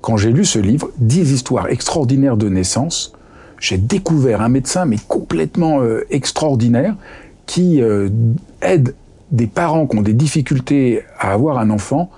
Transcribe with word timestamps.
Quand 0.00 0.16
j'ai 0.16 0.32
lu 0.32 0.44
ce 0.44 0.58
livre, 0.58 0.90
10 0.98 1.32
histoires 1.32 1.68
extraordinaires 1.68 2.36
de 2.36 2.48
naissance, 2.48 3.12
j'ai 3.58 3.78
découvert 3.78 4.40
un 4.40 4.48
médecin 4.48 4.84
mais 4.84 4.98
complètement 5.08 5.80
euh, 5.80 6.06
extraordinaire 6.10 6.94
qui 7.46 7.82
euh, 7.82 8.08
aide 8.62 8.94
des 9.32 9.46
parents 9.46 9.86
qui 9.86 9.98
ont 9.98 10.02
des 10.02 10.14
difficultés 10.14 11.02
à 11.18 11.32
avoir 11.32 11.58
un 11.58 11.70
enfant 11.70 12.10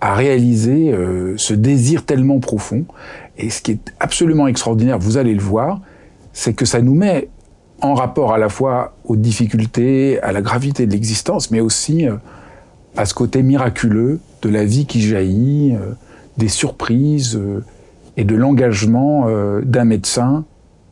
à 0.00 0.14
réaliser 0.14 0.92
euh, 0.92 1.34
ce 1.36 1.54
désir 1.54 2.04
tellement 2.04 2.40
profond. 2.40 2.84
Et 3.36 3.50
ce 3.50 3.62
qui 3.62 3.72
est 3.72 3.92
absolument 4.00 4.46
extraordinaire, 4.48 4.98
vous 4.98 5.16
allez 5.16 5.34
le 5.34 5.40
voir, 5.40 5.80
c'est 6.32 6.54
que 6.54 6.64
ça 6.64 6.80
nous 6.80 6.94
met 6.94 7.28
en 7.80 7.94
rapport 7.94 8.32
à 8.32 8.38
la 8.38 8.48
fois 8.48 8.94
aux 9.04 9.16
difficultés, 9.16 10.20
à 10.22 10.32
la 10.32 10.42
gravité 10.42 10.86
de 10.86 10.92
l'existence, 10.92 11.50
mais 11.50 11.60
aussi 11.60 12.06
à 12.96 13.06
ce 13.06 13.14
côté 13.14 13.42
miraculeux 13.42 14.18
de 14.42 14.48
la 14.48 14.64
vie 14.64 14.86
qui 14.86 15.00
jaillit, 15.00 15.76
des 16.38 16.48
surprises 16.48 17.36
euh, 17.36 17.64
et 18.16 18.24
de 18.24 18.34
l'engagement 18.34 19.24
euh, 19.26 19.60
d'un 19.60 19.84
médecin 19.84 20.44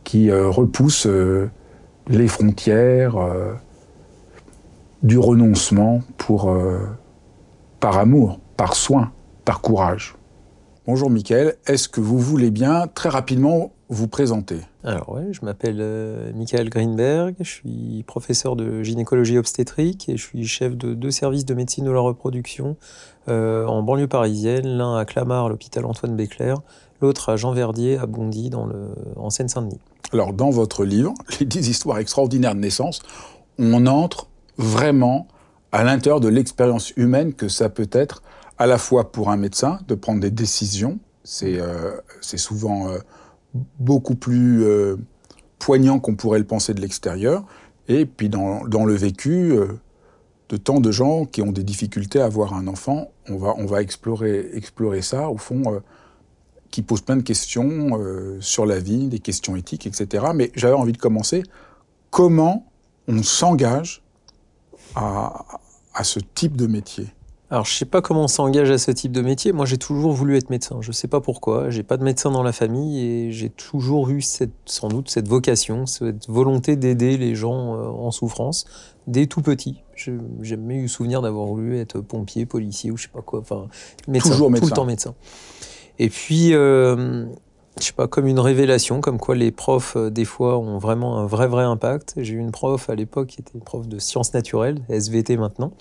qui 0.05 0.31
euh, 0.31 0.49
repousse 0.49 1.09
les 2.09 2.29
frontières 2.29 3.17
du 5.03 5.19
renoncement 5.19 6.03
pour, 6.17 6.57
par 7.81 7.99
amour, 7.99 8.39
par 8.57 8.77
soin, 8.77 9.11
par 9.45 9.61
courage. 9.61 10.15
Bonjour 10.87 11.11
Mickaël, 11.11 11.57
est-ce 11.67 11.89
que 11.89 12.01
vous 12.01 12.21
voulez 12.21 12.53
bien 12.53 12.87
très 12.87 13.09
rapidement 13.09 13.73
vous 13.89 14.09
présenter 14.09 14.61
Alors 14.83 15.15
oui, 15.15 15.33
je 15.33 15.45
m'appelle 15.45 15.79
euh, 15.79 16.33
Michael 16.35 16.69
Greenberg, 16.71 17.37
je 17.39 17.49
suis 17.49 18.05
professeur 18.07 18.57
de 18.57 18.83
gynécologie 18.83 19.39
obstétrique 19.39 20.09
et 20.09 20.17
je 20.17 20.23
suis 20.23 20.45
chef 20.47 20.77
de 20.77 20.95
deux 20.95 21.13
services 21.13 21.45
de 21.45 21.55
médecine 21.55 21.85
de 21.85 21.91
la 21.91 22.01
reproduction 22.01 22.77
euh, 23.29 23.65
en 23.67 23.83
banlieue 23.83 24.09
parisienne, 24.09 24.67
l'un 24.67 24.97
à 24.97 25.05
Clamart, 25.05 25.49
l'hôpital 25.49 25.85
Antoine 25.85 26.17
Béclair, 26.17 26.59
l'autre 27.01 27.29
à 27.29 27.37
Jean 27.37 27.53
Verdier, 27.53 27.97
à 27.97 28.07
Bondy, 28.07 28.51
dans 28.51 28.67
le, 28.67 28.89
en 29.17 29.31
Seine-Saint-Denis. 29.31 29.79
Alors 30.13 30.33
dans 30.33 30.51
votre 30.51 30.85
livre, 30.85 31.15
Les 31.41 31.47
10 31.47 31.69
histoires 31.69 31.99
extraordinaires 31.99 32.57
de 32.57 32.61
naissance, 32.61 33.03
on 33.59 33.87
entre 33.87 34.27
vraiment 34.59 35.29
à 35.71 35.85
l'intérieur 35.85 36.21
de 36.21 36.29
l'expérience 36.29 36.91
humaine 36.97 37.35
que 37.35 37.49
ça 37.49 37.69
peut 37.69 37.91
être 37.93 38.23
à 38.59 38.67
la 38.67 38.79
fois 38.79 39.13
pour 39.13 39.31
un 39.31 39.37
médecin 39.37 39.79
de 39.87 39.95
prendre 39.95 40.21
des 40.21 40.31
décisions, 40.31 40.99
c'est 41.23 41.61
euh, 41.61 41.93
souvent 42.21 42.89
beaucoup 43.79 44.15
plus 44.15 44.65
euh, 44.65 44.97
poignant 45.59 45.99
qu'on 45.99 46.15
pourrait 46.15 46.39
le 46.39 46.47
penser 46.47 46.75
de 46.75 46.81
l'extérieur, 46.81 47.45
et 47.89 48.07
puis 48.07 48.29
dans, 48.29 48.63
le 48.65 48.95
vécu 48.95 49.53
euh, 49.53 49.69
de 50.49 50.57
tant 50.57 50.81
de 50.81 50.91
gens 50.91 51.25
qui 51.25 51.43
ont 51.43 51.53
des 51.53 51.65
difficultés 51.65 52.21
à 52.21 52.27
avoir 52.27 52.55
un 52.55 52.67
enfant, 52.67 53.11
on 53.29 53.37
va, 53.37 53.83
explorer, 53.83 55.03
ça, 55.03 55.31
au 55.31 55.39
fond, 55.39 55.63
euh, 55.67 55.81
qui 56.71 56.83
pose 56.83 57.01
plein 57.01 57.17
de 57.17 57.23
questions 57.23 57.99
sur 58.41 58.67
la 58.67 58.79
vie, 58.79 59.07
des 59.09 59.21
questions 59.21 59.57
éthiques, 59.57 59.87
etc. 59.87 60.27
Mais 60.35 60.51
j'avais 60.55 60.75
envie 60.75 60.93
de 60.93 60.99
commencer, 60.99 61.43
comment 62.11 62.67
on 63.09 63.23
s'engage 63.23 64.03
à 64.95 65.47
ce 66.03 66.21
type 66.35 66.57
de 66.57 66.67
métier? 66.67 67.07
Alors, 67.49 67.65
je 67.65 67.73
sais 67.73 67.85
pas 67.85 68.03
comment 68.03 68.25
on 68.25 68.29
s'engage 68.29 68.73
à 68.73 68.79
ce 68.79 68.91
type 68.91 69.13
de 69.13 69.21
métier. 69.21 69.53
Moi, 69.53 69.67
j'ai 69.67 69.79
toujours 69.79 70.13
voulu 70.13 70.37
être 70.37 70.51
médecin. 70.51 70.79
Je 70.81 70.91
sais 70.91 71.07
pas 71.07 71.21
pourquoi. 71.21 71.71
J'ai 71.71 71.85
pas 71.85 71.97
de 71.97 72.03
médecin 72.03 72.33
dans 72.33 72.43
la 72.43 72.51
famille 72.51 72.99
et 72.99 73.31
j'ai 73.31 73.51
toujours 73.51 74.11
eu 74.11 74.21
cette, 74.21 74.51
sans 74.65 74.89
doute 74.89 75.09
cette 75.11 75.29
vocation, 75.29 75.87
cette 75.87 76.29
volonté 76.29 76.75
d'aider 76.75 77.17
les 77.17 77.37
gens 77.37 77.77
euh, 77.77 77.87
en 77.87 78.11
souffrance 78.11 78.65
dès 79.07 79.27
tout 79.27 79.43
petit. 79.43 79.83
J'ai 79.95 80.19
jamais 80.43 80.75
eu 80.75 80.89
souvenir 80.89 81.23
d'avoir 81.23 81.47
voulu 81.47 81.79
être 81.79 82.01
pompier, 82.01 82.47
policier 82.47 82.91
ou 82.91 82.97
je 82.97 83.05
sais 83.05 83.11
pas 83.13 83.23
quoi. 83.23 83.39
Enfin, 83.39 83.69
médecin. 84.09 84.31
Toujours 84.31 84.51
médecin. 84.51 84.67
Tout 84.67 84.73
le 84.73 84.77
temps 84.77 84.85
médecin. 84.85 85.15
Et 86.01 86.09
puis, 86.09 86.53
euh, 86.53 87.27
je 87.79 87.85
sais 87.85 87.93
pas, 87.93 88.09
comme 88.09 88.27
une 88.27 88.41
révélation, 88.41 89.01
comme 89.01 89.19
quoi 89.19 89.37
les 89.37 89.53
profs, 89.53 89.97
euh, 89.97 90.11
des 90.11 90.25
fois, 90.25 90.59
ont 90.59 90.79
vraiment 90.79 91.19
un 91.19 91.27
vrai, 91.27 91.47
vrai 91.47 91.63
impact. 91.63 92.15
J'ai 92.17 92.35
eu 92.35 92.39
une 92.39 92.51
prof 92.51 92.91
à 92.91 92.95
l'époque 92.95 93.29
qui 93.29 93.41
était 93.41 93.59
prof 93.61 93.87
de 93.87 93.99
sciences 93.99 94.35
naturelles, 94.35 94.81
SVT 94.89 95.37
maintenant, 95.37 95.73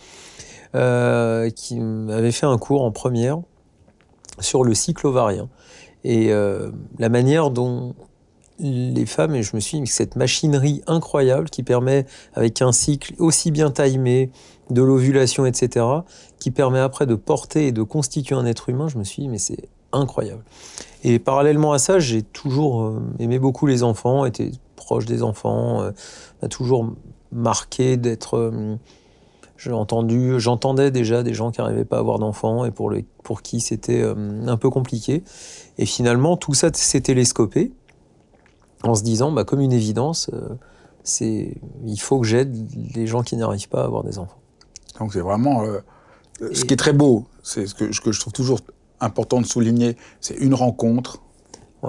euh, 0.75 1.49
qui 1.49 1.79
avait 2.09 2.33
fait 2.33 2.45
un 2.45 2.57
cours 2.57 2.83
en 2.83 2.91
première 2.91 3.39
sur 4.39 4.65
le 4.65 4.73
cycle 4.73 5.07
ovarien 5.07 5.47
et 6.03 6.33
euh, 6.33 6.69
la 6.99 7.07
manière 7.07 7.49
dont 7.49 7.95
les 8.59 9.05
femmes, 9.05 9.35
et 9.35 9.43
je 9.43 9.55
me 9.55 9.61
suis 9.61 9.79
dit, 9.79 9.87
cette 9.87 10.17
machinerie 10.17 10.81
incroyable 10.85 11.49
qui 11.49 11.63
permet, 11.63 12.05
avec 12.33 12.61
un 12.61 12.71
cycle 12.71 13.13
aussi 13.19 13.51
bien 13.51 13.71
timé, 13.71 14.31
de 14.69 14.81
l'ovulation, 14.81 15.45
etc., 15.45 15.85
qui 16.39 16.51
permet 16.51 16.79
après 16.79 17.05
de 17.05 17.15
porter 17.15 17.67
et 17.67 17.71
de 17.71 17.83
constituer 17.83 18.35
un 18.35 18.45
être 18.45 18.69
humain, 18.69 18.87
je 18.87 18.97
me 18.97 19.03
suis 19.03 19.23
dit, 19.23 19.29
mais 19.29 19.37
c'est 19.37 19.69
incroyable. 19.91 20.43
Et 21.03 21.19
parallèlement 21.19 21.71
à 21.71 21.79
ça, 21.79 21.99
j'ai 21.99 22.21
toujours 22.21 22.83
euh, 22.83 23.01
aimé 23.19 23.39
beaucoup 23.39 23.65
les 23.65 23.83
enfants, 23.83 24.25
été 24.25 24.51
proche 24.75 25.05
des 25.05 25.23
enfants, 25.23 25.89
m'a 26.41 26.47
toujours 26.47 26.93
marqué 27.31 27.97
d'être 27.97 28.77
entendu, 29.71 30.39
j'entendais 30.39 30.91
déjà 30.91 31.23
des 31.23 31.33
gens 31.33 31.51
qui 31.51 31.61
n'arrivaient 31.61 31.85
pas 31.85 31.97
à 31.97 31.99
avoir 31.99 32.19
d'enfants 32.19 32.66
et 32.66 32.71
pour, 32.71 32.89
le, 32.89 33.03
pour 33.23 33.41
qui 33.41 33.59
c'était 33.59 34.01
euh, 34.01 34.47
un 34.47 34.57
peu 34.57 34.69
compliqué. 34.69 35.23
Et 35.77 35.85
finalement, 35.85 36.38
tout 36.38 36.53
ça 36.53 36.69
s'est 36.73 37.01
télescopé 37.01 37.71
en 38.83 38.95
se 38.95 39.03
disant, 39.03 39.31
bah, 39.31 39.43
comme 39.43 39.61
une 39.61 39.73
évidence, 39.73 40.29
euh, 40.33 40.49
c'est 41.03 41.55
il 41.85 41.99
faut 41.99 42.19
que 42.19 42.27
j'aide 42.27 42.67
les 42.95 43.07
gens 43.07 43.23
qui 43.23 43.38
n'arrivent 43.38 43.69
pas 43.69 43.81
à 43.81 43.85
avoir 43.85 44.03
des 44.03 44.17
enfants. 44.17 44.39
Donc 44.99 45.13
c'est 45.13 45.21
vraiment 45.21 45.63
euh, 45.63 45.79
ce 46.53 46.66
qui 46.66 46.73
est 46.73 46.77
très 46.77 46.93
beau, 46.93 47.25
c'est 47.43 47.67
ce 47.67 47.75
que, 47.75 47.91
ce 47.91 48.01
que, 48.01 48.11
je 48.11 48.19
trouve 48.19 48.33
toujours 48.33 48.59
important 48.99 49.41
de 49.41 49.45
souligner, 49.45 49.95
c'est 50.22 50.35
une 50.35 50.53
rencontre 50.53 51.22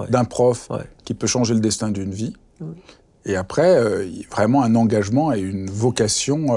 d'un 0.09 0.25
prof 0.25 0.69
qui 1.05 1.15
peut 1.15 1.25
changer 1.25 1.53
le 1.53 1.59
destin 1.59 1.89
d'une 1.89 2.11
vie. 2.11 2.33
Et 3.25 3.35
après, 3.35 4.05
vraiment 4.29 4.61
un 4.61 4.75
engagement 4.75 5.33
et 5.33 5.39
une 5.39 5.69
vocation 5.69 6.55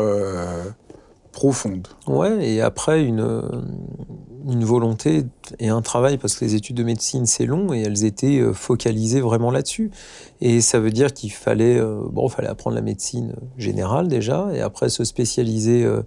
profonde. 1.41 1.89
Ouais, 2.07 2.47
et 2.47 2.61
après 2.61 3.03
une, 3.03 3.25
volonté 4.45 5.23
et 5.59 5.71
un 5.71 5.81
travail, 5.81 6.19
parce 6.19 6.35
que 6.35 6.45
les 6.45 6.55
études 6.55 6.77
de 6.77 6.83
médecine 6.83 7.25
c'est 7.25 7.47
long 7.47 7.73
et 7.73 7.81
elles 7.81 8.05
étaient 8.05 8.41
euh, 8.41 8.53
focalisées 8.53 9.23
vraiment 9.23 9.51
là-dessus. 9.51 9.91
Et 10.43 10.61
ça 10.61 10.81
veut 10.81 10.91
dire 10.91 11.15
qu'il 11.15 11.33
fallait, 11.33 11.79
euh, 11.79 12.03
bon, 12.13 12.29
fallait 12.29 12.49
apprendre 12.49 12.77
la 12.77 12.83
médecine 12.83 13.37
générale 13.57 14.09
déjà, 14.09 14.49
et 14.53 14.61
après 14.61 14.91
se 14.91 15.03
spécialiser 15.03 15.83
euh, 15.83 16.03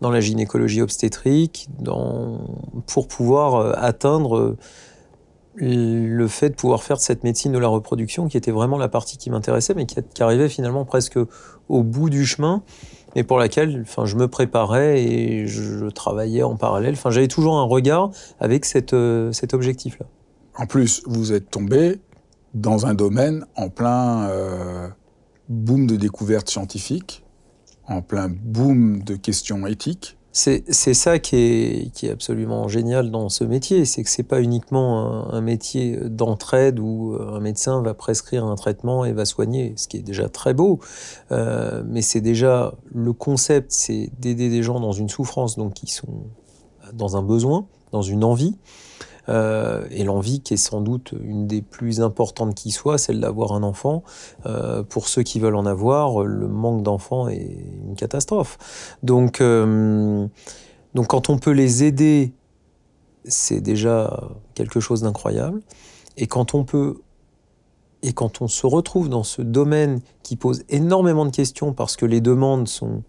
dans 0.00 0.10
la 0.10 0.20
gynécologie 0.20 0.80
obstétrique, 0.80 1.68
dans, 1.78 2.40
pour 2.86 3.08
pouvoir 3.08 3.76
atteindre 3.76 4.56
le 5.56 6.28
fait 6.28 6.48
de 6.48 6.54
pouvoir 6.54 6.82
faire 6.82 6.98
cette 6.98 7.24
médecine 7.24 7.52
de 7.52 7.58
la 7.58 7.68
reproduction, 7.68 8.26
qui 8.26 8.38
était 8.38 8.52
vraiment 8.52 8.78
la 8.78 8.88
partie 8.88 9.18
qui 9.18 9.28
m'intéressait, 9.28 9.74
mais 9.74 9.84
qui 9.84 10.22
arrivait 10.22 10.48
finalement 10.48 10.86
presque 10.86 11.18
au 11.68 11.82
bout 11.82 12.08
du 12.08 12.24
chemin 12.24 12.62
et 13.14 13.24
pour 13.24 13.38
laquelle 13.38 13.84
je 14.04 14.16
me 14.16 14.28
préparais 14.28 15.02
et 15.02 15.46
je, 15.46 15.88
travaillais 15.88 16.42
en 16.42 16.56
parallèle. 16.56 16.96
J'avais 16.96 17.28
toujours 17.28 17.56
un 17.56 17.64
regard 17.64 18.10
avec 18.40 18.66
euh, 18.92 19.32
cet 19.32 19.54
objectif-là. 19.54 20.06
En 20.56 20.66
plus, 20.66 21.02
vous 21.06 21.32
êtes 21.32 21.50
tombé 21.50 22.00
dans 22.54 22.86
un 22.86 22.94
domaine 22.94 23.46
en 23.56 23.68
plein 23.68 24.28
euh, 24.28 24.88
boom 25.48 25.86
de 25.86 25.96
découvertes 25.96 26.50
scientifiques, 26.50 27.24
en 27.86 28.02
plein 28.02 28.28
boom 28.28 29.02
de 29.02 29.16
questions 29.16 29.66
éthiques. 29.66 30.17
C'est 30.40 30.94
ça 30.94 31.18
qui 31.18 31.90
est, 32.00 32.10
absolument 32.10 32.68
génial 32.68 33.10
dans 33.10 33.28
ce 33.28 33.42
métier, 33.42 33.84
c'est 33.84 34.04
que 34.04 34.08
c'est 34.08 34.22
pas 34.22 34.40
uniquement 34.40 35.32
un, 35.32 35.40
métier 35.40 35.96
d'entraide 35.96 36.78
où 36.78 37.16
un 37.20 37.40
médecin 37.40 37.82
va 37.82 37.92
prescrire 37.92 38.44
un 38.44 38.54
traitement 38.54 39.04
et 39.04 39.12
va 39.12 39.24
soigner, 39.24 39.72
ce 39.74 39.88
qui 39.88 39.96
est 39.96 40.02
déjà 40.02 40.28
très 40.28 40.54
beau, 40.54 40.78
euh, 41.32 41.82
mais 41.88 42.02
c'est 42.02 42.20
déjà 42.20 42.72
le 42.94 43.12
concept, 43.12 43.72
c'est 43.72 44.10
d'aider 44.20 44.48
des 44.48 44.62
gens 44.62 44.78
dans 44.78 44.92
une 44.92 45.08
souffrance, 45.08 45.58
donc 45.58 45.74
qui 45.74 45.90
sont 45.90 46.22
dans 46.92 47.16
un 47.16 47.22
besoin, 47.22 47.66
dans 47.90 48.02
une 48.02 48.22
envie, 48.22 48.56
euh, 49.28 49.86
et 49.90 50.04
l'envie 50.04 50.40
qui 50.40 50.54
est 50.54 50.58
sans 50.58 50.80
doute 50.80 51.14
une 51.22 51.46
des 51.46 51.62
plus 51.62 52.00
importantes 52.00 52.54
qui 52.54 52.70
soit, 52.70 52.98
celle 52.98 53.20
d'avoir 53.20 53.52
un 53.52 53.62
enfant. 53.62 54.02
Euh, 54.46 54.82
pour 54.82 55.08
ceux 55.08 55.22
qui 55.22 55.40
veulent 55.40 55.56
en 55.56 55.66
avoir, 55.66 56.24
le 56.24 56.48
manque 56.48 56.82
d'enfants 56.82 57.28
est 57.28 57.58
une 57.86 57.94
catastrophe. 57.94 58.58
Donc, 59.02 59.40
euh, 59.40 60.26
donc 60.94 61.08
quand 61.08 61.28
on 61.28 61.38
peut 61.38 61.50
les 61.50 61.84
aider, 61.84 62.32
c'est 63.24 63.60
déjà 63.60 64.30
quelque 64.54 64.80
chose 64.80 65.02
d'incroyable. 65.02 65.60
Et 66.16 66.26
quand 66.26 66.54
on 66.54 66.64
peut 66.64 66.96
et 68.02 68.12
quand 68.12 68.42
on 68.42 68.48
se 68.48 68.64
retrouve 68.64 69.08
dans 69.08 69.24
ce 69.24 69.42
domaine 69.42 70.00
qui 70.22 70.36
pose 70.36 70.62
énormément 70.68 71.26
de 71.26 71.32
questions 71.32 71.72
parce 71.72 71.96
que 71.96 72.06
les 72.06 72.20
demandes 72.20 72.68
sont 72.68 73.02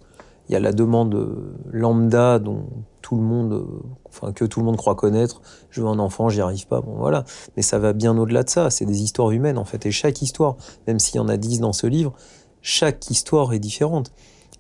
il 0.50 0.54
y 0.54 0.56
a 0.56 0.60
la 0.60 0.74
demande 0.74 1.54
lambda 1.72 2.40
dont 2.40 2.66
tout 3.02 3.16
le 3.16 3.22
monde, 3.22 3.66
enfin 4.08 4.34
que 4.34 4.46
tout 4.46 4.60
le 4.60 4.66
monde 4.66 4.78
croit 4.78 4.96
connaître. 4.96 5.42
Je 5.70 5.82
veux 5.82 5.88
un 5.88 6.00
enfant, 6.00 6.30
j'y 6.30 6.42
arrive 6.42 6.68
pas. 6.68 6.82
Bon 6.82 6.96
voilà, 6.98 7.24
mais 7.56 7.62
ça 7.62 7.78
va 7.78 7.94
bien 7.94 8.18
au-delà 8.18 8.44
de 8.44 8.50
ça. 8.50 8.72
C'est 8.72 8.86
des 8.86 9.04
histoires 9.04 9.32
humaines 9.32 9.60
en 9.60 9.66
fait, 9.66 9.86
et 9.86 9.92
chaque 9.92 10.22
histoire, 10.24 10.58
même 10.88 10.98
s'il 10.98 11.18
y 11.18 11.20
en 11.20 11.30
a 11.30 11.38
dix 11.38 11.60
dans 11.60 11.74
ce 11.74 11.86
livre, 11.86 12.14
chaque 12.62 13.10
histoire 13.10 13.54
est 13.54 13.60
différente. 13.60 14.12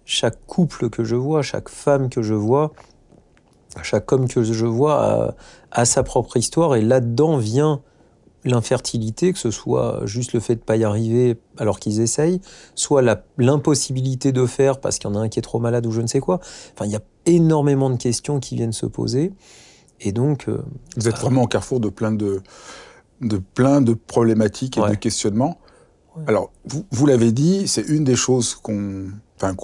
Chaque 0.06 0.46
couple 0.48 0.90
que 0.90 1.04
je 1.04 1.16
vois, 1.16 1.42
chaque 1.42 1.70
femme 1.70 2.10
que 2.10 2.22
je 2.22 2.34
vois, 2.34 2.72
chaque 3.84 4.12
homme 4.12 4.28
que 4.28 4.44
je 4.44 4.66
vois 4.66 5.04
a, 5.04 5.36
a 5.72 5.86
sa 5.86 6.04
propre 6.04 6.38
histoire, 6.38 6.76
et 6.76 6.82
là-dedans 6.82 7.38
vient 7.38 7.82
l'infertilité, 8.50 9.34
que 9.34 9.40
ce 9.40 9.52
soit 9.52 10.02
juste 10.06 10.34
le 10.34 10.40
fait 10.40 10.56
de 10.56 10.60
ne 10.60 10.66
pas 10.66 10.78
y 10.78 10.84
arriver 10.84 11.38
alors 11.58 11.80
qu'ils 11.80 12.02
essayent, 12.02 12.42
soit 12.76 13.02
l'impossibilité 13.38 14.32
de 14.32 14.46
faire 14.46 14.80
parce 14.80 14.98
qu'il 14.98 15.10
y 15.10 15.14
en 15.14 15.16
a 15.16 15.20
un 15.20 15.30
qui 15.30 15.40
est 15.40 15.44
trop 15.44 15.60
malade 15.60 15.86
ou 15.86 15.92
je 15.92 16.02
ne 16.02 16.08
sais 16.08 16.20
quoi. 16.20 16.40
Enfin, 16.74 16.86
il 16.86 16.92
y 16.92 16.96
a 16.96 17.02
énormément 17.26 17.90
de 17.90 17.98
questions 17.98 18.40
qui 18.40 18.56
viennent 18.56 18.74
se 18.74 18.86
poser. 18.86 19.32
Et 20.02 20.12
donc. 20.12 20.48
Euh, 20.48 20.62
vous 20.98 21.08
êtes 21.08 21.18
vraiment 21.18 21.44
au 21.44 21.48
carrefour 21.48 21.80
de 21.80 21.90
plein 21.90 22.12
de, 22.12 22.42
de, 23.22 23.38
plein 23.38 23.82
de 23.82 23.94
problématiques 23.94 24.78
et 24.78 24.90
de 24.90 24.96
questionnements. 24.96 25.58
Alors, 26.28 26.52
vous, 26.66 26.86
vous 26.92 27.06
l'avez 27.06 27.32
dit, 27.32 27.68
c'est 27.68 27.88
une 27.88 28.04
des 28.04 28.16
choses 28.16 28.56
qu'on, 28.56 29.08
enfin, 29.38 29.56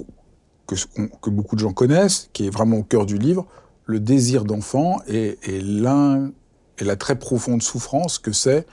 que, 0.67 0.75
que, 1.21 1.29
beaucoup 1.29 1.55
de 1.55 1.61
gens 1.61 1.73
connaissent, 1.73 2.29
qui 2.33 2.47
est 2.47 2.49
vraiment 2.49 2.77
au 2.77 2.83
cœur 2.83 3.05
du 3.05 3.17
livre, 3.17 3.45
le 3.85 3.99
désir 3.99 4.45
d'enfant 4.45 4.99
est, 5.07 5.37
est 5.47 5.61
l'un 5.61 6.31
et 6.79 6.83
la 6.83 6.95
très 6.95 7.17
profonde 7.17 7.61
souffrance 7.61 8.19
que 8.19 8.31
c'est 8.31 8.65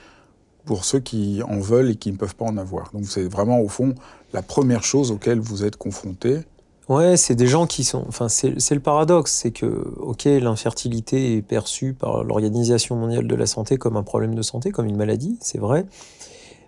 pour 0.65 0.85
ceux 0.85 1.01
qui 1.01 1.43
en 1.43 1.59
veulent 1.59 1.91
et 1.91 1.97
qui 1.97 2.13
ne 2.13 2.17
peuvent 2.17 2.37
pas 2.37 2.45
en 2.45 2.57
avoir. 2.57 2.91
Donc 2.93 3.07
c'est 3.07 3.25
vraiment 3.25 3.61
au 3.61 3.69
fond 3.69 3.95
la 4.33 4.43
première 4.43 4.85
chose 4.85 5.11
auquel 5.11 5.41
vous 5.41 5.65
êtes 5.65 5.77
confronté. 5.77 6.41
Ouais, 6.89 7.17
c'est 7.17 7.35
des 7.35 7.47
gens 7.47 7.67
qui 7.67 7.85
sont. 7.85 8.05
Enfin, 8.09 8.29
c'est 8.29 8.75
le 8.75 8.81
paradoxe, 8.81 9.33
c'est 9.33 9.53
que, 9.53 9.67
ok, 9.67 10.25
l'infertilité 10.25 11.37
est 11.37 11.43
perçue 11.43 11.95
par 11.95 12.25
l'Organisation 12.25 12.97
mondiale 12.97 13.27
de 13.27 13.35
la 13.37 13.47
santé 13.47 13.77
comme 13.77 13.97
un 13.97 14.03
problème 14.03 14.35
de 14.35 14.43
santé, 14.43 14.73
comme 14.73 14.87
une 14.87 14.97
maladie, 14.97 15.39
c'est 15.41 15.59
vrai. 15.59 15.87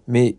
Mais 0.06 0.36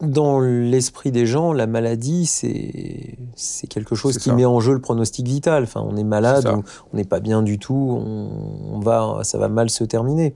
dans 0.00 0.40
l'esprit 0.40 1.12
des 1.12 1.26
gens, 1.26 1.52
la 1.52 1.66
maladie, 1.66 2.26
c'est 2.26 3.66
quelque 3.68 3.94
chose 3.94 4.18
qui 4.18 4.32
met 4.32 4.44
en 4.44 4.60
jeu 4.60 4.72
le 4.72 4.80
pronostic 4.80 5.26
vital. 5.26 5.64
Enfin, 5.64 5.84
on 5.86 5.96
est 5.96 6.04
malade, 6.04 6.46
on 6.92 6.96
n'est 6.96 7.04
pas 7.04 7.20
bien 7.20 7.42
du 7.42 7.58
tout, 7.58 7.74
on, 7.74 8.78
va, 8.80 9.20
ça 9.22 9.38
va 9.38 9.48
mal 9.48 9.70
se 9.70 9.84
terminer. 9.84 10.34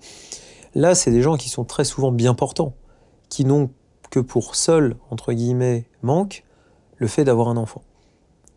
Là, 0.74 0.94
c'est 0.94 1.10
des 1.10 1.22
gens 1.22 1.36
qui 1.36 1.48
sont 1.48 1.64
très 1.64 1.84
souvent 1.84 2.12
bien 2.12 2.34
portants, 2.34 2.74
qui 3.28 3.44
n'ont 3.44 3.70
que 4.10 4.20
pour 4.20 4.54
seul, 4.54 4.96
entre 5.10 5.32
guillemets, 5.32 5.86
manque 6.02 6.44
le 6.96 7.06
fait 7.06 7.24
d'avoir 7.24 7.48
un 7.48 7.56
enfant. 7.56 7.82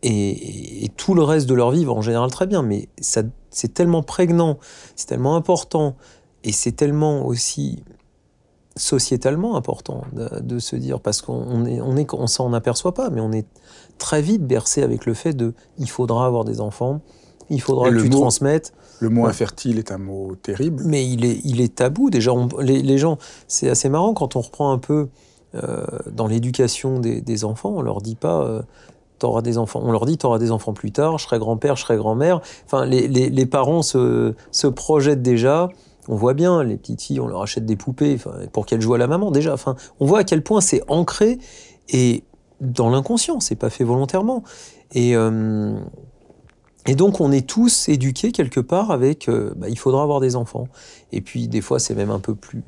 Et, 0.04 0.86
et, 0.86 0.90
tout 0.90 1.14
le 1.14 1.24
reste 1.24 1.48
de 1.48 1.54
leur 1.54 1.72
vie 1.72 1.86
va 1.86 1.92
en 1.92 2.02
général 2.02 2.32
très 2.32 2.48
bien, 2.48 2.64
mais 2.64 2.90
c'est 3.00 3.74
tellement 3.74 4.02
prégnant, 4.02 4.58
c'est 4.96 5.08
tellement 5.08 5.36
important, 5.36 5.96
et 6.44 6.52
c'est 6.52 6.72
tellement 6.72 7.26
aussi 7.26 7.84
sociétalement 8.78 9.56
important 9.56 10.04
de, 10.14 10.60
se 10.60 10.76
dire, 10.76 11.00
parce 11.00 11.22
qu'on 11.22 11.66
est, 11.66 11.82
on 11.82 11.98
est, 11.98 12.14
on 12.14 12.28
s'en 12.28 12.54
aperçoit 12.54 12.94
pas, 12.94 13.10
mais 13.10 13.22
on 13.22 13.32
est 13.32 13.46
très 13.98 14.22
vite 14.22 14.46
bercé 14.46 14.82
avec 14.82 15.06
le 15.06 15.14
fait 15.14 15.34
de, 15.34 15.54
il 15.78 15.90
faudra 15.90 16.26
avoir 16.26 16.46
des 16.46 16.62
enfants, 16.62 17.02
il 17.50 17.62
faudra 17.62 17.90
que 17.90 18.02
tu 18.02 18.10
transmettes. 18.10 18.74
Le 19.00 19.10
mot 19.10 19.26
infertile 19.26 19.78
est 19.78 19.92
un 19.92 19.98
mot 19.98 20.36
terrible. 20.42 20.84
Mais 20.86 21.06
il 21.06 21.26
est, 21.26 21.42
il 21.44 21.60
est 21.60 21.76
tabou. 21.76 22.10
Déjà, 22.10 22.32
les, 22.60 22.98
gens, 22.98 23.18
c'est 23.48 23.70
assez 23.70 23.90
marrant 23.90 24.14
quand 24.14 24.36
on 24.36 24.42
reprend 24.42 24.72
un 24.72 24.78
peu 24.78 25.10
euh, 25.56 25.86
dans 26.12 26.28
l'éducation 26.28 27.00
des, 27.00 27.44
enfants, 27.44 27.74
on 27.76 27.82
leur 27.82 28.02
dit 28.02 28.16
pas. 28.16 28.44
Euh, 28.44 28.62
t'auras 29.20 29.42
des 29.42 29.58
enfants. 29.58 29.82
On 29.84 29.92
leur 29.92 30.06
dit, 30.06 30.18
t'auras 30.18 30.40
des 30.40 30.52
enfants 30.52 30.74
plus 30.74 30.92
tard, 30.92 31.18
je 31.18 31.26
serai 31.26 31.40
grand-père, 31.40 31.76
je 31.76 31.82
serai 31.82 31.98
grand-mère. 31.98 32.42
Enfin, 32.66 32.86
les, 32.86 33.08
les, 33.08 33.46
parents 33.46 33.82
se, 33.84 34.34
se 34.52 34.68
projettent 34.68 35.22
déjà 35.22 35.70
on 36.08 36.16
voit 36.16 36.34
bien, 36.34 36.64
les 36.64 36.78
petites 36.78 37.02
filles, 37.02 37.20
on 37.20 37.28
leur 37.28 37.42
achète 37.42 37.66
des 37.66 37.76
poupées 37.76 38.18
pour 38.52 38.66
qu'elles 38.66 38.82
jouent 38.82 38.96
à 38.96 38.98
la 38.98 39.08
maman 39.08 39.32
déjà. 39.32 39.54
Enfin, 39.54 39.76
on 40.00 40.06
voit 40.06 40.20
à 40.20 40.24
quel 40.24 40.44
point 40.44 40.62
c'est 40.62 40.82
ancré 40.88 41.40
et 41.90 42.24
dans 42.60 42.90
l'inconscient, 42.90 43.40
c'est 43.40 43.56
pas 43.56 43.70
fait 43.70 43.84
volontairement. 43.84 44.44
Et, 44.94 45.16
euh, 45.16 45.80
et 46.88 46.96
donc 46.96 47.22
on 47.22 47.32
est 47.32 47.48
tous 47.48 47.90
éduqués 47.90 48.32
quelque 48.32 48.60
part 48.60 48.90
avec 48.90 49.30
euh, 49.30 49.54
bah, 49.56 49.70
il 49.70 49.78
faudra 49.78 50.02
avoir 50.02 50.20
des 50.20 50.36
enfants. 50.36 50.68
Et 51.12 51.22
puis 51.22 51.48
des 51.48 51.62
fois 51.62 51.80
c'est 51.80 51.94
même 51.94 52.10
un 52.10 52.20
peu 52.20 52.34
plus 52.34 52.64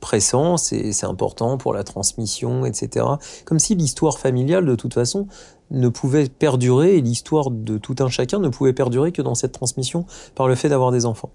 pressant, 0.00 0.56
c'est 0.58 1.04
important 1.04 1.56
pour 1.56 1.72
la 1.72 1.82
transmission, 1.82 2.66
etc. 2.66 3.06
Comme 3.44 3.58
si 3.58 3.74
l'histoire 3.74 4.18
familiale 4.18 4.66
de 4.66 4.74
toute 4.74 4.94
façon 4.94 5.26
ne 5.70 5.88
pouvait 5.88 6.28
perdurer 6.28 6.96
et 6.96 7.00
l'histoire 7.00 7.50
de 7.50 7.78
tout 7.78 7.96
un 8.00 8.08
chacun 8.08 8.38
ne 8.38 8.48
pouvait 8.48 8.74
perdurer 8.74 9.10
que 9.10 9.22
dans 9.22 9.34
cette 9.34 9.52
transmission 9.52 10.04
par 10.34 10.48
le 10.48 10.54
fait 10.54 10.68
d'avoir 10.68 10.92
des 10.92 11.06
enfants. 11.06 11.30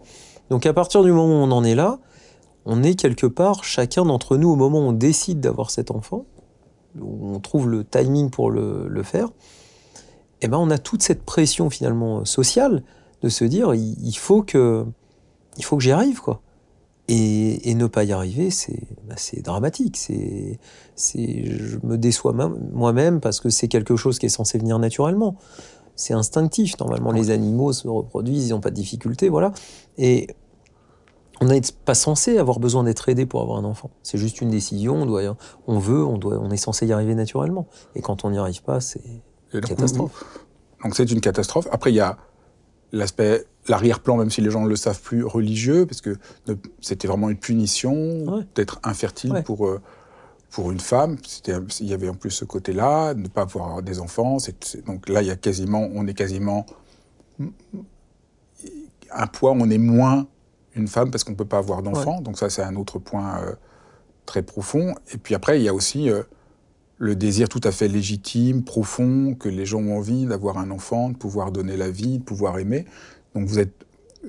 Donc 0.52 0.66
à 0.66 0.74
partir 0.74 1.02
du 1.02 1.14
moment 1.14 1.42
où 1.42 1.46
on 1.46 1.52
en 1.52 1.64
est 1.64 1.76
là, 1.76 2.00
on 2.66 2.84
est 2.84 2.96
quelque 2.96 3.26
part, 3.26 3.64
chacun 3.64 4.04
d'entre 4.04 4.36
nous, 4.36 4.50
au 4.50 4.58
moment 4.58 4.80
où 4.80 4.90
on 4.90 4.92
décide 4.92 5.40
d'avoir 5.40 5.72
cet 5.72 5.92
enfant, 5.92 6.26
où 7.00 7.34
on 7.34 7.40
trouve 7.40 7.70
le 7.70 7.86
timing 7.86 8.30
pour 8.30 8.52
le, 8.52 9.02
faire, 9.02 9.30
eh 10.42 10.50
ben 10.50 10.58
on 10.58 10.70
a 10.70 10.78
toute 10.78 11.04
cette 11.04 11.24
pression 11.24 11.70
finalement 11.70 12.26
sociale 12.26 12.84
de 13.22 13.30
se 13.30 13.46
dire 13.46 13.74
il, 13.74 14.14
faut 14.18 14.44
que 14.44 14.86
il 15.56 15.64
faut 15.64 15.78
que 15.78 15.84
j'y 15.84 15.94
arrive 15.94 16.20
quoi. 16.20 16.42
Et, 17.08 17.74
ne 17.74 17.88
pas 17.88 18.04
y 18.04 18.12
arriver, 18.12 18.52
c'est 18.52 18.82
bah, 19.08 19.16
dramatique. 19.42 19.96
C'est 19.96 20.60
je 20.98 21.78
me 21.82 21.98
déçois 21.98 22.34
moi-même 22.74 23.22
parce 23.22 23.40
que 23.40 23.50
c'est 23.50 23.70
quelque 23.70 23.96
chose 23.96 24.20
qui 24.20 24.26
est 24.26 24.30
censé 24.30 24.58
venir 24.58 24.80
naturellement. 24.80 25.38
C'est 25.96 26.14
instinctif. 26.14 26.78
Normalement, 26.80 27.12
les 27.12 27.30
animaux 27.30 27.74
se 27.74 27.88
reproduisent, 27.88 28.48
ils 28.48 28.52
n'ont 28.52 28.60
pas 28.60 28.70
de 28.70 28.76
difficulté, 28.76 29.30
voilà. 29.30 29.52
Et 29.98 30.28
on 31.42 31.46
n'est 31.46 31.62
pas 31.86 31.96
censé 31.96 32.38
avoir 32.38 32.60
besoin 32.60 32.84
d'être 32.84 33.10
aidé 33.10 33.26
pour 33.26 33.42
avoir 33.42 33.58
un 33.58 33.64
enfant. 33.64 33.90
C'est 34.04 34.20
juste 34.20 34.42
une 34.42 34.52
décision. 34.52 35.02
On, 35.02 35.06
doit, 35.08 35.36
on 35.66 35.80
veut, 35.80 36.06
on, 36.06 36.20
doit, 36.20 36.38
on 36.40 36.52
est 36.52 36.58
censé 36.58 36.86
y 36.86 36.94
arriver 36.94 37.16
naturellement. 37.16 37.68
Et 37.96 38.02
quand 38.02 38.24
on 38.24 38.30
n'y 38.30 38.38
arrive 38.38 38.62
pas, 38.62 38.80
c'est 38.80 39.02
une 39.52 39.62
catastrophe. 39.62 40.24
Donc 40.84 40.96
c'est 40.96 41.12
une 41.12 41.20
catastrophe. 41.20 41.68
Après, 41.72 41.92
il 41.92 41.96
y 41.96 42.00
a 42.00 42.18
l'aspect, 42.92 43.46
l'arrière-plan, 43.68 44.18
même 44.18 44.30
si 44.30 44.42
les 44.42 44.52
gens 44.52 44.62
ne 44.62 44.70
le 44.70 44.76
savent 44.76 45.02
plus, 45.02 45.26
religieux, 45.26 45.88
parce 45.88 46.02
que 46.02 46.16
c'était 46.80 47.08
vraiment 47.08 47.30
une 47.32 47.40
punition 47.40 48.46
d'être 48.54 48.80
infertile 48.84 49.42
pour, 49.44 49.66
euh, 49.66 49.82
pour 50.52 50.72
une 50.72 50.80
femme. 50.80 51.18
Il 51.48 51.88
y 51.88 51.94
avait 51.94 52.10
en 52.10 52.16
plus 52.16 52.30
ce 52.30 52.46
côté-là, 52.46 53.16
ne 53.16 53.28
pas 53.28 53.42
avoir 53.42 53.82
des 53.82 54.00
enfants. 54.00 54.38
donc 54.86 55.10
là, 55.10 55.24
il 55.24 55.28
y 55.28 55.32
a 55.32 55.36
quasiment, 55.36 55.90
on 55.96 56.06
est 56.06 56.14
quasiment 56.14 56.68
un 59.12 59.28
poids, 59.28 59.54
on 59.58 59.70
est 59.72 59.80
moins 59.80 60.28
une 60.76 60.88
femme 60.88 61.12
parce 61.12 61.24
qu'on 61.24 61.32
ne 61.32 61.38
peut 61.38 61.46
pas 61.46 61.58
avoir 61.58 61.82
d'enfant. 61.82 62.22
Donc 62.22 62.38
ça, 62.38 62.50
c'est 62.50 62.64
un 62.64 62.76
autre 62.76 63.00
point 63.00 63.40
euh, 63.40 63.54
très 64.26 64.42
profond. 64.42 64.96
Et 65.14 65.18
puis 65.18 65.36
après, 65.36 65.60
il 65.60 65.64
y 65.64 65.70
a 65.70 65.74
aussi 65.74 66.10
euh, 66.10 66.24
le 66.98 67.16
désir 67.16 67.50
tout 67.50 67.62
à 67.64 67.72
fait 67.72 67.88
légitime, 67.88 68.64
profond, 68.64 69.36
que 69.36 69.50
les 69.50 69.66
gens 69.66 69.80
ont 69.80 69.98
envie 69.98 70.26
d'avoir 70.26 70.58
un 70.58 70.72
enfant, 70.72 71.10
de 71.10 71.16
pouvoir 71.16 71.52
donner 71.52 71.78
la 71.78 71.90
vie, 71.90 72.20
de 72.20 72.24
pouvoir 72.24 72.60
aimer. 72.60 72.86
Donc 73.36 73.48
vous 73.48 73.60
êtes, 73.60 73.74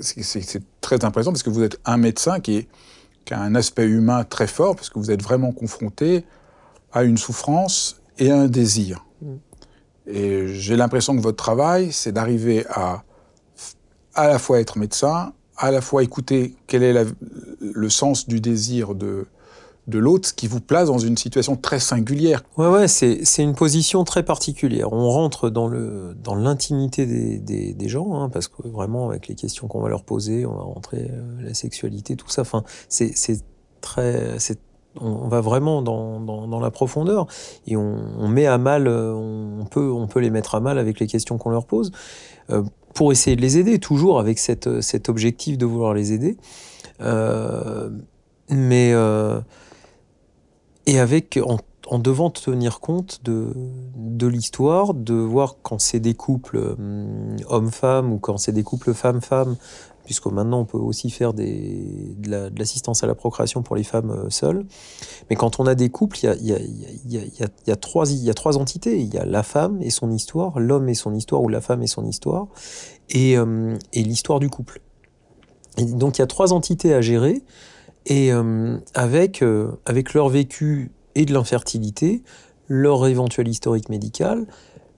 c'est 0.01 0.63
très 0.81 1.05
impressionnant 1.05 1.33
parce 1.33 1.43
que 1.43 1.51
vous 1.51 1.63
êtes 1.63 1.79
un 1.85 1.97
médecin 1.97 2.41
qui, 2.41 2.67
qui 3.25 3.35
a 3.35 3.41
un 3.41 3.55
aspect 3.55 3.87
humain 3.87 4.25
très 4.25 4.47
fort 4.47 4.75
parce 4.75 4.91
que 4.91 4.99
vous 4.99 5.11
êtes 5.11 5.23
vraiment 5.23 5.53
confronté 5.53 6.25
à 6.93 7.05
une 7.05 7.19
souffrance 7.19 8.01
et 8.19 8.31
à 8.31 8.41
un 8.41 8.49
désir. 8.49 9.05
Mm. 9.21 9.35
Et 10.07 10.49
j'ai 10.49 10.77
l'impression 10.77 11.15
que 11.17 11.21
votre 11.23 11.37
travail, 11.37 11.93
c'est 11.93 12.11
d'arriver 12.11 12.67
à 12.69 13.05
à 14.15 14.29
la 14.29 14.39
fois 14.39 14.61
être 14.61 14.79
médecin, 14.79 15.33
à 15.57 15.71
la 15.71 15.81
fois 15.81 16.03
écouter 16.03 16.55
quel 16.67 16.83
est 16.83 17.07
le 17.61 17.91
sens 17.91 18.27
du 18.27 18.41
désir 18.41 18.95
de, 18.95 19.27
de 19.89 19.99
l'autre, 19.99 20.29
ce 20.29 20.33
qui 20.33 20.47
vous 20.47 20.61
place 20.61 20.89
dans 20.89 20.99
une 20.99 21.17
situation 21.17 21.57
très 21.57 21.81
singulière. 21.81 22.45
Ouais, 22.57 22.69
ouais, 22.69 22.89
c'est, 22.89 23.43
une 23.43 23.55
position 23.55 24.05
très 24.05 24.23
particulière. 24.23 24.93
On 24.93 25.11
rentre 25.11 25.51
dans, 25.51 25.67
le, 25.67 26.15
dans 26.23 26.35
l'intimité 26.35 27.07
des, 27.07 27.73
des, 27.75 27.89
gens, 27.89 28.15
hein, 28.15 28.29
parce 28.29 28.49
que 28.49 28.67
vraiment, 28.69 29.09
avec 29.09 29.27
les 29.29 29.35
questions 29.35 29.67
qu'on 29.67 29.81
va 29.81 29.89
leur 29.89 30.05
poser, 30.05 30.47
on 30.47 30.55
va 30.55 30.63
rentrer 30.63 31.11
euh, 31.11 31.43
la 31.43 31.55
sexualité, 31.55 32.15
tout 32.17 32.29
ça. 32.29 32.43
Enfin, 32.43 32.63
c'est, 32.89 33.13
très. 33.81 34.37
On 35.01 35.27
va 35.27 35.41
vraiment 35.41 35.81
dans, 35.81 36.21
dans, 36.21 36.61
la 36.61 36.71
profondeur 36.71 37.27
et 37.67 37.79
on, 37.79 37.97
on, 38.19 38.29
met 38.29 38.45
à 38.45 38.59
mal, 38.59 38.87
euh, 38.87 39.15
on 39.15 39.65
peut, 39.65 39.91
on 39.91 40.07
peut 40.07 40.21
les 40.21 40.29
mettre 40.29 40.55
à 40.55 40.61
mal 40.61 40.79
avec 40.79 41.01
les 41.01 41.07
questions 41.07 41.39
qu'on 41.39 41.49
leur 41.49 41.65
pose 41.65 41.93
euh, 42.51 42.63
pour 42.95 43.13
essayer 43.13 43.37
de 43.37 43.41
les 43.41 43.59
aider, 43.59 43.79
toujours 43.79 44.19
avec 44.21 44.39
cette, 44.39 44.81
cet 44.81 45.09
objectif 45.09 45.59
de 45.59 45.67
vouloir 45.67 45.95
les 45.95 46.13
aider. 46.13 46.37
Euh, 47.01 47.91
mais 48.49 48.93
euh, 48.93 49.41
et 50.87 50.99
avec 50.99 51.39
en, 51.43 51.59
en, 51.87 51.99
devant 51.99 52.31
tenir 52.31 52.81
compte 52.81 53.21
de, 53.25 53.53
de 53.97 54.27
l'histoire, 54.27 54.95
de 54.95 55.15
voir 55.15 55.57
quand 55.63 55.81
c'est 55.81 56.01
des 56.01 56.15
couples 56.15 56.59
euh, 56.59 57.37
hommes-femmes 57.49 58.13
ou 58.13 58.19
quand 58.19 58.37
c'est 58.37 58.53
des 58.53 58.63
couples 58.63 58.95
femmes-femmes, 58.95 59.57
puisque 60.13 60.27
maintenant 60.27 60.61
on 60.61 60.65
peut 60.67 60.77
aussi 60.77 61.09
faire 61.09 61.33
de 61.33 62.59
l'assistance 62.59 63.01
la, 63.01 63.07
à 63.07 63.09
la 63.09 63.15
procréation 63.15 63.63
pour 63.63 63.77
les 63.77 63.83
femmes 63.83 64.11
euh, 64.11 64.29
seules. 64.29 64.67
Mais 65.31 65.37
quand 65.37 65.59
on 65.59 65.67
a 65.67 65.75
des 65.75 65.89
couples, 65.89 66.19
il 66.23 66.47
y 67.07 67.71
a, 67.71 67.77
trois, 67.77 68.59
entités. 68.59 69.01
Il 69.01 69.15
y 69.15 69.17
a 69.17 69.25
la 69.25 69.43
femme 69.43 69.81
et 69.81 69.89
son 69.89 70.11
histoire, 70.11 70.61
l'homme 70.61 70.91
et 70.91 70.95
son 70.95 71.15
histoire, 71.15 71.41
ou 71.41 71.49
la 71.49 71.63
femme 71.63 71.83
et 71.83 71.87
son 71.87 72.05
histoire, 72.05 72.49
et, 73.09 73.39
euh, 73.39 73.75
l'histoire 73.95 74.39
du 74.39 74.51
couple. 74.51 74.83
Donc 75.79 76.19
il 76.19 76.21
y 76.21 76.25
a 76.25 76.27
trois 76.27 76.53
entités 76.53 76.93
à 76.93 77.01
gérer 77.01 77.43
et 78.05 78.35
euh, 78.35 78.77
avec, 78.93 79.43
avec 79.87 80.13
leur 80.13 80.29
vécu 80.29 80.91
et 81.15 81.25
de 81.25 81.33
l'infertilité, 81.33 82.23
leur 82.69 83.07
éventuel 83.07 83.49
historique 83.49 83.89
médical, 83.89 84.47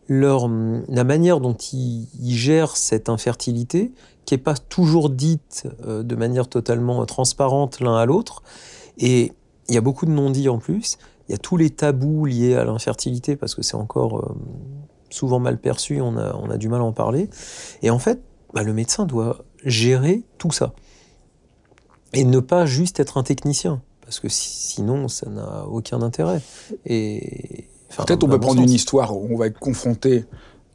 leur, 0.08 0.48
la 0.88 1.04
manière 1.04 1.40
dont 1.40 1.54
ils, 1.54 2.08
gèrent 2.22 2.76
cette 2.76 3.08
infertilité, 3.08 3.92
qui 4.24 4.34
n'est 4.34 4.38
pas 4.38 4.54
toujours 4.54 5.10
dite 5.10 5.66
euh, 5.86 6.02
de 6.02 6.16
manière 6.16 6.48
totalement 6.48 7.04
transparente 7.06 7.80
l'un 7.80 7.96
à 7.96 8.06
l'autre. 8.06 8.42
Et 8.98 9.32
il 9.68 9.74
y 9.74 9.78
a 9.78 9.80
beaucoup 9.80 10.06
de 10.06 10.10
non-dits 10.10 10.48
en 10.48 10.58
plus. 10.58 10.98
Il 11.28 11.32
y 11.32 11.34
a 11.34 11.38
tous 11.38 11.56
les 11.56 11.70
tabous 11.70 12.26
liés 12.26 12.54
à 12.54 12.64
l'infertilité, 12.64 13.36
parce 13.36 13.54
que 13.54 13.62
c'est 13.62 13.76
encore 13.76 14.18
euh, 14.18 14.34
souvent 15.10 15.38
mal 15.40 15.58
perçu, 15.58 16.00
on 16.00 16.16
a, 16.16 16.34
on 16.36 16.50
a 16.50 16.56
du 16.56 16.68
mal 16.68 16.80
à 16.80 16.84
en 16.84 16.92
parler. 16.92 17.30
Et 17.82 17.90
en 17.90 17.98
fait, 17.98 18.20
bah, 18.52 18.62
le 18.62 18.72
médecin 18.72 19.06
doit 19.06 19.44
gérer 19.64 20.22
tout 20.38 20.52
ça 20.52 20.74
et 22.14 22.24
ne 22.24 22.40
pas 22.40 22.64
juste 22.64 23.00
être 23.00 23.18
un 23.18 23.22
technicien, 23.22 23.82
parce 24.02 24.20
que 24.20 24.28
sinon, 24.28 25.08
ça 25.08 25.28
n'a 25.28 25.66
aucun 25.66 26.00
intérêt. 26.00 26.40
Et 26.86 27.68
peut-être 27.96 28.24
on 28.24 28.28
peut 28.28 28.40
prendre 28.40 28.60
sens. 28.60 28.68
une 28.68 28.74
histoire 28.74 29.16
où 29.16 29.28
on 29.30 29.36
va 29.36 29.46
être 29.46 29.58
confronté 29.58 30.24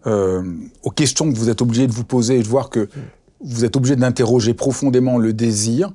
euh, 0.08 0.44
aux 0.84 0.92
questions 0.92 1.32
que 1.32 1.38
vous 1.38 1.50
êtes 1.50 1.62
obligé 1.62 1.88
de 1.88 1.92
vous 1.92 2.04
poser 2.04 2.38
et 2.40 2.44
de 2.44 2.48
voir 2.48 2.70
que 2.70 2.88
vous 3.42 3.66
êtes 3.66 3.76
obligé 3.76 3.96
d'interroger 3.96 4.54
profondément 4.54 5.18
le 5.18 5.34
désir. 5.34 5.92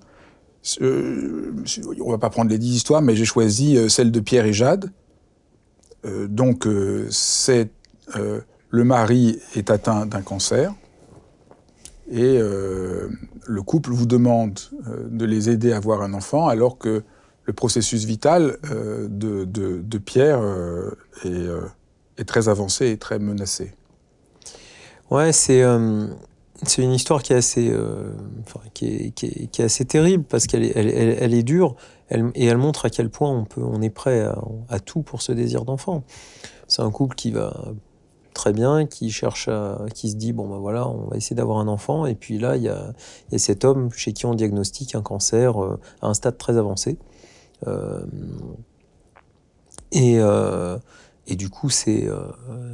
Euh, 0.80 1.52
on 2.00 2.10
va 2.10 2.18
pas 2.18 2.30
prendre 2.30 2.50
les 2.50 2.58
dix 2.58 2.76
histoires, 2.76 3.02
mais 3.02 3.14
j'ai 3.16 3.24
choisi 3.24 3.76
euh, 3.76 3.88
celle 3.88 4.10
de 4.10 4.20
Pierre 4.20 4.46
et 4.46 4.52
Jade. 4.52 4.90
Euh, 6.06 6.26
donc, 6.26 6.66
c'est 7.10 7.70
le 8.70 8.84
mari 8.84 9.38
est 9.54 9.70
atteint 9.70 10.04
d'un 10.04 10.20
cancer 10.20 10.74
et 12.10 12.38
le 12.38 13.62
couple 13.64 13.92
vous 13.92 14.04
demande 14.04 14.60
de 15.08 15.24
les 15.24 15.48
aider 15.48 15.72
à 15.72 15.78
avoir 15.78 16.02
un 16.02 16.12
enfant 16.12 16.48
alors 16.48 16.76
que 16.76 17.02
le 17.44 17.52
processus 17.52 18.04
vital 18.04 18.58
euh, 18.70 19.06
de, 19.08 19.98
Pierre 19.98 20.40
euh, 20.40 20.90
est, 21.24 21.28
euh, 21.28 21.60
est, 22.18 22.24
très 22.24 22.48
avancé 22.48 22.90
et 22.90 22.96
très 22.96 23.18
menacé. 23.18 23.74
Ouais, 25.10 25.32
c'est 25.32 25.62
une 25.62 26.92
histoire 26.92 27.22
qui 27.22 27.34
est 27.34 27.36
assez 27.36 27.70
terrible 29.84 30.24
parce 30.24 30.46
qu'elle 30.46 30.64
est, 30.64 31.42
dure 31.42 31.76
et 32.10 32.46
elle 32.46 32.58
montre 32.58 32.86
à 32.86 32.90
quel 32.90 33.10
point 33.10 33.46
on 33.56 33.82
est 33.82 33.90
prêt 33.90 34.26
à, 34.70 34.80
tout 34.80 35.02
pour 35.02 35.20
ce 35.20 35.32
désir 35.32 35.64
d'enfant. 35.64 36.04
C'est 36.66 36.82
un 36.82 36.90
couple 36.90 37.16
qui 37.16 37.32
va 37.32 37.54
très 38.32 38.52
bien, 38.52 38.86
qui 38.86 39.10
cherche 39.10 39.50
qui 39.94 40.10
se 40.10 40.16
dit 40.16 40.32
bon 40.32 40.48
ben 40.48 40.58
voilà, 40.58 40.88
on 40.88 41.08
va 41.08 41.18
essayer 41.18 41.36
d'avoir 41.36 41.58
un 41.58 41.68
enfant. 41.68 42.06
Et 42.06 42.14
puis 42.14 42.38
là, 42.38 42.56
il 42.56 42.62
y 42.62 42.70
a, 42.70 42.94
cet 43.36 43.66
homme 43.66 43.90
chez 43.92 44.14
qui 44.14 44.24
on 44.24 44.34
diagnostique 44.34 44.94
un 44.94 45.02
cancer 45.02 45.58
à 46.00 46.08
un 46.08 46.14
stade 46.14 46.38
très 46.38 46.56
avancé. 46.56 46.96
Euh, 47.66 48.04
et, 49.92 50.18
euh, 50.18 50.78
et 51.26 51.36
du 51.36 51.48
coup, 51.48 51.70
c'est 51.70 52.08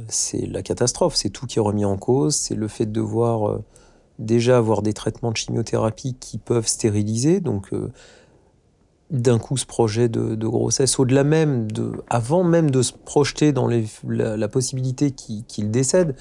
c'est 0.07 0.45
la 0.45 0.61
catastrophe. 0.61 1.15
C'est 1.15 1.29
tout 1.29 1.45
qui 1.45 1.59
est 1.59 1.61
remis 1.61 1.85
en 1.85 1.97
cause. 1.97 2.35
C'est 2.35 2.55
le 2.55 2.67
fait 2.67 2.85
de 2.85 2.91
devoir 2.91 3.59
déjà 4.19 4.57
avoir 4.57 4.81
des 4.81 4.93
traitements 4.93 5.31
de 5.31 5.37
chimiothérapie 5.37 6.15
qui 6.19 6.37
peuvent 6.37 6.67
stériliser. 6.67 7.39
Donc 7.39 7.71
d'un 9.11 9.39
coup 9.39 9.57
ce 9.57 9.65
projet 9.65 10.09
de, 10.09 10.35
grossesse, 10.35 10.97
au-delà 10.97 11.23
même 11.23 11.67
avant 12.09 12.43
même 12.43 12.71
de 12.71 12.81
se 12.81 12.93
projeter 12.93 13.51
dans 13.51 13.67
la, 13.67 14.47
possibilité 14.47 15.11
qu'il 15.11 15.43
qu 15.45 15.63
décède. 15.63 16.15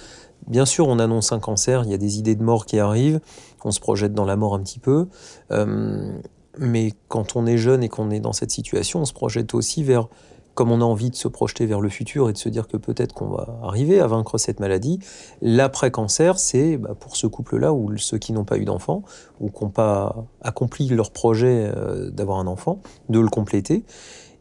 Bien 0.49 0.67
sûr, 0.67 0.89
on 0.89 0.99
annonce 0.99 1.33
un 1.33 1.39
cancer, 1.39 1.85
il 1.85 1.91
y 1.91 1.95
a 1.95 1.99
des 1.99 2.19
idées 2.19 2.35
de 2.35 2.43
mort 2.43 2.67
qui 2.67 2.79
arrivent, 2.79 3.21
on 3.65 3.71
se 3.71 3.79
projette 3.79 4.13
dans 4.13 4.25
la 4.25 4.37
mort 4.37 4.55
un 4.55 4.61
petit 4.61 4.81
peu, 4.81 5.07
euh, 5.53 6.13
mais 6.59 6.93
quand 7.09 7.37
on 7.37 7.47
est 7.47 7.59
jeune 7.59 7.83
et 7.83 7.89
qu'on 7.89 8.11
est 8.11 8.21
dans 8.21 8.33
cette 8.33 8.51
situation, 8.51 9.01
on 9.01 9.05
se 9.05 9.13
projette 9.13 9.55
aussi 9.55 9.83
vers 9.83 10.09
comme 10.55 10.73
on 10.73 10.81
a 10.81 10.85
envie 10.85 11.11
de 11.11 11.17
se 11.17 11.29
projeter 11.29 11.65
vers 11.65 11.81
le 11.81 11.89
futur 11.89 12.29
et 12.29 12.33
de 12.33 12.39
se 12.39 12.49
dire 12.49 12.69
que 12.69 12.77
peut-être 12.77 13.15
qu'on 13.15 13.29
va 13.29 13.59
arriver 13.63 14.01
à 14.01 14.07
vaincre 14.07 14.37
cette 14.37 14.61
maladie, 14.61 14.99
l'après-cancer, 15.41 16.39
c'est 16.39 16.77
bah, 16.77 16.95
pour 16.99 17.17
ce 17.17 17.27
couple-là 17.27 17.73
ou 17.73 17.97
ceux 17.97 18.19
qui 18.19 18.33
n'ont 18.33 18.45
pas 18.45 18.59
eu 18.59 18.65
d'enfant 18.65 19.03
ou 19.41 19.49
qui 19.49 19.65
n'ont 19.65 19.71
pas 19.71 20.27
accompli 20.43 20.89
leur 20.89 21.13
projet 21.13 21.71
euh, 21.75 22.11
d'avoir 22.11 22.41
un 22.41 22.47
enfant, 22.47 22.81
de 23.09 23.21
le 23.21 23.29
compléter. 23.29 23.85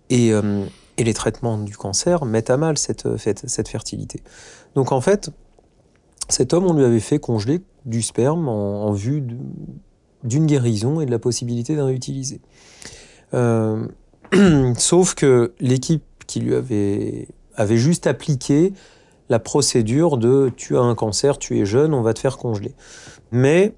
Et, 0.09 0.33
euh, 0.33 0.65
et, 0.97 1.03
les 1.03 1.13
traitements 1.13 1.57
du 1.57 1.77
cancer 1.77 2.25
mettent 2.25 2.49
à 2.49 2.57
mal 2.57 2.77
cette, 2.77 3.15
cette 3.17 3.67
fertilité. 3.69 4.21
Donc 4.75 4.91
en 4.91 5.01
fait, 5.01 5.29
cet 6.27 6.53
homme, 6.53 6.65
on 6.65 6.73
lui 6.73 6.83
avait 6.83 6.99
fait 6.99 7.19
congeler 7.19 7.61
du 7.85 8.01
sperme 8.01 8.49
en, 8.49 8.87
en 8.87 8.91
vue 8.91 9.23
d'une 10.23 10.45
guérison 10.45 11.01
et 11.01 11.05
de 11.05 11.11
la 11.11 11.19
possibilité 11.19 11.75
d'en 11.75 11.85
réutiliser. 11.85 12.41
Euh, 13.33 13.87
Sauf 14.77 15.15
que 15.15 15.53
l'équipe 15.59 16.03
qui 16.27 16.39
lui 16.39 16.55
avait, 16.55 17.27
avait 17.55 17.77
juste 17.77 18.07
appliqué 18.07 18.73
la 19.29 19.39
procédure 19.39 20.17
de 20.17 20.51
tu 20.55 20.77
as 20.77 20.81
un 20.81 20.95
cancer, 20.95 21.37
tu 21.37 21.59
es 21.59 21.65
jeune, 21.65 21.93
on 21.93 22.01
va 22.01 22.13
te 22.13 22.19
faire 22.19 22.37
congeler. 22.37 22.73
Mais 23.31 23.75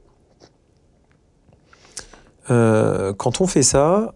euh, 2.49 3.13
quand 3.13 3.41
on 3.41 3.47
fait 3.47 3.63
ça, 3.63 4.13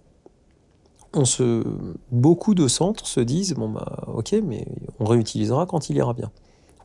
beaucoup 2.11 2.55
de 2.55 2.67
centres 2.67 3.07
se 3.07 3.19
disent 3.19 3.53
bon 3.53 3.69
bah 3.69 4.05
ok, 4.07 4.35
mais 4.43 4.67
on 4.99 5.05
réutilisera 5.05 5.65
quand 5.65 5.89
il 5.89 5.97
ira 5.97 6.13
bien. 6.13 6.31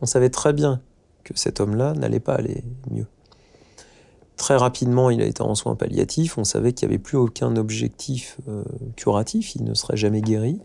On 0.00 0.06
savait 0.06 0.30
très 0.30 0.52
bien 0.52 0.80
que 1.24 1.36
cet 1.36 1.60
homme-là 1.60 1.92
n'allait 1.94 2.20
pas 2.20 2.34
aller 2.34 2.64
mieux. 2.90 3.06
Très 4.40 4.56
rapidement, 4.56 5.10
il 5.10 5.20
a 5.20 5.26
été 5.26 5.42
en 5.42 5.54
soins 5.54 5.74
palliatifs. 5.74 6.38
On 6.38 6.44
savait 6.44 6.72
qu'il 6.72 6.88
n'y 6.88 6.94
avait 6.94 7.02
plus 7.02 7.18
aucun 7.18 7.56
objectif 7.56 8.38
euh, 8.48 8.64
curatif. 8.96 9.54
Il 9.54 9.64
ne 9.64 9.74
serait 9.74 9.98
jamais 9.98 10.22
guéri. 10.22 10.62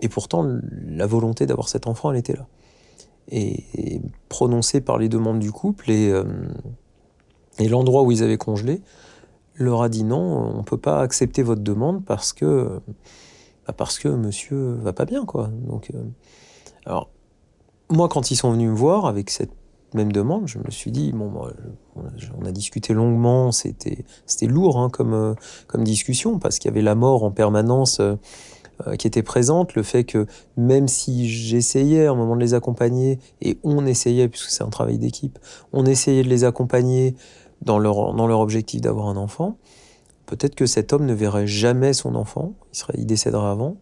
Et 0.00 0.08
pourtant, 0.08 0.50
la 0.86 1.06
volonté 1.06 1.44
d'avoir 1.44 1.68
cet 1.68 1.86
enfant, 1.86 2.10
elle 2.10 2.16
était 2.16 2.32
là. 2.32 2.46
Et, 3.30 4.00
prononcée 4.30 4.80
par 4.80 4.96
les 4.96 5.10
demandes 5.10 5.40
du 5.40 5.52
couple 5.52 5.90
et, 5.90 6.10
euh, 6.10 6.24
et 7.58 7.68
l'endroit 7.68 8.02
où 8.02 8.12
ils 8.12 8.22
avaient 8.22 8.38
congelé 8.38 8.80
leur 9.56 9.82
a 9.82 9.90
dit 9.90 10.04
non, 10.04 10.54
on 10.54 10.56
ne 10.56 10.62
peut 10.62 10.78
pas 10.78 11.02
accepter 11.02 11.42
votre 11.42 11.60
demande 11.60 12.06
parce 12.06 12.32
que, 12.32 12.80
bah 13.66 13.74
parce 13.76 13.98
que 13.98 14.08
monsieur 14.08 14.72
va 14.80 14.94
pas 14.94 15.04
bien. 15.04 15.26
quoi. 15.26 15.50
Donc, 15.66 15.90
euh, 15.94 16.02
alors, 16.86 17.10
moi, 17.90 18.08
quand 18.08 18.30
ils 18.30 18.36
sont 18.36 18.52
venus 18.52 18.70
me 18.70 18.74
voir 18.74 19.04
avec 19.04 19.28
cette 19.28 19.52
même 19.94 20.12
demande, 20.12 20.46
je 20.46 20.58
me 20.58 20.70
suis 20.70 20.90
dit, 20.90 21.12
bon, 21.12 21.32
on 21.96 22.44
a 22.44 22.52
discuté 22.52 22.94
longuement, 22.94 23.52
c'était 23.52 24.04
lourd 24.42 24.78
hein, 24.78 24.90
comme, 24.90 25.14
euh, 25.14 25.34
comme 25.66 25.84
discussion, 25.84 26.38
parce 26.38 26.58
qu'il 26.58 26.68
y 26.68 26.72
avait 26.72 26.82
la 26.82 26.94
mort 26.94 27.24
en 27.24 27.30
permanence 27.30 28.00
euh, 28.00 28.16
qui 28.96 29.06
était 29.06 29.22
présente, 29.22 29.74
le 29.74 29.82
fait 29.82 30.04
que 30.04 30.26
même 30.56 30.88
si 30.88 31.28
j'essayais 31.28 32.06
à 32.06 32.12
un 32.12 32.14
moment 32.14 32.36
de 32.36 32.40
les 32.40 32.54
accompagner, 32.54 33.18
et 33.40 33.58
on 33.64 33.86
essayait, 33.86 34.28
puisque 34.28 34.50
c'est 34.50 34.62
un 34.62 34.70
travail 34.70 34.98
d'équipe, 34.98 35.38
on 35.72 35.84
essayait 35.84 36.22
de 36.22 36.28
les 36.28 36.44
accompagner 36.44 37.16
dans 37.62 37.78
leur, 37.78 38.14
dans 38.14 38.26
leur 38.26 38.40
objectif 38.40 38.80
d'avoir 38.80 39.08
un 39.08 39.16
enfant, 39.16 39.56
peut-être 40.26 40.54
que 40.54 40.66
cet 40.66 40.92
homme 40.92 41.06
ne 41.06 41.14
verrait 41.14 41.46
jamais 41.46 41.92
son 41.92 42.14
enfant, 42.14 42.54
il, 42.72 42.78
serait, 42.78 42.94
il 42.98 43.06
décéderait 43.06 43.48
avant, 43.48 43.78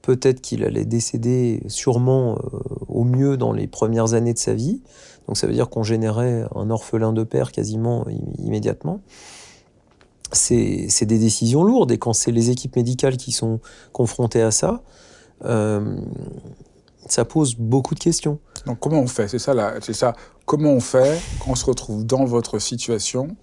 peut-être 0.00 0.40
qu'il 0.40 0.64
allait 0.64 0.86
décéder 0.86 1.62
sûrement 1.66 2.38
euh, 2.38 2.58
au 2.88 3.04
mieux 3.04 3.36
dans 3.36 3.52
les 3.52 3.66
premières 3.66 4.14
années 4.14 4.32
de 4.32 4.38
sa 4.38 4.54
vie, 4.54 4.80
donc 5.28 5.36
ça 5.36 5.46
veut 5.46 5.52
dire 5.52 5.68
qu'on 5.68 5.82
générait 5.82 6.46
un 6.54 6.70
orphelin 6.70 7.12
de 7.12 7.22
père 7.22 7.52
quasiment 7.52 8.06
immédiatement. 8.38 9.02
c'est 10.32 11.04
des 11.04 11.18
décisions 11.18 11.62
lourdes. 11.62 11.92
Et 11.92 11.98
quand 11.98 12.14
c'est 12.14 12.32
les 12.32 12.50
équipes 12.50 12.76
médicales 12.76 13.18
qui 13.18 13.32
sont 13.32 13.60
confrontées 13.92 14.42
à 14.42 14.50
ça, 14.50 14.82
euh, 15.44 16.00
ça 17.06 17.26
pose 17.26 17.56
beaucoup 17.56 17.94
de 17.94 18.00
questions. 18.00 18.38
Donc 18.66 18.80
comment 18.80 19.00
on 19.00 19.06
fait? 19.06 19.28
C'est 19.28 19.38
ça, 19.38 19.74
c'est 19.82 19.92
ça. 19.92 20.14
Comment 20.46 20.72
on 20.72 20.80
fait 20.80 21.20
quand 21.40 21.52
on 21.52 21.54
se 21.54 21.66
retrouve 21.66 22.06
dans 22.06 22.24
votre 22.24 22.58
situation 22.58 23.36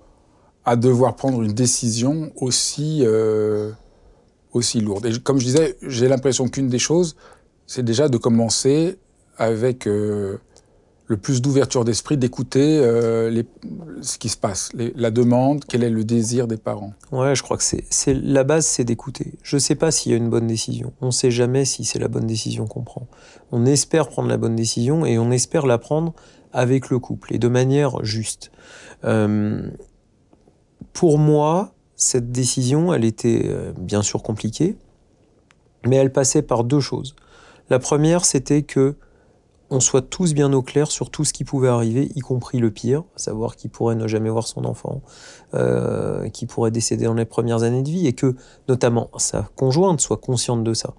à 0.66 0.76
devoir 0.76 1.16
prendre 1.16 1.44
une 1.44 1.54
décision 1.54 2.32
aussi 2.36 3.02
euh, 3.04 3.72
aussi 4.54 4.82
lourde? 4.82 5.06
Et 5.06 5.20
comme 5.20 5.38
je 5.40 5.46
disais, 5.46 5.78
j'ai 5.84 6.08
l'impression 6.08 6.48
qu'une 6.48 6.68
des 6.68 6.80
choses, 6.80 7.16
c'est 7.68 7.84
déjà 7.84 8.10
de 8.10 8.18
commencer 8.18 8.98
avec 9.38 9.88
euh, 9.88 10.40
le 11.08 11.18
plus 11.18 11.42
d'ouverture 11.42 11.86
d'esprit, 11.86 12.18
d'écouter 12.18 12.80
euh, 12.82 13.44
ce 14.02 14.18
qui 14.18 14.30
se 14.30 14.38
passe, 14.38 14.72
la 14.74 15.12
demande, 15.12 15.64
quel 15.66 15.84
est 15.84 15.90
le 15.90 16.04
désir 16.04 16.48
des 16.48 16.58
parents. 16.58 16.94
Ouais, 17.12 17.36
je 17.36 17.44
crois 17.44 17.58
que 17.58 17.64
c'est 17.64 18.14
la 18.14 18.44
base, 18.44 18.66
c'est 18.66 18.84
d'écouter. 18.84 19.34
Je 19.44 19.58
ne 19.58 19.60
sais 19.60 19.76
pas 19.76 19.92
s'il 19.92 20.12
y 20.12 20.16
a 20.16 20.18
une 20.18 20.30
bonne 20.30 20.48
décision. 20.48 20.94
On 21.02 21.08
ne 21.08 21.12
sait 21.12 21.32
jamais 21.32 21.64
si 21.66 21.86
c'est 21.86 22.00
la 22.00 22.08
bonne 22.08 22.26
décision 22.26 22.66
qu'on 22.66 22.82
prend. 22.82 23.08
On 23.52 23.66
espère 23.66 24.10
prendre 24.10 24.30
la 24.30 24.38
bonne 24.38 24.56
décision 24.56 25.06
et 25.06 25.20
on 25.20 25.32
espère 25.32 25.68
la 25.68 25.78
prendre 25.78 26.14
avec 26.54 26.90
le 26.90 26.98
couple 27.00 27.36
et 27.36 27.38
de 27.38 27.48
manière 27.48 28.04
juste. 28.04 28.52
Euh, 29.04 29.70
pour 30.94 31.20
moi, 31.20 31.74
cette 31.96 32.32
décision, 32.32 32.94
elle 32.94 33.06
était 33.06 33.44
euh, 33.46 33.74
bien 33.78 34.02
sûr 34.02 34.24
compliquée, 34.24 34.76
mais 35.86 35.98
elle 35.98 36.12
passait 36.12 36.42
par 36.42 36.64
deux 36.64 36.80
choses. 36.80 37.16
La 37.70 37.78
première, 37.80 38.26
c'était 38.26 38.64
que 38.64 38.96
on 39.70 39.80
soit 39.80 40.02
tous 40.02 40.34
bien 40.34 40.54
au 40.54 40.62
clair 40.62 40.92
sur 40.92 41.10
tout 41.10 41.24
ce 41.24 41.34
qui 41.34 41.44
pouvait 41.44 41.68
arriver, 41.68 42.12
y 42.16 42.20
compris 42.20 42.60
le 42.60 42.72
pire, 42.72 43.04
à 43.16 43.20
savoir 43.20 43.56
qui 43.56 43.68
pourrait 43.68 43.96
ne 43.96 44.08
jamais 44.08 44.30
voir 44.30 44.48
son 44.48 44.66
enfant, 44.66 45.02
euh, 45.54 46.30
qui 46.30 46.46
pourrait 46.46 46.72
décéder 46.72 47.06
dans 47.06 47.14
les 47.14 47.26
premières 47.26 47.64
années 47.64 47.82
de 47.82 47.90
vie, 47.90 48.08
et 48.08 48.14
que 48.14 48.36
notamment 48.68 49.10
sa 49.18 49.50
conjointe 49.56 50.02
soit 50.02 50.18
consciente 50.18 50.64
de 50.64 50.74
ça. 50.74 50.94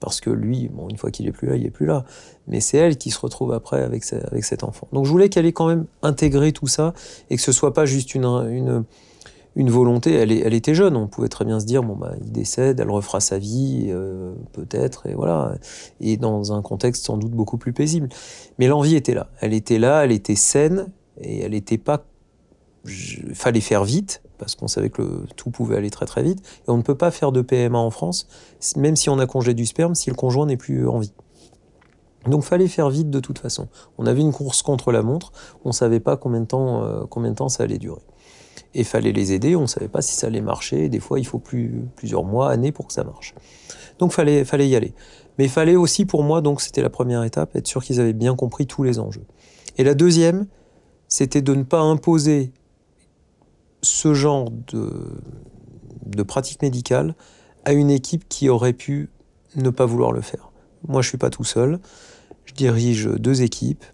Parce 0.00 0.20
que 0.20 0.30
lui, 0.30 0.68
une 0.88 0.96
fois 0.96 1.12
qu'il 1.12 1.28
est 1.28 1.32
plus 1.32 1.48
là, 1.48 1.54
il 1.54 1.64
est 1.64 1.70
plus 1.70 1.86
là. 1.86 2.04
Mais 2.48 2.58
c'est 2.58 2.76
elle 2.76 2.96
qui 2.96 3.12
se 3.12 3.20
retrouve 3.20 3.52
après 3.52 3.82
avec, 3.82 4.02
cet 4.02 4.64
enfant. 4.64 4.88
Donc 4.92 5.04
je 5.04 5.10
voulais 5.10 5.28
qu'elle 5.28 5.46
ait 5.46 5.52
quand 5.52 5.68
même 5.68 5.86
intégré 6.02 6.50
tout 6.50 6.66
ça 6.66 6.92
et 7.30 7.36
que 7.36 7.42
ce 7.42 7.52
soit 7.52 7.72
pas 7.72 7.86
juste 7.86 8.16
une 8.16 8.84
une 9.54 9.70
volonté, 9.70 10.14
elle, 10.14 10.54
était 10.54 10.74
jeune, 10.74 10.96
on 10.96 11.06
pouvait 11.06 11.28
très 11.28 11.44
bien 11.44 11.60
se 11.60 11.66
dire, 11.66 11.82
bon, 11.82 11.94
bah, 11.94 12.14
il 12.22 12.32
décède, 12.32 12.80
elle 12.80 12.90
refera 12.90 13.20
sa 13.20 13.38
vie, 13.38 13.86
euh, 13.88 14.34
peut-être, 14.52 15.06
et 15.06 15.14
voilà, 15.14 15.54
et 16.00 16.16
dans 16.16 16.52
un 16.52 16.62
contexte 16.62 17.04
sans 17.04 17.18
doute 17.18 17.32
beaucoup 17.32 17.58
plus 17.58 17.72
paisible. 17.72 18.08
Mais 18.58 18.66
l'envie 18.66 18.96
était 18.96 19.14
là, 19.14 19.28
elle 19.40 19.52
était 19.52 19.78
là, 19.78 20.04
elle 20.04 20.12
était 20.12 20.36
saine, 20.36 20.88
et 21.20 21.40
elle 21.40 21.52
n'était 21.52 21.78
pas... 21.78 22.04
Il 22.86 23.34
fallait 23.34 23.60
faire 23.60 23.84
vite, 23.84 24.22
parce 24.38 24.54
qu'on 24.54 24.68
savait 24.68 24.90
que 24.90 25.26
tout 25.36 25.50
pouvait 25.50 25.76
aller 25.76 25.90
très 25.90 26.06
très 26.06 26.22
vite, 26.22 26.40
et 26.66 26.70
on 26.70 26.78
ne 26.78 26.82
peut 26.82 26.96
pas 26.96 27.10
faire 27.10 27.30
de 27.30 27.42
PMA 27.42 27.78
en 27.78 27.90
France, 27.90 28.26
même 28.76 28.96
si 28.96 29.10
on 29.10 29.18
a 29.18 29.26
congé 29.26 29.52
du 29.52 29.66
sperme, 29.66 29.94
si 29.94 30.08
le 30.08 30.16
conjoint 30.16 30.46
n'est 30.46 30.56
plus 30.56 30.88
en 30.88 30.98
vie. 30.98 31.12
Donc 32.26 32.42
fallait 32.42 32.68
faire 32.68 32.88
vite 32.88 33.10
de 33.10 33.20
toute 33.20 33.38
façon. 33.38 33.68
On 33.98 34.06
avait 34.06 34.20
une 34.20 34.32
course 34.32 34.62
contre 34.62 34.92
la 34.92 35.02
montre, 35.02 35.32
on 35.64 35.70
ne 35.70 35.74
savait 35.74 36.00
pas 36.00 36.14
euh, 36.14 36.16
combien 37.08 37.30
de 37.30 37.34
temps 37.34 37.48
ça 37.48 37.64
allait 37.64 37.78
durer 37.78 38.00
et 38.74 38.84
fallait 38.84 39.12
les 39.12 39.32
aider. 39.32 39.56
On 39.56 39.62
ne 39.62 39.66
savait 39.66 39.88
pas 39.88 40.02
si 40.02 40.14
ça 40.14 40.26
allait 40.26 40.40
marcher. 40.40 40.88
Des 40.88 41.00
fois, 41.00 41.18
il 41.18 41.26
faut 41.26 41.38
plus, 41.38 41.84
plusieurs 41.96 42.24
mois, 42.24 42.50
années 42.50 42.72
pour 42.72 42.86
que 42.86 42.92
ça 42.92 43.04
marche. 43.04 43.34
Donc, 43.98 44.12
fallait, 44.12 44.44
fallait 44.44 44.68
y 44.68 44.76
aller. 44.76 44.94
Mais 45.38 45.44
il 45.44 45.50
fallait 45.50 45.76
aussi 45.76 46.04
pour 46.04 46.22
moi, 46.22 46.40
donc 46.40 46.60
c'était 46.60 46.82
la 46.82 46.90
première 46.90 47.24
étape, 47.24 47.56
être 47.56 47.66
sûr 47.66 47.82
qu'ils 47.82 48.00
avaient 48.00 48.12
bien 48.12 48.36
compris 48.36 48.66
tous 48.66 48.82
les 48.82 48.98
enjeux. 48.98 49.24
Et 49.78 49.84
la 49.84 49.94
deuxième, 49.94 50.46
c'était 51.08 51.42
de 51.42 51.54
ne 51.54 51.62
pas 51.62 51.80
imposer 51.80 52.52
ce 53.82 54.14
genre 54.14 54.50
de, 54.50 54.92
de 56.06 56.22
pratique 56.22 56.62
médicale 56.62 57.14
à 57.64 57.72
une 57.72 57.90
équipe 57.90 58.28
qui 58.28 58.48
aurait 58.48 58.72
pu 58.72 59.10
ne 59.56 59.70
pas 59.70 59.86
vouloir 59.86 60.12
le 60.12 60.20
faire. 60.20 60.52
Moi, 60.86 61.02
je 61.02 61.08
suis 61.08 61.18
pas 61.18 61.30
tout 61.30 61.44
seul. 61.44 61.78
Je 62.44 62.54
dirige 62.54 63.06
deux 63.06 63.42
équipes 63.42 63.84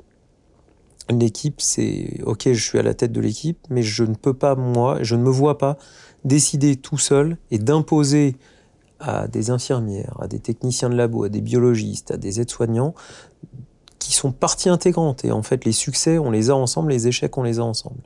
l'équipe, 1.10 1.60
c'est 1.60 2.20
ok, 2.24 2.52
je 2.52 2.62
suis 2.62 2.78
à 2.78 2.82
la 2.82 2.94
tête 2.94 3.12
de 3.12 3.20
l'équipe, 3.20 3.58
mais 3.70 3.82
je 3.82 4.04
ne 4.04 4.14
peux 4.14 4.34
pas, 4.34 4.54
moi, 4.54 4.98
je 5.02 5.14
ne 5.16 5.22
me 5.22 5.30
vois 5.30 5.58
pas 5.58 5.78
décider 6.24 6.76
tout 6.76 6.98
seul 6.98 7.38
et 7.50 7.58
d'imposer 7.58 8.36
à 9.00 9.28
des 9.28 9.50
infirmières, 9.50 10.16
à 10.20 10.28
des 10.28 10.40
techniciens 10.40 10.90
de 10.90 10.96
labo, 10.96 11.24
à 11.24 11.28
des 11.28 11.40
biologistes, 11.40 12.10
à 12.10 12.16
des 12.16 12.40
aides-soignants, 12.40 12.94
qui 13.98 14.12
sont 14.12 14.32
partie 14.32 14.68
intégrante. 14.68 15.24
Et 15.24 15.32
en 15.32 15.42
fait, 15.42 15.64
les 15.64 15.72
succès, 15.72 16.18
on 16.18 16.30
les 16.30 16.50
a 16.50 16.56
ensemble, 16.56 16.90
les 16.90 17.08
échecs, 17.08 17.36
on 17.38 17.42
les 17.42 17.58
a 17.58 17.64
ensemble. 17.64 18.00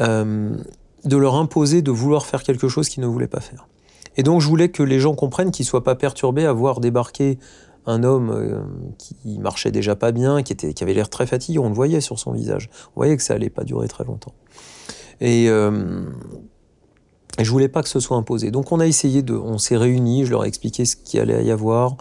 Euh, 0.00 0.56
de 1.04 1.16
leur 1.16 1.34
imposer 1.34 1.82
de 1.82 1.90
vouloir 1.90 2.26
faire 2.26 2.42
quelque 2.42 2.68
chose 2.68 2.88
qu'ils 2.88 3.02
ne 3.02 3.06
voulaient 3.06 3.28
pas 3.28 3.40
faire. 3.40 3.68
Et 4.16 4.22
donc, 4.22 4.40
je 4.40 4.48
voulais 4.48 4.70
que 4.70 4.82
les 4.82 5.00
gens 5.00 5.14
comprennent 5.14 5.50
qu'ils 5.50 5.64
ne 5.64 5.68
soient 5.68 5.84
pas 5.84 5.94
perturbés 5.94 6.46
à 6.46 6.52
voir 6.52 6.80
débarquer 6.80 7.38
un 7.86 8.02
homme 8.02 8.30
euh, 8.30 8.60
qui 8.98 9.38
marchait 9.38 9.70
déjà 9.70 9.96
pas 9.96 10.12
bien, 10.12 10.42
qui, 10.42 10.54
avait 10.82 10.94
l'air 10.94 11.08
très 11.08 11.26
fatigué, 11.26 11.58
on 11.58 11.68
le 11.68 11.74
voyait 11.74 12.00
sur 12.00 12.18
son 12.18 12.32
visage. 12.32 12.70
On 12.96 13.00
voyait 13.00 13.16
que 13.16 13.22
ça 13.22 13.34
allait 13.34 13.50
pas 13.50 13.64
durer 13.64 13.88
très 13.88 14.04
longtemps. 14.04 14.34
Et, 15.20 15.48
euh, 15.48 16.02
et 17.38 17.44
je 17.44 17.50
voulais 17.50 17.68
pas 17.68 17.82
que 17.82 17.88
ce 17.88 18.00
soit 18.00 18.16
imposé. 18.16 18.50
Donc 18.50 18.72
on 18.72 18.80
a 18.80 18.86
essayé 18.86 19.22
de, 19.22 19.34
on 19.34 19.58
s'est 19.58 19.76
réunis, 19.76 20.24
je 20.24 20.30
leur 20.30 20.44
ai 20.44 20.48
expliqué 20.48 20.84
ce 20.84 20.96
qu'il 20.96 21.20
allait 21.20 21.44
y 21.44 21.50
avoir. 21.50 21.96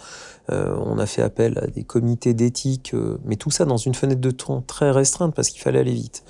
Euh, 0.52 0.76
on 0.86 1.00
a 1.00 1.06
fait 1.06 1.22
appel 1.22 1.58
à 1.60 1.68
des 1.68 1.84
comités 1.84 2.34
d'éthique, 2.34 2.94
mais 3.26 3.36
tout 3.36 3.52
ça 3.52 3.66
dans 3.66 3.78
une 3.78 3.94
fenêtre 3.94 4.22
de 4.22 4.32
temps 4.32 4.62
très 4.62 4.92
restreinte 4.92 5.34
parce 5.36 5.50
qu'il 5.50 5.62
fallait 5.62 5.80
aller 5.80 5.94
vite. 5.94 6.24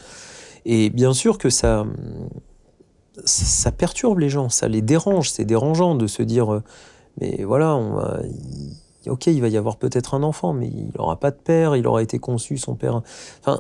Et 0.66 0.89
bien 0.89 1.13
sûr 1.13 1.38
que 1.38 1.50
ça, 1.50 1.86
ça 3.26 3.72
perturbe 3.72 4.20
les 4.20 4.30
gens, 4.30 4.50
ça 4.50 4.68
les 4.68 4.82
dérange, 4.82 5.30
c'est 5.30 5.46
dérangeant 5.46 5.96
de 5.96 6.08
se 6.08 6.24
dire, 6.24 6.62
mais 7.20 7.44
voilà, 7.44 7.76
on 7.76 7.96
va, 7.96 8.22
ok, 9.10 9.28
il 9.28 9.42
va 9.42 9.50
y 9.50 9.58
avoir 9.58 9.78
peut-être 9.78 10.13
un 10.13 10.24
enfant, 10.24 10.54
mais 10.54 10.68
il 10.68 10.92
n'aura 10.98 11.20
pas 11.20 11.32
de 11.32 11.38
père, 11.38 11.76
il 11.76 11.88
aura 11.88 12.02
été 12.02 12.20
conçu, 12.20 12.58
son 12.58 12.76
père. 12.76 13.02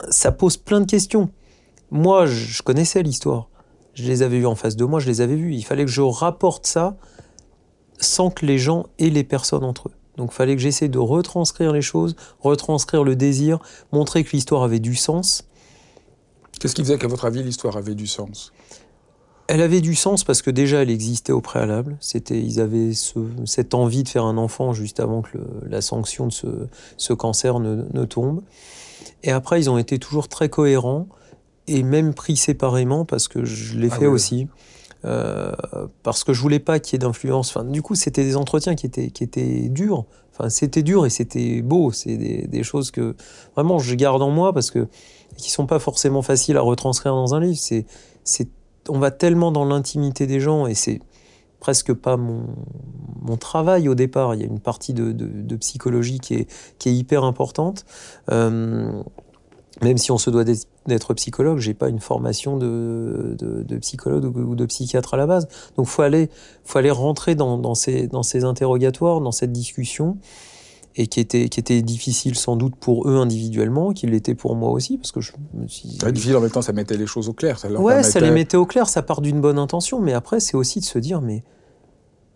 Ça 0.09 0.31
pose 0.31 0.57
plein 0.57 0.81
de 0.81 0.85
questions. 0.85 1.29
Moi, 1.91 2.25
je 2.25 2.61
connaissais 2.61 3.03
l'histoire. 3.03 3.49
Je 3.93 4.03
les 4.03 4.23
avais 4.23 4.39
vus 4.39 4.47
en 4.47 4.55
face 4.55 4.75
de 4.75 4.85
moi, 4.85 4.99
je 4.99 5.07
les 5.07 5.21
avais 5.21 5.35
vus. 5.35 5.53
Il 5.53 5.63
fallait 5.63 5.85
que 5.85 5.91
je 5.91 6.01
rapporte 6.01 6.65
ça 6.65 6.97
sans 7.99 8.29
que 8.29 8.45
les 8.45 8.57
gens 8.57 8.87
aient 8.99 9.09
les 9.09 9.23
personnes 9.23 9.63
entre 9.63 9.89
eux. 9.89 9.93
Donc 10.17 10.31
il 10.31 10.35
fallait 10.35 10.55
que 10.55 10.61
j'essaie 10.61 10.89
de 10.89 10.99
retranscrire 10.99 11.71
les 11.71 11.81
choses, 11.81 12.15
retranscrire 12.39 13.03
le 13.03 13.15
désir, 13.15 13.59
montrer 13.91 14.23
que 14.23 14.31
l'histoire 14.31 14.63
avait 14.63 14.79
du 14.79 14.95
sens. 14.95 15.47
Qu'est-ce 16.59 16.75
qui 16.75 16.83
faisait 16.83 16.97
qu'à 16.97 17.07
votre 17.07 17.25
avis 17.25 17.43
l'histoire 17.43 17.77
avait 17.77 17.95
du 17.95 18.07
sens? 18.07 18.53
Elle 19.47 19.61
avait 19.61 19.81
du 19.81 19.95
sens 19.95 20.23
parce 20.23 20.41
que 20.41 20.49
déjà 20.49 20.81
elle 20.81 20.89
existait 20.89 21.33
au 21.33 21.41
préalable. 21.41 21.97
C'était, 21.99 22.39
ils 22.39 22.59
avaient 22.59 22.91
cette 23.45 23.73
envie 23.73 24.03
de 24.03 24.09
faire 24.09 24.25
un 24.25 24.37
enfant 24.37 24.73
juste 24.73 24.99
avant 24.99 25.21
que 25.21 25.37
la 25.67 25.81
sanction 25.81 26.27
de 26.27 26.69
ce, 26.97 27.13
cancer 27.13 27.59
ne, 27.59 28.05
tombe. 28.05 28.41
Et 29.23 29.31
après, 29.31 29.59
ils 29.59 29.69
ont 29.69 29.77
été 29.77 29.99
toujours 29.99 30.27
très 30.27 30.49
cohérents 30.49 31.07
et 31.67 31.83
même 31.83 32.13
pris 32.13 32.37
séparément 32.37 33.05
parce 33.05 33.27
que 33.27 33.43
je 33.43 33.77
l'ai 33.77 33.89
ah 33.91 33.95
fait 33.95 34.07
aussi. 34.07 34.47
Euh, 35.05 35.51
parce 36.01 36.23
que 36.23 36.31
je 36.31 36.41
voulais 36.41 36.59
pas 36.59 36.79
qu'il 36.79 36.93
y 36.93 36.95
ait 36.95 36.99
d'influence. 36.99 37.49
Enfin, 37.49 37.65
du 37.65 37.81
coup, 37.81 37.95
c'était 37.95 38.23
des 38.23 38.37
entretiens 38.37 38.75
qui 38.75 38.85
étaient, 38.85 39.09
qui 39.09 39.25
étaient 39.25 39.67
durs. 39.67 40.05
Enfin, 40.31 40.49
c'était 40.49 40.83
dur 40.83 41.05
et 41.05 41.09
c'était 41.09 41.61
beau. 41.61 41.91
C'est 41.91 42.15
des, 42.15 42.47
des, 42.47 42.63
choses 42.63 42.89
que 42.89 43.15
vraiment 43.55 43.79
je 43.79 43.93
garde 43.95 44.21
en 44.21 44.31
moi 44.31 44.53
parce 44.53 44.71
que 44.71 44.87
qui 45.35 45.51
sont 45.51 45.65
pas 45.65 45.79
forcément 45.79 46.21
faciles 46.21 46.55
à 46.55 46.61
retranscrire 46.61 47.13
dans 47.13 47.35
un 47.35 47.41
livre. 47.41 47.59
C'est 47.59 48.47
on 48.89 48.99
va 48.99 49.11
tellement 49.11 49.51
dans 49.51 49.65
l'intimité 49.65 50.27
des 50.27 50.39
gens 50.39 50.67
et 50.67 50.75
c'est 50.75 50.99
presque 51.59 51.93
pas 51.93 52.17
mon, 52.17 52.45
travail 53.39 53.89
au 53.89 53.95
départ. 53.95 54.35
Il 54.35 54.41
y 54.41 54.43
a 54.43 54.47
une 54.47 54.59
partie 54.59 54.93
de, 54.93 55.55
psychologie 55.55 56.19
qui 56.19 56.35
est, 56.35 56.47
qui 56.77 56.89
est, 56.89 56.93
hyper 56.93 57.23
importante. 57.23 57.85
Euh, 58.31 59.01
même 59.81 59.97
si 59.97 60.11
on 60.11 60.17
se 60.17 60.29
doit 60.29 60.43
d'être 60.43 61.13
psychologue, 61.15 61.57
j'ai 61.57 61.73
pas 61.73 61.89
une 61.89 61.99
formation 61.99 62.57
de, 62.57 63.35
psychologue 63.81 64.35
ou 64.37 64.55
de 64.55 64.65
psychiatre 64.65 65.15
à 65.15 65.17
la 65.17 65.25
base. 65.25 65.47
Donc 65.77 65.87
faut 65.87 66.03
aller, 66.03 66.29
faut 66.63 66.77
aller 66.77 66.91
rentrer 66.91 67.35
dans, 67.35 67.75
ces, 67.75 68.07
dans 68.07 68.23
ces 68.23 68.43
interrogatoires, 68.43 69.19
dans 69.19 69.31
cette 69.31 69.51
discussion 69.51 70.17
et 70.95 71.07
qui 71.07 71.19
était, 71.19 71.49
qui 71.49 71.59
était 71.59 71.81
difficile 71.81 72.35
sans 72.35 72.55
doute 72.55 72.75
pour 72.75 73.09
eux 73.09 73.15
individuellement, 73.15 73.93
qui 73.93 74.05
l'était 74.05 74.35
pour 74.35 74.55
moi 74.55 74.69
aussi, 74.71 74.97
parce 74.97 75.11
que 75.11 75.21
je 75.21 75.31
me 75.53 75.67
suis... 75.67 75.89
difficile 75.89 76.37
en 76.37 76.41
même 76.41 76.51
temps, 76.51 76.61
ça 76.61 76.73
mettait 76.73 76.97
les 76.97 77.07
choses 77.07 77.29
au 77.29 77.33
clair. 77.33 77.57
Ça 77.57 77.69
ouais, 77.69 78.03
ça 78.03 78.19
les 78.19 78.31
mettait 78.31 78.57
au 78.57 78.65
clair, 78.65 78.87
ça 78.87 79.01
part 79.01 79.21
d'une 79.21 79.41
bonne 79.41 79.57
intention, 79.57 79.99
mais 79.99 80.13
après, 80.13 80.39
c'est 80.39 80.55
aussi 80.55 80.79
de 80.79 80.85
se 80.85 80.99
dire, 80.99 81.21
mais... 81.21 81.43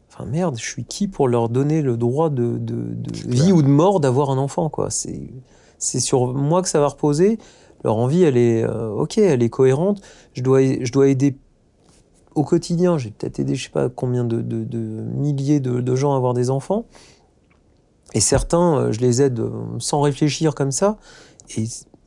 Enfin 0.10 0.26
merde, 0.26 0.58
je 0.58 0.66
suis 0.66 0.84
qui 0.84 1.08
pour 1.08 1.28
leur 1.28 1.50
donner 1.50 1.84
le 1.84 1.96
droit 1.96 2.32
de, 2.32 2.58
de, 2.58 2.96
vie 3.28 3.52
ou 3.52 3.62
de 3.62 3.68
mort 3.68 4.00
d'avoir 4.00 4.32
un 4.32 4.40
enfant, 4.40 4.68
quoi. 4.68 4.90
C'est, 4.90 5.30
c'est 5.78 6.00
sur 6.00 6.34
moi 6.34 6.64
que 6.64 6.70
ça 6.70 6.80
va 6.80 6.88
reposer. 6.88 7.38
Leur 7.84 7.98
envie, 7.98 8.24
elle 8.24 8.38
est... 8.38 8.64
Euh, 8.64 8.90
ok, 8.90 9.20
elle 9.20 9.44
est 9.44 9.50
cohérente. 9.50 10.02
Je 10.34 10.42
dois, 10.42 10.62
je 10.64 10.92
dois 10.92 11.10
aider 11.10 11.38
au 12.34 12.44
quotidien. 12.44 12.98
J'ai 12.98 13.12
peut-être 13.12 13.40
aidé, 13.40 13.54
je 13.54 13.66
sais 13.66 13.70
pas 13.70 13.90
combien 13.90 14.24
de, 14.24 14.42
de 14.42 14.78
milliers 14.78 15.60
de 15.60 15.96
gens 15.96 16.14
à 16.14 16.18
avoir 16.18 16.34
des 16.34 16.50
enfants. 16.50 16.88
Et 18.18 18.20
certains, 18.20 18.80
euh, 18.80 18.92
je 18.92 19.00
les 19.00 19.22
aide 19.22 19.40
euh, 19.40 19.52
sans 19.78 20.02
réfléchir 20.02 20.56
comme 20.56 20.72
ça, 20.72 20.98
et 21.56 21.66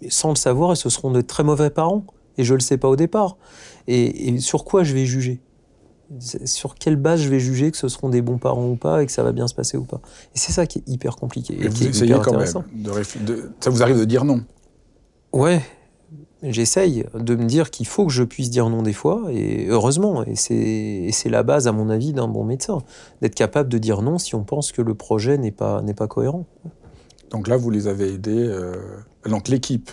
sans 0.08 0.30
le 0.30 0.34
savoir, 0.34 0.72
et 0.72 0.74
ce 0.74 0.90
seront 0.90 1.12
de 1.12 1.20
très 1.20 1.44
mauvais 1.44 1.70
parents. 1.70 2.04
Et 2.36 2.42
je 2.42 2.52
ne 2.52 2.58
le 2.58 2.62
sais 2.62 2.78
pas 2.78 2.88
au 2.88 2.96
départ. 2.96 3.36
Et, 3.86 4.40
sur 4.40 4.64
quoi 4.64 4.82
je 4.82 4.92
vais 4.92 5.06
juger? 5.06 5.40
Sur 6.18 6.74
quelle 6.74 6.96
base 6.96 7.20
je 7.20 7.28
vais 7.28 7.38
juger 7.38 7.70
que 7.70 7.76
ce 7.76 7.86
seront 7.86 8.08
des 8.08 8.22
bons 8.22 8.38
parents 8.38 8.66
ou 8.66 8.74
pas 8.74 9.04
et 9.04 9.06
que 9.06 9.12
ça 9.12 9.22
va 9.22 9.30
bien 9.30 9.46
se 9.46 9.54
passer 9.54 9.76
ou 9.76 9.84
pas? 9.84 10.00
Et 10.34 10.38
c'est 10.40 10.50
ça 10.50 10.66
qui 10.66 10.80
est 10.80 10.88
hyper 10.88 11.14
compliqué. 11.14 11.56
Et, 11.60 11.68
vous 11.68 11.86
essayez 11.86 12.16
quand 12.20 12.36
même. 12.36 12.64
De, 12.74 13.52
ça 13.60 13.70
vous 13.70 13.80
arrive 13.80 14.00
de 14.00 14.04
dire 14.04 14.24
non? 14.24 14.42
Ouais, 15.32 15.62
j'essaye 16.42 17.04
de 17.14 17.34
me 17.34 17.44
dire 17.44 17.70
qu'il 17.70 17.86
faut 17.86 18.06
que 18.06 18.12
je 18.12 18.22
puisse 18.22 18.50
dire 18.50 18.68
non 18.68 18.82
des 18.82 18.92
fois, 18.92 19.24
et 19.30 19.66
heureusement, 19.68 20.24
et 20.24 20.36
c'est 20.36 21.28
la 21.28 21.42
base, 21.42 21.66
à 21.66 21.72
mon 21.72 21.90
avis, 21.90 22.12
d'un 22.12 22.28
bon 22.28 22.44
médecin, 22.44 22.78
d'être 23.20 23.34
capable 23.34 23.68
de 23.68 23.78
dire 23.78 24.02
non 24.02 24.18
si 24.18 24.34
on 24.34 24.44
pense 24.44 24.72
que 24.72 24.82
le 24.82 24.94
projet 24.94 25.38
n'est 25.38 25.50
pas, 25.52 25.82
cohérent. 26.08 26.46
Donc 27.30 27.46
là, 27.46 27.56
vous 27.56 27.70
les 27.70 27.86
avez 27.86 28.14
aidés, 28.14 28.32
euh, 28.36 28.76
donc 29.28 29.48
l'équipe 29.48 29.90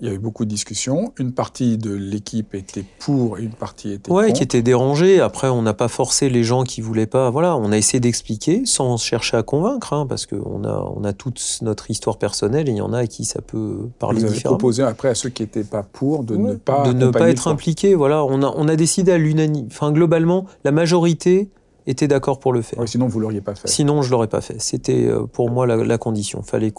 il 0.00 0.08
y 0.08 0.10
a 0.10 0.14
eu 0.14 0.18
beaucoup 0.18 0.44
de 0.44 0.50
discussions. 0.50 1.12
Une 1.18 1.32
partie 1.32 1.78
de 1.78 1.92
l'équipe 1.92 2.54
était 2.54 2.84
pour 2.98 3.38
et 3.38 3.42
une 3.42 3.52
partie 3.52 3.92
était 3.92 4.10
ouais, 4.10 4.26
contre. 4.26 4.36
qui 4.38 4.42
était 4.42 4.62
dérangée. 4.62 5.20
Après, 5.20 5.48
on 5.48 5.62
n'a 5.62 5.74
pas 5.74 5.88
forcé 5.88 6.28
les 6.28 6.44
gens 6.44 6.64
qui 6.64 6.80
voulaient 6.80 7.06
pas. 7.06 7.30
Voilà, 7.30 7.56
on 7.56 7.72
a 7.72 7.76
essayé 7.76 8.00
d'expliquer 8.00 8.62
sans 8.66 8.96
chercher 8.96 9.36
à 9.36 9.42
convaincre, 9.42 9.92
hein, 9.92 10.06
parce 10.06 10.26
qu'on 10.26 10.64
a, 10.64 10.92
on 10.96 11.04
a 11.04 11.12
toute 11.12 11.42
notre 11.62 11.90
histoire 11.90 12.18
personnelle 12.18 12.68
et 12.68 12.72
il 12.72 12.78
y 12.78 12.82
en 12.82 12.92
a 12.92 12.98
à 12.98 13.06
qui 13.06 13.24
ça 13.24 13.42
peut 13.42 13.88
parler 13.98 14.20
Vous 14.20 14.26
avez 14.26 14.40
proposé 14.40 14.82
après 14.82 15.08
à 15.08 15.14
ceux 15.14 15.28
qui 15.28 15.42
n'étaient 15.42 15.64
pas 15.64 15.82
pour 15.82 16.24
de 16.24 16.36
ne 16.36 16.54
pas 16.54 16.82
de 16.86 16.92
ne 16.92 17.10
pas 17.10 17.30
être 17.30 17.48
impliqués. 17.48 17.94
Voilà, 17.94 18.24
on 18.24 18.42
a, 18.42 18.52
on 18.56 18.68
a 18.68 18.76
décidé 18.76 19.12
à 19.12 19.18
l'unanimité. 19.18 19.74
Enfin, 19.74 19.92
globalement, 19.92 20.46
la 20.64 20.72
majorité 20.72 21.50
était 21.86 22.08
d'accord 22.08 22.38
pour 22.38 22.52
le 22.52 22.62
faire. 22.62 22.86
sinon, 22.88 23.08
vous 23.08 23.20
l'auriez 23.20 23.40
pas 23.40 23.54
fait. 23.54 23.68
Sinon, 23.68 24.02
je 24.02 24.10
l'aurais 24.10 24.28
pas 24.28 24.40
fait. 24.40 24.60
C'était 24.60 25.06
euh, 25.06 25.26
pour 25.26 25.50
moi 25.50 25.66
la, 25.66 25.98
condition. 25.98 26.42
Fallait 26.42 26.72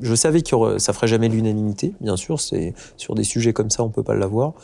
je 0.00 0.14
savais 0.14 0.42
que 0.42 0.78
ça 0.78 0.92
ferait 0.92 1.06
jamais 1.06 1.28
l'unanimité, 1.28 1.94
bien 2.00 2.16
sûr. 2.16 2.40
C'est 2.40 2.74
sur 2.96 3.14
des 3.14 3.24
sujets 3.24 3.52
comme 3.52 3.70
ça, 3.70 3.82
on 3.82 3.90
peut 3.90 4.02
pas 4.02 4.14
l'avoir, 4.14 4.54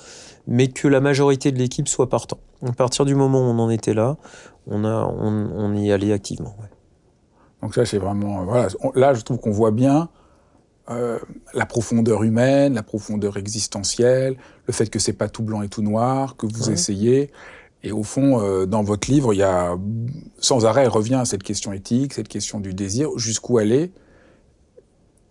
mais 0.46 0.68
que 0.68 0.88
la 0.88 1.00
majorité 1.00 1.52
de 1.52 1.58
l'équipe 1.58 1.88
soit 1.88 2.08
partant. 2.08 2.38
À 2.66 2.72
partir 2.72 3.04
du 3.04 3.14
moment 3.14 3.40
où 3.40 3.44
on 3.44 3.58
en 3.58 3.70
était 3.70 3.94
là, 3.94 4.16
on 4.66 4.84
a, 4.84 5.14
on, 5.18 5.74
y 5.74 5.92
allait 5.92 6.12
activement. 6.12 6.56
Donc 7.62 7.74
ça, 7.74 7.84
c'est 7.84 7.98
vraiment 7.98 8.44
voilà. 8.44 8.68
Là, 8.94 9.14
je 9.14 9.22
trouve 9.22 9.38
qu'on 9.38 9.50
voit 9.50 9.70
bien. 9.70 10.08
Euh, 10.88 11.18
la 11.52 11.66
profondeur 11.66 12.22
humaine, 12.22 12.74
la 12.74 12.84
profondeur 12.84 13.38
existentielle, 13.38 14.36
le 14.66 14.72
fait 14.72 14.88
que 14.88 15.00
c'est 15.00 15.12
pas 15.12 15.28
tout 15.28 15.42
blanc 15.42 15.62
et 15.62 15.68
tout 15.68 15.82
noir, 15.82 16.36
que 16.36 16.46
vous 16.46 16.70
essayez. 16.70 17.32
Et 17.82 17.92
au 17.92 18.02
fond, 18.02 18.40
euh, 18.40 18.66
dans 18.66 18.82
votre 18.82 19.10
livre, 19.10 19.32
il 19.32 19.38
y 19.38 19.42
a 19.42 19.76
sans 20.38 20.66
arrêt 20.66 20.86
revient 20.86 21.22
cette 21.24 21.42
question 21.42 21.72
éthique, 21.72 22.14
cette 22.14 22.28
question 22.28 22.60
du 22.60 22.74
désir, 22.74 23.10
jusqu'où 23.16 23.58
aller, 23.58 23.92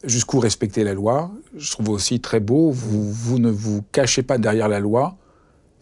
jusqu'où 0.03 0.39
respecter 0.39 0.83
la 0.83 0.93
loi. 0.93 1.31
Je 1.57 1.71
trouve 1.71 1.89
aussi 1.89 2.21
très 2.21 2.39
beau, 2.39 2.71
vous, 2.71 3.11
vous 3.11 3.39
ne 3.39 3.49
vous 3.49 3.83
cachez 3.91 4.23
pas 4.23 4.37
derrière 4.37 4.69
la 4.69 4.79
loi. 4.79 5.17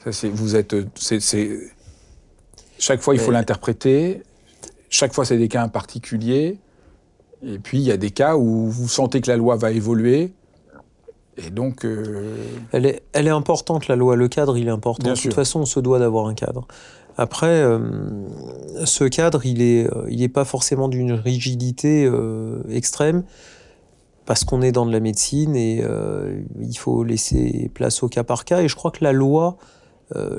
Ça, 0.03 0.11
c'est, 0.11 0.29
vous 0.29 0.55
êtes, 0.55 0.75
c'est, 0.95 1.59
chaque 2.79 3.01
fois 3.01 3.13
il 3.13 3.19
faut 3.19 3.31
l'interpréter. 3.31 4.23
Chaque 4.89 5.13
fois 5.13 5.25
c'est 5.25 5.37
des 5.37 5.47
cas 5.47 5.67
particuliers. 5.67 6.57
Et 7.45 7.59
puis 7.59 7.77
il 7.77 7.83
y 7.83 7.91
a 7.91 7.97
des 7.97 8.11
cas 8.11 8.35
où 8.35 8.69
vous 8.69 8.87
sentez 8.87 9.21
que 9.21 9.29
la 9.29 9.37
loi 9.37 9.57
va 9.57 9.71
évoluer 9.71 10.33
et 11.37 11.49
donc. 11.49 11.85
Euh, 11.85 12.35
elle, 12.71 12.85
est, 12.85 13.03
elle 13.13 13.27
est 13.27 13.31
importante, 13.31 13.87
la 13.87 13.95
loi. 13.95 14.15
Le 14.15 14.27
cadre, 14.27 14.57
il 14.57 14.67
est 14.67 14.71
important. 14.71 15.09
de 15.09 15.19
toute 15.19 15.33
façon, 15.33 15.61
on 15.61 15.65
se 15.65 15.79
doit 15.79 15.99
d'avoir 15.99 16.27
un 16.27 16.33
cadre. 16.33 16.67
Après, 17.17 17.47
euh, 17.47 17.79
ce 18.85 19.03
cadre, 19.03 19.45
il 19.45 19.59
n'est 19.59 19.85
euh, 19.85 20.07
il 20.09 20.21
est 20.23 20.29
pas 20.29 20.45
forcément 20.45 20.87
d'une 20.87 21.13
rigidité 21.13 22.09
extrême, 22.69 23.23
parce 24.25 24.43
qu'on 24.43 24.61
est 24.61 24.71
dans 24.71 24.85
de 24.85 24.91
la 24.91 24.99
médecine 24.99 25.55
et 25.55 25.83
il 26.59 26.77
faut 26.77 27.03
laisser 27.03 27.69
place 27.73 28.03
au 28.03 28.09
cas 28.09 28.23
par 28.23 28.45
cas. 28.45 28.61
Et 28.61 28.67
je 28.67 28.75
crois 28.75 28.91
que 28.91 29.03
la 29.03 29.13
loi, 29.13 29.57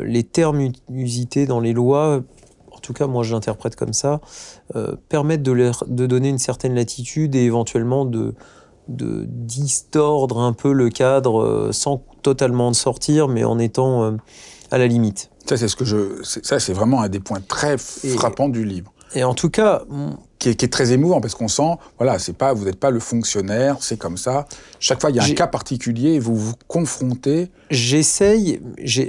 les 0.00 0.24
termes 0.24 0.70
usités 0.90 1.46
dans 1.46 1.60
les 1.60 1.72
lois, 1.72 2.22
en 2.72 2.78
tout 2.78 2.92
cas 2.92 3.06
moi 3.06 3.22
je 3.22 3.34
l'interprète 3.34 3.76
comme 3.76 3.92
ça, 3.92 4.20
permettent 5.08 5.42
de, 5.42 5.70
de 5.86 6.06
donner 6.06 6.30
une 6.30 6.38
certaine 6.38 6.74
latitude 6.74 7.34
et 7.36 7.44
éventuellement 7.44 8.04
de, 8.04 8.34
de 8.88 9.24
distordre 9.28 10.40
un 10.40 10.52
peu 10.52 10.72
le 10.72 10.90
cadre 10.90 11.42
euh, 11.42 11.72
sans 11.72 12.02
totalement 12.22 12.68
en 12.68 12.72
sortir, 12.72 13.28
mais 13.28 13.44
en 13.44 13.58
étant 13.58 14.04
euh, 14.04 14.12
à 14.70 14.78
la 14.78 14.86
limite. 14.86 15.30
Ça, 15.46 15.56
c'est 15.56 15.68
ce 15.68 15.76
que 15.76 15.84
je. 15.84 16.22
Ça, 16.22 16.58
c'est 16.58 16.72
vraiment 16.72 17.02
un 17.02 17.08
des 17.08 17.20
points 17.20 17.40
très 17.40 17.76
frappants 17.78 18.48
du 18.48 18.64
livre. 18.64 18.92
Et 19.14 19.22
en 19.22 19.34
tout 19.34 19.50
cas, 19.50 19.82
qui 20.38 20.48
est, 20.48 20.72
très 20.72 20.92
émouvant 20.92 21.20
parce 21.20 21.34
qu'on 21.34 21.46
sent, 21.46 21.76
voilà, 21.98 22.18
c'est 22.18 22.32
pas, 22.32 22.52
vous 22.52 22.64
n'êtes 22.64 22.80
pas 22.80 22.90
le 22.90 22.98
fonctionnaire, 22.98 23.76
c'est 23.80 23.96
comme 23.96 24.16
ça. 24.16 24.46
Chaque 24.80 25.00
fois, 25.00 25.10
il 25.10 25.16
y 25.16 25.20
a 25.20 25.22
un 25.22 25.34
cas 25.34 25.46
particulier 25.46 26.14
et 26.14 26.18
vous 26.18 26.34
vous 26.34 26.54
confrontez. 26.66 27.50
J'essaye. 27.70 28.60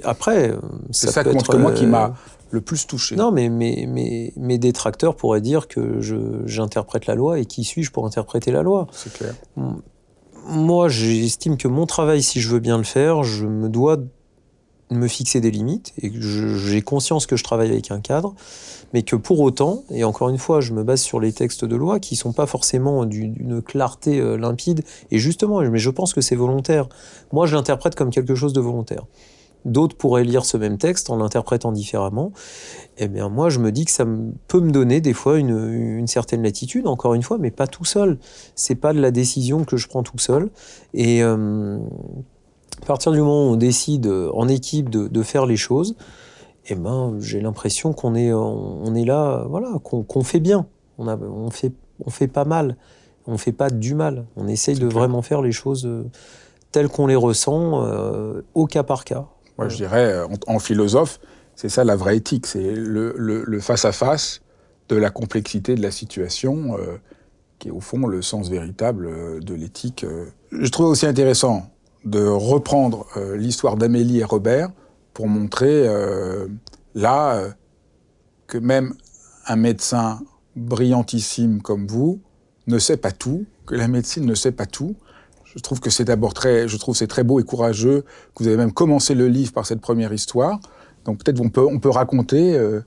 Après, 0.04 0.54
c'est 0.92 1.08
ça, 1.08 1.14
ça 1.14 1.24
que 1.24 1.58
moi 1.58 1.72
qui 1.72 1.88
m'a 1.88 2.14
le 2.52 2.62
plus 2.62 2.88
touché. 2.88 3.16
Non, 3.16 3.32
mais 3.32 3.50
mes, 3.50 3.88
mes, 4.36 4.58
détracteurs 4.58 5.16
pourraient 5.16 5.42
dire 5.42 5.68
que 5.68 6.00
j'interprète 6.46 7.06
la 7.06 7.16
loi 7.16 7.40
et 7.40 7.46
qui 7.46 7.64
suis-je 7.64 7.92
pour 7.92 8.06
interpréter 8.06 8.52
la 8.52 8.62
loi? 8.62 8.88
C'est 8.92 9.14
clair. 9.14 9.36
Moi, 10.48 10.90
j'estime 10.90 11.58
que 11.58 11.68
mon 11.68 11.86
travail, 11.86 12.22
si 12.22 12.40
je 12.40 12.50
veux 12.50 12.60
bien 12.60 12.78
le 12.78 12.84
faire, 12.84 13.24
je 13.24 13.46
me 13.46 13.68
dois 13.68 13.98
me 14.92 15.08
fixer 15.08 15.42
des 15.42 15.50
limites 15.50 15.94
et 16.02 16.12
j'ai 16.14 16.82
conscience 16.82 17.26
que 17.26 17.36
je 17.36 17.44
travaille 17.44 17.72
avec 17.72 17.90
un 17.90 18.00
cadre, 18.00 18.36
mais 18.94 19.02
que 19.02 19.16
pour 19.16 19.40
autant, 19.40 19.84
et 19.90 20.04
encore 20.04 20.30
une 20.30 20.38
fois, 20.38 20.62
je 20.62 20.74
me 20.74 20.84
base 20.84 21.02
sur 21.02 21.20
les 21.20 21.34
textes 21.34 21.66
de 21.66 21.76
loi 21.76 22.00
qui 22.00 22.16
sont 22.16 22.34
pas 22.34 22.46
forcément 22.46 23.06
d'une 23.06 23.62
clarté 23.62 24.20
euh, 24.20 24.38
limpide, 24.38 24.84
et 25.12 25.18
justement, 25.18 25.62
mais 25.62 25.80
je 25.80 25.90
pense 25.90 26.14
que 26.14 26.22
c'est 26.22 26.36
volontaire. 26.36 26.88
Moi, 27.32 27.48
je 27.48 27.56
l'interprète 27.56 27.96
comme 27.96 28.12
quelque 28.12 28.36
chose 28.36 28.54
de 28.54 28.62
volontaire. 28.62 29.06
D'autres 29.66 29.98
pourraient 29.98 30.24
lire 30.24 30.46
ce 30.46 30.58
même 30.58 30.78
texte 30.78 31.10
en 31.10 31.18
l'interprétant 31.18 31.72
différemment. 31.72 32.32
Eh 32.98 33.08
bien, 33.08 33.30
moi, 33.30 33.50
je 33.50 33.60
me 33.60 33.72
dis 33.72 33.86
que 33.86 33.92
ça 33.92 34.06
peut 34.48 34.60
me 34.60 34.72
donner 34.72 35.02
des 35.02 35.14
fois 35.14 35.38
une, 35.38 36.08
certaine 36.08 36.44
latitude, 36.44 36.88
encore 36.88 37.14
une 37.14 37.24
fois, 37.24 37.38
mais 37.38 37.52
pas 37.52 37.68
tout 37.68 37.86
seul. 37.86 38.20
C'est 38.56 38.76
pas 38.76 38.94
de 38.94 39.02
la 39.02 39.12
décision 39.12 39.66
que 39.66 39.76
je 39.76 39.88
prends 39.88 40.04
tout 40.04 40.20
seul. 40.20 40.50
Et 40.94 41.24
euh, 41.24 41.78
à 42.82 42.86
partir 42.86 43.12
du 43.12 43.20
moment 43.20 43.50
où 43.50 43.54
on 43.54 43.56
décide 43.56 44.08
en 44.34 44.48
équipe 44.48 44.90
de, 44.90 45.24
faire 45.24 45.46
les 45.46 45.58
choses, 45.58 45.96
eh 46.68 46.76
ben, 46.76 47.16
j'ai 47.20 47.42
l'impression 47.42 47.94
qu'on 47.94 48.16
est, 48.16 48.32
on 48.32 48.96
est 48.96 49.06
là, 49.06 49.46
voilà, 49.50 49.74
qu'on 49.84 50.24
fait 50.24 50.40
bien. 50.40 50.68
On, 50.98 51.08
a, 51.08 51.18
on, 51.18 51.50
fait, 51.50 51.74
on 52.06 52.10
fait 52.10 52.28
pas 52.28 52.46
mal. 52.46 52.78
On 53.28 53.38
fait 53.38 53.52
pas 53.52 53.70
du 53.70 53.96
mal. 53.96 54.26
On 54.36 54.48
essaye 54.48 54.78
de 54.78 54.88
vraiment 54.88 55.22
faire 55.22 55.42
les 55.42 55.52
choses 55.52 55.86
euh, 55.86 56.06
telles 56.72 56.90
qu'on 56.90 57.08
les 57.08 57.16
ressent, 57.16 57.84
euh, 57.84 58.42
au 58.54 58.68
cas 58.68 58.84
par 58.84 59.04
cas. 59.04 59.26
Moi, 59.58 59.70
je 59.70 59.78
dirais, 59.78 60.14
euh, 60.14 60.28
en, 60.48 60.60
philosophe, 60.60 61.20
c'est 61.56 61.70
ça 61.70 61.84
la 61.84 61.96
vraie 61.96 62.18
éthique, 62.18 62.46
c'est 62.46 62.74
le 62.76 63.60
face-à-face 63.60 64.42
de 64.90 64.96
la 64.96 65.10
complexité 65.10 65.76
de 65.76 65.82
la 65.82 65.92
situation, 65.92 66.78
euh, 66.78 66.98
qui 67.60 67.70
est 67.70 67.72
au 67.72 67.80
fond 67.80 68.06
le 68.08 68.22
sens 68.22 68.50
véritable 68.50 69.08
euh, 69.08 69.40
de 69.40 69.54
l'éthique. 69.54 70.06
Je 70.52 70.70
trouve 70.70 70.88
aussi 70.88 71.06
intéressant 71.06 71.70
de 72.04 72.24
reprendre 72.24 73.08
l'histoire 73.36 73.78
d'Amélie 73.78 74.20
et 74.20 74.24
Robert 74.24 74.70
pour 75.14 75.28
montrer 75.28 75.88
là 76.94 77.42
que 78.46 78.60
même 78.60 78.94
un 79.48 79.56
médecin 79.56 80.20
brillantissime 80.56 81.64
comme 81.64 81.88
vous 81.88 82.20
ne 82.68 82.78
sait 82.78 82.98
pas 82.98 83.12
tout, 83.12 83.46
que 83.66 83.74
la 83.74 83.88
médecine 83.88 84.24
ne 84.24 84.36
sait 84.36 84.52
pas 84.52 84.68
tout, 84.68 84.96
je 85.46 85.60
trouve 85.60 85.80
que 85.80 85.90
c'est 85.90 86.06
d'abord 86.06 86.34
très, 86.34 86.68
je 86.68 86.78
trouve 86.78 86.96
c'est 86.96 87.08
très 87.08 87.24
beau 87.24 87.40
et 87.40 87.44
courageux 87.44 88.04
que 88.36 88.44
vous 88.44 88.48
avez 88.48 88.58
même 88.58 88.74
commencé 88.74 89.16
le 89.16 89.28
livre 89.28 89.54
par 89.54 89.66
cette 89.66 89.82
première 89.82 90.12
histoire. 90.14 90.60
Donc 91.06 91.24
peut-être 91.24 91.40
on 91.40 91.50
peut, 91.50 91.66
on 91.66 91.80
peut 91.80 91.90
raconter 91.90 92.58
euh, 92.58 92.82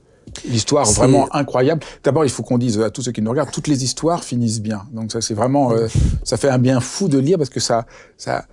l'histoire 0.45 0.85
vraiment 0.85 1.33
incroyable. 1.33 1.81
D'abord, 2.03 2.25
il 2.25 2.29
faut 2.29 2.43
qu'on 2.43 2.57
dise 2.57 2.79
à 2.79 2.89
tous 2.89 3.01
ceux 3.01 3.11
qui 3.11 3.21
nous 3.21 3.31
regardent, 3.31 3.51
toutes 3.51 3.67
les 3.67 3.83
histoires 3.83 4.23
finissent 4.23 4.61
bien. 4.61 4.83
Donc 4.91 5.11
ça, 5.11 5.21
c'est 5.21 5.33
vraiment, 5.33 5.71
euh, 5.71 5.87
ça 6.23 6.37
fait 6.37 6.49
un 6.49 6.59
bien 6.59 6.79
fou 6.79 7.07
de 7.07 7.17
lire 7.17 7.37
parce 7.37 7.49
que 7.49 7.59
ça, 7.59 7.85
ça, 8.17 8.45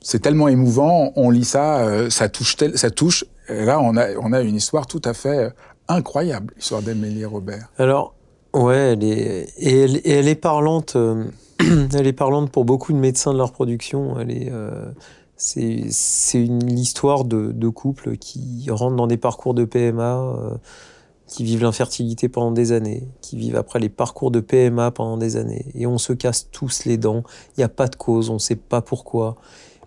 c'est 0.00 0.20
tellement 0.20 0.48
émouvant. 0.48 1.12
On 1.16 1.30
lit 1.30 1.44
ça, 1.44 1.80
euh, 1.80 2.10
ça 2.10 2.28
touche, 2.28 2.56
tel, 2.56 2.76
ça 2.76 2.90
touche. 2.90 3.24
Et 3.48 3.64
là, 3.64 3.80
on 3.80 3.96
a, 3.96 4.14
on 4.20 4.32
a 4.32 4.40
une 4.42 4.56
histoire 4.56 4.86
tout 4.86 5.02
à 5.04 5.14
fait 5.14 5.52
incroyable, 5.88 6.52
l'histoire 6.56 6.82
d'Amélie 6.82 7.24
Robert. 7.24 7.68
Alors, 7.78 8.14
ouais, 8.54 8.76
elle 8.76 9.04
est, 9.04 9.52
et 9.58 9.80
elle, 10.04 10.28
est 10.28 10.34
parlante. 10.34 10.96
elle 11.58 12.06
est 12.06 12.12
parlante 12.12 12.50
pour 12.50 12.64
beaucoup 12.64 12.92
de 12.92 12.98
médecins 12.98 13.32
de 13.32 13.38
leur 13.38 13.52
production. 13.52 14.18
Elle 14.18 14.30
est, 14.30 14.50
euh, 14.50 14.90
c'est 15.36 16.44
une 16.44 16.78
histoire 16.78 17.24
de, 17.24 17.52
de, 17.52 17.68
couples 17.68 18.16
qui 18.16 18.66
rentrent 18.70 18.96
dans 18.96 19.06
des 19.06 19.16
parcours 19.16 19.54
de 19.54 19.64
PMA, 19.64 20.18
euh, 20.18 20.54
qui 21.26 21.44
vivent 21.44 21.62
l'infertilité 21.62 22.28
pendant 22.28 22.52
des 22.52 22.72
années, 22.72 23.08
qui 23.20 23.36
vivent 23.36 23.56
après 23.56 23.80
les 23.80 23.88
parcours 23.88 24.30
de 24.30 24.40
PMA 24.40 24.90
pendant 24.90 25.16
des 25.16 25.36
années. 25.36 25.66
Et 25.74 25.86
on 25.86 25.98
se 25.98 26.12
casse 26.12 26.48
tous 26.50 26.84
les 26.84 26.96
dents. 26.96 27.24
Il 27.56 27.60
n'y 27.60 27.64
a 27.64 27.68
pas 27.68 27.88
de 27.88 27.96
cause, 27.96 28.30
on 28.30 28.34
ne 28.34 28.38
sait 28.38 28.56
pas 28.56 28.82
pourquoi. 28.82 29.36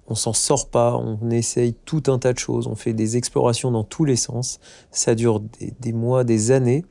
On 0.07 0.15
s'en 0.15 0.33
sort 0.33 0.69
pas, 0.69 0.95
on 0.95 1.31
essaye 1.31 1.73
tout 1.85 2.03
un 2.07 2.19
tas 2.19 2.33
de 2.33 2.37
choses, 2.37 2.67
on 2.67 2.75
fait 2.75 2.93
des 2.93 3.17
explorations 3.17 3.71
dans 3.71 3.83
tous 3.83 4.05
les 4.05 4.15
sens. 4.15 4.59
Ça 4.91 5.15
dure 5.15 5.41
des 5.79 5.93
mois, 5.93 6.23
des 6.23 6.51
années 6.51 6.85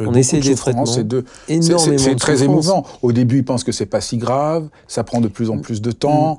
on 0.00 0.14
essaie 0.14 0.40
des 0.40 0.54
traitements. 0.54 0.86
C'est 0.86 1.06
de, 1.06 1.24
c'est 1.48 2.16
très 2.16 2.42
émouvant. 2.42 2.84
Au 3.02 3.12
début, 3.12 3.38
ils 3.38 3.44
pensent 3.44 3.64
que 3.64 3.72
c'est 3.72 3.86
pas 3.86 4.00
si 4.00 4.16
grave, 4.16 4.68
ça 4.88 5.04
prend 5.04 5.20
de 5.20 5.28
plus 5.28 5.50
en 5.50 5.58
plus 5.58 5.80
de 5.80 5.92
temps. 5.92 6.38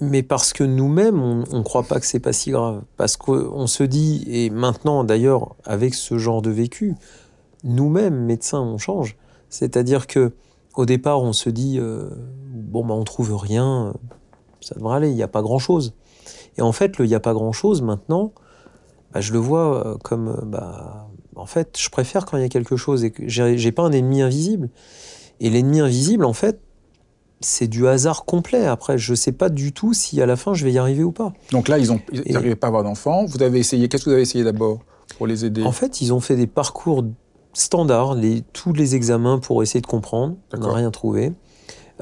mais 0.00 0.22
parce 0.22 0.52
que 0.52 0.64
nous-mêmes, 0.64 1.22
on 1.22 1.58
ne 1.58 1.62
croit 1.62 1.84
pas 1.84 2.00
que 2.00 2.06
c'est 2.06 2.20
pas 2.20 2.32
si 2.32 2.50
grave. 2.50 2.82
Parce 2.96 3.16
qu'on 3.16 3.66
se 3.66 3.82
dit, 3.82 4.24
et 4.26 4.50
maintenant 4.50 5.04
d'ailleurs, 5.04 5.54
avec 5.64 5.94
ce 5.94 6.18
genre 6.18 6.42
de 6.42 6.50
vécu, 6.50 6.94
nous-mêmes, 7.64 8.24
médecins, 8.24 8.60
on 8.60 8.78
change. 8.78 9.16
C'est-à-dire 9.48 10.06
que 10.06 10.32
au 10.74 10.86
départ, 10.86 11.22
on 11.22 11.32
se 11.32 11.50
dit, 11.50 11.78
euh, 11.78 12.08
bon, 12.54 12.84
bah, 12.84 12.94
on 12.94 13.04
trouve 13.04 13.36
rien, 13.36 13.92
ça 14.60 14.74
devrait 14.74 14.96
aller, 14.96 15.10
il 15.10 15.14
n'y 15.14 15.22
a 15.22 15.28
pas 15.28 15.42
grand-chose. 15.42 15.94
Et 16.56 16.62
en 16.62 16.72
fait, 16.72 16.98
le 16.98 17.04
il 17.04 17.08
n'y 17.08 17.14
a 17.14 17.20
pas 17.20 17.34
grand-chose, 17.34 17.82
maintenant, 17.82 18.32
bah, 19.12 19.20
je 19.20 19.32
le 19.32 19.38
vois 19.38 19.86
euh, 19.86 19.96
comme, 20.02 20.28
euh, 20.28 20.44
bah, 20.44 21.08
en 21.36 21.46
fait, 21.46 21.78
je 21.78 21.88
préfère 21.88 22.26
quand 22.26 22.36
il 22.36 22.42
y 22.42 22.46
a 22.46 22.48
quelque 22.48 22.76
chose 22.76 23.04
et 23.04 23.10
que 23.10 23.22
j'ai 23.26 23.72
pas 23.72 23.82
un 23.82 23.92
ennemi 23.92 24.22
invisible. 24.22 24.68
Et 25.40 25.50
l'ennemi 25.50 25.80
invisible, 25.80 26.24
en 26.24 26.32
fait, 26.32 26.60
c'est 27.40 27.66
du 27.66 27.88
hasard 27.88 28.24
complet. 28.24 28.66
Après, 28.66 28.98
je 28.98 29.12
ne 29.12 29.16
sais 29.16 29.32
pas 29.32 29.48
du 29.48 29.72
tout 29.72 29.94
si 29.94 30.20
à 30.22 30.26
la 30.26 30.36
fin 30.36 30.54
je 30.54 30.64
vais 30.64 30.72
y 30.72 30.78
arriver 30.78 31.02
ou 31.02 31.12
pas. 31.12 31.32
Donc 31.50 31.68
là, 31.68 31.78
ils 31.78 31.88
n'arrivaient 32.32 32.54
pas 32.54 32.68
à 32.68 32.68
avoir 32.68 32.84
d'enfants. 32.84 33.24
Vous 33.24 33.42
avez 33.42 33.58
essayé. 33.58 33.88
Qu'est-ce 33.88 34.04
que 34.04 34.10
vous 34.10 34.14
avez 34.14 34.22
essayé 34.22 34.44
d'abord 34.44 34.80
pour 35.16 35.26
les 35.26 35.44
aider? 35.44 35.62
En 35.64 35.72
fait, 35.72 36.00
ils 36.00 36.12
ont 36.12 36.20
fait 36.20 36.36
des 36.36 36.46
parcours 36.46 37.04
standards, 37.52 38.14
les, 38.14 38.42
tous 38.52 38.72
les 38.72 38.94
examens 38.94 39.38
pour 39.38 39.62
essayer 39.62 39.80
de 39.80 39.86
comprendre. 39.86 40.36
On 40.54 40.58
n'a 40.58 40.72
rien 40.72 40.90
trouvé. 40.90 41.32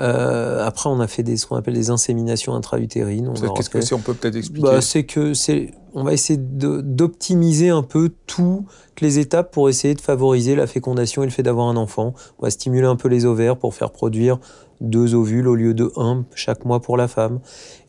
Euh, 0.00 0.66
après, 0.66 0.88
on 0.88 1.00
a 1.00 1.06
fait 1.06 1.22
des, 1.22 1.36
ce 1.36 1.46
qu'on 1.46 1.56
appelle 1.56 1.74
des 1.74 1.90
inséminations 1.90 2.54
intra-utérines. 2.54 3.32
Qu'est-ce 3.54 3.70
que 3.70 3.80
c'est 3.80 3.94
On 3.94 3.98
peut 3.98 4.14
peut-être 4.14 4.36
expliquer. 4.36 4.62
Bah, 4.62 4.80
c'est 4.80 5.04
que 5.04 5.34
c'est, 5.34 5.72
on 5.94 6.04
va 6.04 6.12
essayer 6.12 6.38
d'optimiser 6.38 7.68
un 7.68 7.82
peu 7.82 8.10
toutes 8.26 8.64
les 9.00 9.18
étapes 9.18 9.52
pour 9.52 9.68
essayer 9.68 9.94
de 9.94 10.00
favoriser 10.00 10.56
la 10.56 10.66
fécondation 10.66 11.22
et 11.22 11.26
le 11.26 11.32
fait 11.32 11.42
d'avoir 11.42 11.68
un 11.68 11.76
enfant. 11.76 12.14
On 12.38 12.44
va 12.44 12.50
stimuler 12.50 12.86
un 12.86 12.96
peu 12.96 13.08
les 13.08 13.26
ovaires 13.26 13.56
pour 13.56 13.74
faire 13.74 13.90
produire 13.90 14.38
deux 14.80 15.14
ovules 15.14 15.46
au 15.46 15.54
lieu 15.54 15.74
de 15.74 15.92
un 15.96 16.24
chaque 16.34 16.64
mois 16.64 16.80
pour 16.80 16.96
la 16.96 17.06
femme. 17.06 17.40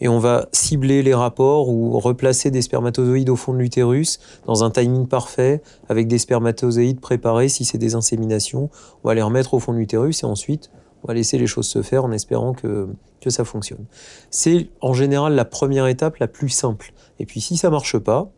Et 0.02 0.10
on 0.10 0.20
va 0.20 0.50
cibler 0.52 1.04
les 1.04 1.14
rapports 1.14 1.70
ou 1.70 1.98
replacer 2.00 2.52
des 2.52 2.62
spermatozoïdes 2.62 3.30
au 3.30 3.38
fond 3.38 3.54
de 3.54 3.60
l'utérus 3.60 4.20
dans 4.46 4.66
un 4.66 4.72
timing 4.72 5.08
parfait 5.08 5.62
avec 5.88 6.08
des 6.08 6.18
spermatozoïdes 6.18 7.00
préparés 7.00 7.48
si 7.48 7.64
c'est 7.64 7.78
des 7.78 7.96
inséminations. 7.96 8.70
On 9.04 9.08
va 9.08 9.14
les 9.14 9.22
remettre 9.22 9.54
au 9.54 9.60
fond 9.60 9.72
de 9.72 9.78
l'utérus 9.78 10.24
et 10.24 10.26
ensuite 10.26 10.70
on 11.04 11.08
va 11.08 11.14
laisser 11.14 11.38
les 11.38 11.48
choses 11.48 11.68
se 11.68 11.82
faire 11.82 12.06
en 12.06 12.12
espérant 12.12 12.54
que, 12.54 12.88
que 13.22 13.30
ça 13.30 13.46
fonctionne. 13.46 13.86
C'est 14.30 14.70
en 14.82 14.94
général 14.94 15.34
la 15.34 15.46
première 15.46 15.88
étape 15.88 16.18
la 16.18 16.28
plus 16.28 16.50
simple. 16.50 16.94
Et 17.20 17.26
puis 17.26 17.42
si 17.42 17.58
ça 17.58 17.70
marche 17.70 17.98
pas, 17.98 18.32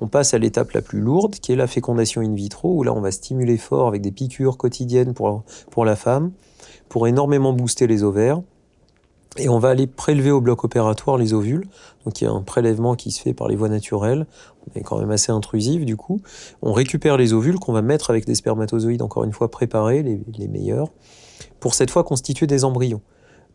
on 0.00 0.08
passe 0.08 0.34
à 0.34 0.38
l'étape 0.38 0.72
la 0.72 0.82
plus 0.82 1.00
lourde, 1.00 1.36
qui 1.36 1.52
est 1.52 1.56
la 1.56 1.66
fécondation 1.66 2.20
in 2.20 2.34
vitro, 2.34 2.74
où 2.74 2.82
là 2.82 2.92
on 2.92 3.00
va 3.00 3.10
stimuler 3.10 3.56
fort 3.56 3.88
avec 3.88 4.02
des 4.02 4.12
piqûres 4.12 4.56
quotidiennes 4.56 5.14
pour, 5.14 5.44
pour 5.70 5.84
la 5.84 5.96
femme, 5.96 6.32
pour 6.88 7.06
énormément 7.06 7.52
booster 7.52 7.86
les 7.86 8.02
ovaires. 8.02 8.42
Et 9.38 9.50
on 9.50 9.58
va 9.58 9.68
aller 9.68 9.86
prélever 9.86 10.30
au 10.30 10.40
bloc 10.40 10.64
opératoire 10.64 11.18
les 11.18 11.34
ovules. 11.34 11.66
Donc 12.04 12.20
il 12.20 12.24
y 12.24 12.26
a 12.26 12.30
un 12.30 12.40
prélèvement 12.40 12.94
qui 12.94 13.10
se 13.10 13.20
fait 13.20 13.34
par 13.34 13.48
les 13.48 13.56
voies 13.56 13.68
naturelles. 13.68 14.26
On 14.66 14.78
est 14.78 14.82
quand 14.82 14.98
même 14.98 15.10
assez 15.10 15.30
intrusif 15.30 15.84
du 15.84 15.96
coup. 15.96 16.22
On 16.62 16.72
récupère 16.72 17.18
les 17.18 17.34
ovules 17.34 17.58
qu'on 17.58 17.72
va 17.72 17.82
mettre 17.82 18.08
avec 18.08 18.24
des 18.24 18.34
spermatozoïdes 18.34 19.02
encore 19.02 19.24
une 19.24 19.32
fois 19.32 19.50
préparés, 19.50 20.02
les, 20.02 20.20
les 20.38 20.48
meilleurs 20.48 20.88
pour 21.66 21.74
cette 21.74 21.90
fois 21.90 22.04
constituer 22.04 22.46
des 22.46 22.62
embryons. 22.62 23.00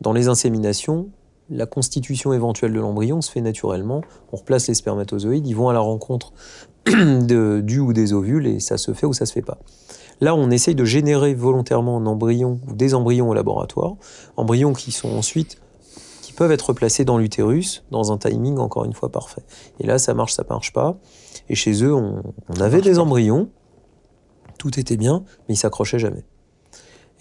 Dans 0.01 0.11
les 0.11 0.27
inséminations, 0.27 1.11
la 1.49 1.65
constitution 1.65 2.33
éventuelle 2.33 2.73
de 2.73 2.79
l'embryon 2.81 3.21
se 3.21 3.31
fait 3.31 3.39
naturellement. 3.39 4.01
On 4.33 4.35
replace 4.35 4.67
les 4.67 4.73
spermatozoïdes, 4.73 5.47
ils 5.47 5.55
vont 5.55 5.69
à 5.69 5.73
la 5.73 5.79
rencontre 5.79 6.33
de, 6.87 7.61
du 7.63 7.79
ou 7.79 7.93
des 7.93 8.11
ovules 8.11 8.47
et 8.47 8.59
ça 8.59 8.77
se 8.77 8.93
fait 8.93 9.05
ou 9.05 9.13
ça 9.13 9.25
se 9.25 9.31
fait 9.31 9.41
pas. 9.41 9.59
Là, 10.19 10.35
on 10.35 10.51
essaye 10.51 10.75
de 10.75 10.83
générer 10.83 11.33
volontairement 11.33 11.99
un 11.99 12.05
embryon 12.05 12.59
ou 12.67 12.73
des 12.73 12.95
embryons 12.95 13.29
au 13.29 13.33
laboratoire, 13.33 13.95
embryons 14.35 14.73
qui 14.73 14.91
sont 14.91 15.15
ensuite 15.15 15.61
qui 16.21 16.33
peuvent 16.33 16.51
être 16.51 16.73
placés 16.73 17.05
dans 17.05 17.17
l'utérus 17.17 17.85
dans 17.91 18.11
un 18.11 18.17
timing 18.17 18.57
encore 18.57 18.83
une 18.83 18.93
fois 18.93 19.07
parfait. 19.07 19.43
Et 19.79 19.87
là, 19.87 19.99
ça 19.99 20.13
marche, 20.13 20.33
ça 20.33 20.43
marche 20.49 20.73
pas. 20.73 20.97
Et 21.47 21.55
chez 21.55 21.81
eux, 21.81 21.95
on, 21.95 22.21
avait 22.59 22.81
des 22.81 22.99
embryons, 22.99 23.47
tout 24.57 24.77
était 24.81 24.97
bien, 24.97 25.23
mais 25.47 25.53
ils 25.53 25.57
s'accrochaient 25.57 25.97
jamais. 25.97 26.25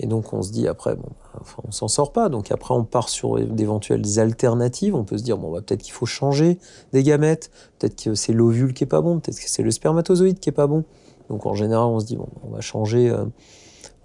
Et 0.02 0.06
donc 0.06 0.32
on 0.32 0.40
se 0.40 0.50
dit 0.50 0.66
après, 0.66 0.96
bon, 0.96 1.10
enfin, 1.38 1.62
on 1.68 1.70
s'en 1.70 1.86
sort 1.86 2.12
pas. 2.12 2.30
Donc 2.30 2.50
après 2.50 2.74
on 2.74 2.84
part 2.84 3.10
sur 3.10 3.38
d'éventuelles 3.38 4.18
alternatives. 4.18 4.94
On 4.94 5.04
peut 5.04 5.18
se 5.18 5.22
dire, 5.22 5.36
bon, 5.36 5.52
bah, 5.52 5.60
peut-être 5.60 5.82
qu'il 5.82 5.92
faut 5.92 6.06
changer 6.06 6.58
des 6.94 7.02
gamètes, 7.02 7.50
peut-être 7.78 8.02
que 8.02 8.14
c'est 8.14 8.32
l'ovule 8.32 8.72
qui 8.72 8.84
est 8.84 8.86
pas 8.86 9.02
bon, 9.02 9.20
peut-être 9.20 9.38
que 9.38 9.48
c'est 9.48 9.62
le 9.62 9.70
spermatozoïde 9.70 10.40
qui 10.40 10.48
est 10.48 10.52
pas 10.52 10.66
bon. 10.66 10.84
Donc 11.28 11.44
en 11.44 11.54
général 11.54 11.86
on 11.86 12.00
se 12.00 12.06
dit, 12.06 12.16
bon, 12.16 12.28
on 12.42 12.50
va 12.50 12.62
changer, 12.62 13.10
euh, 13.10 13.26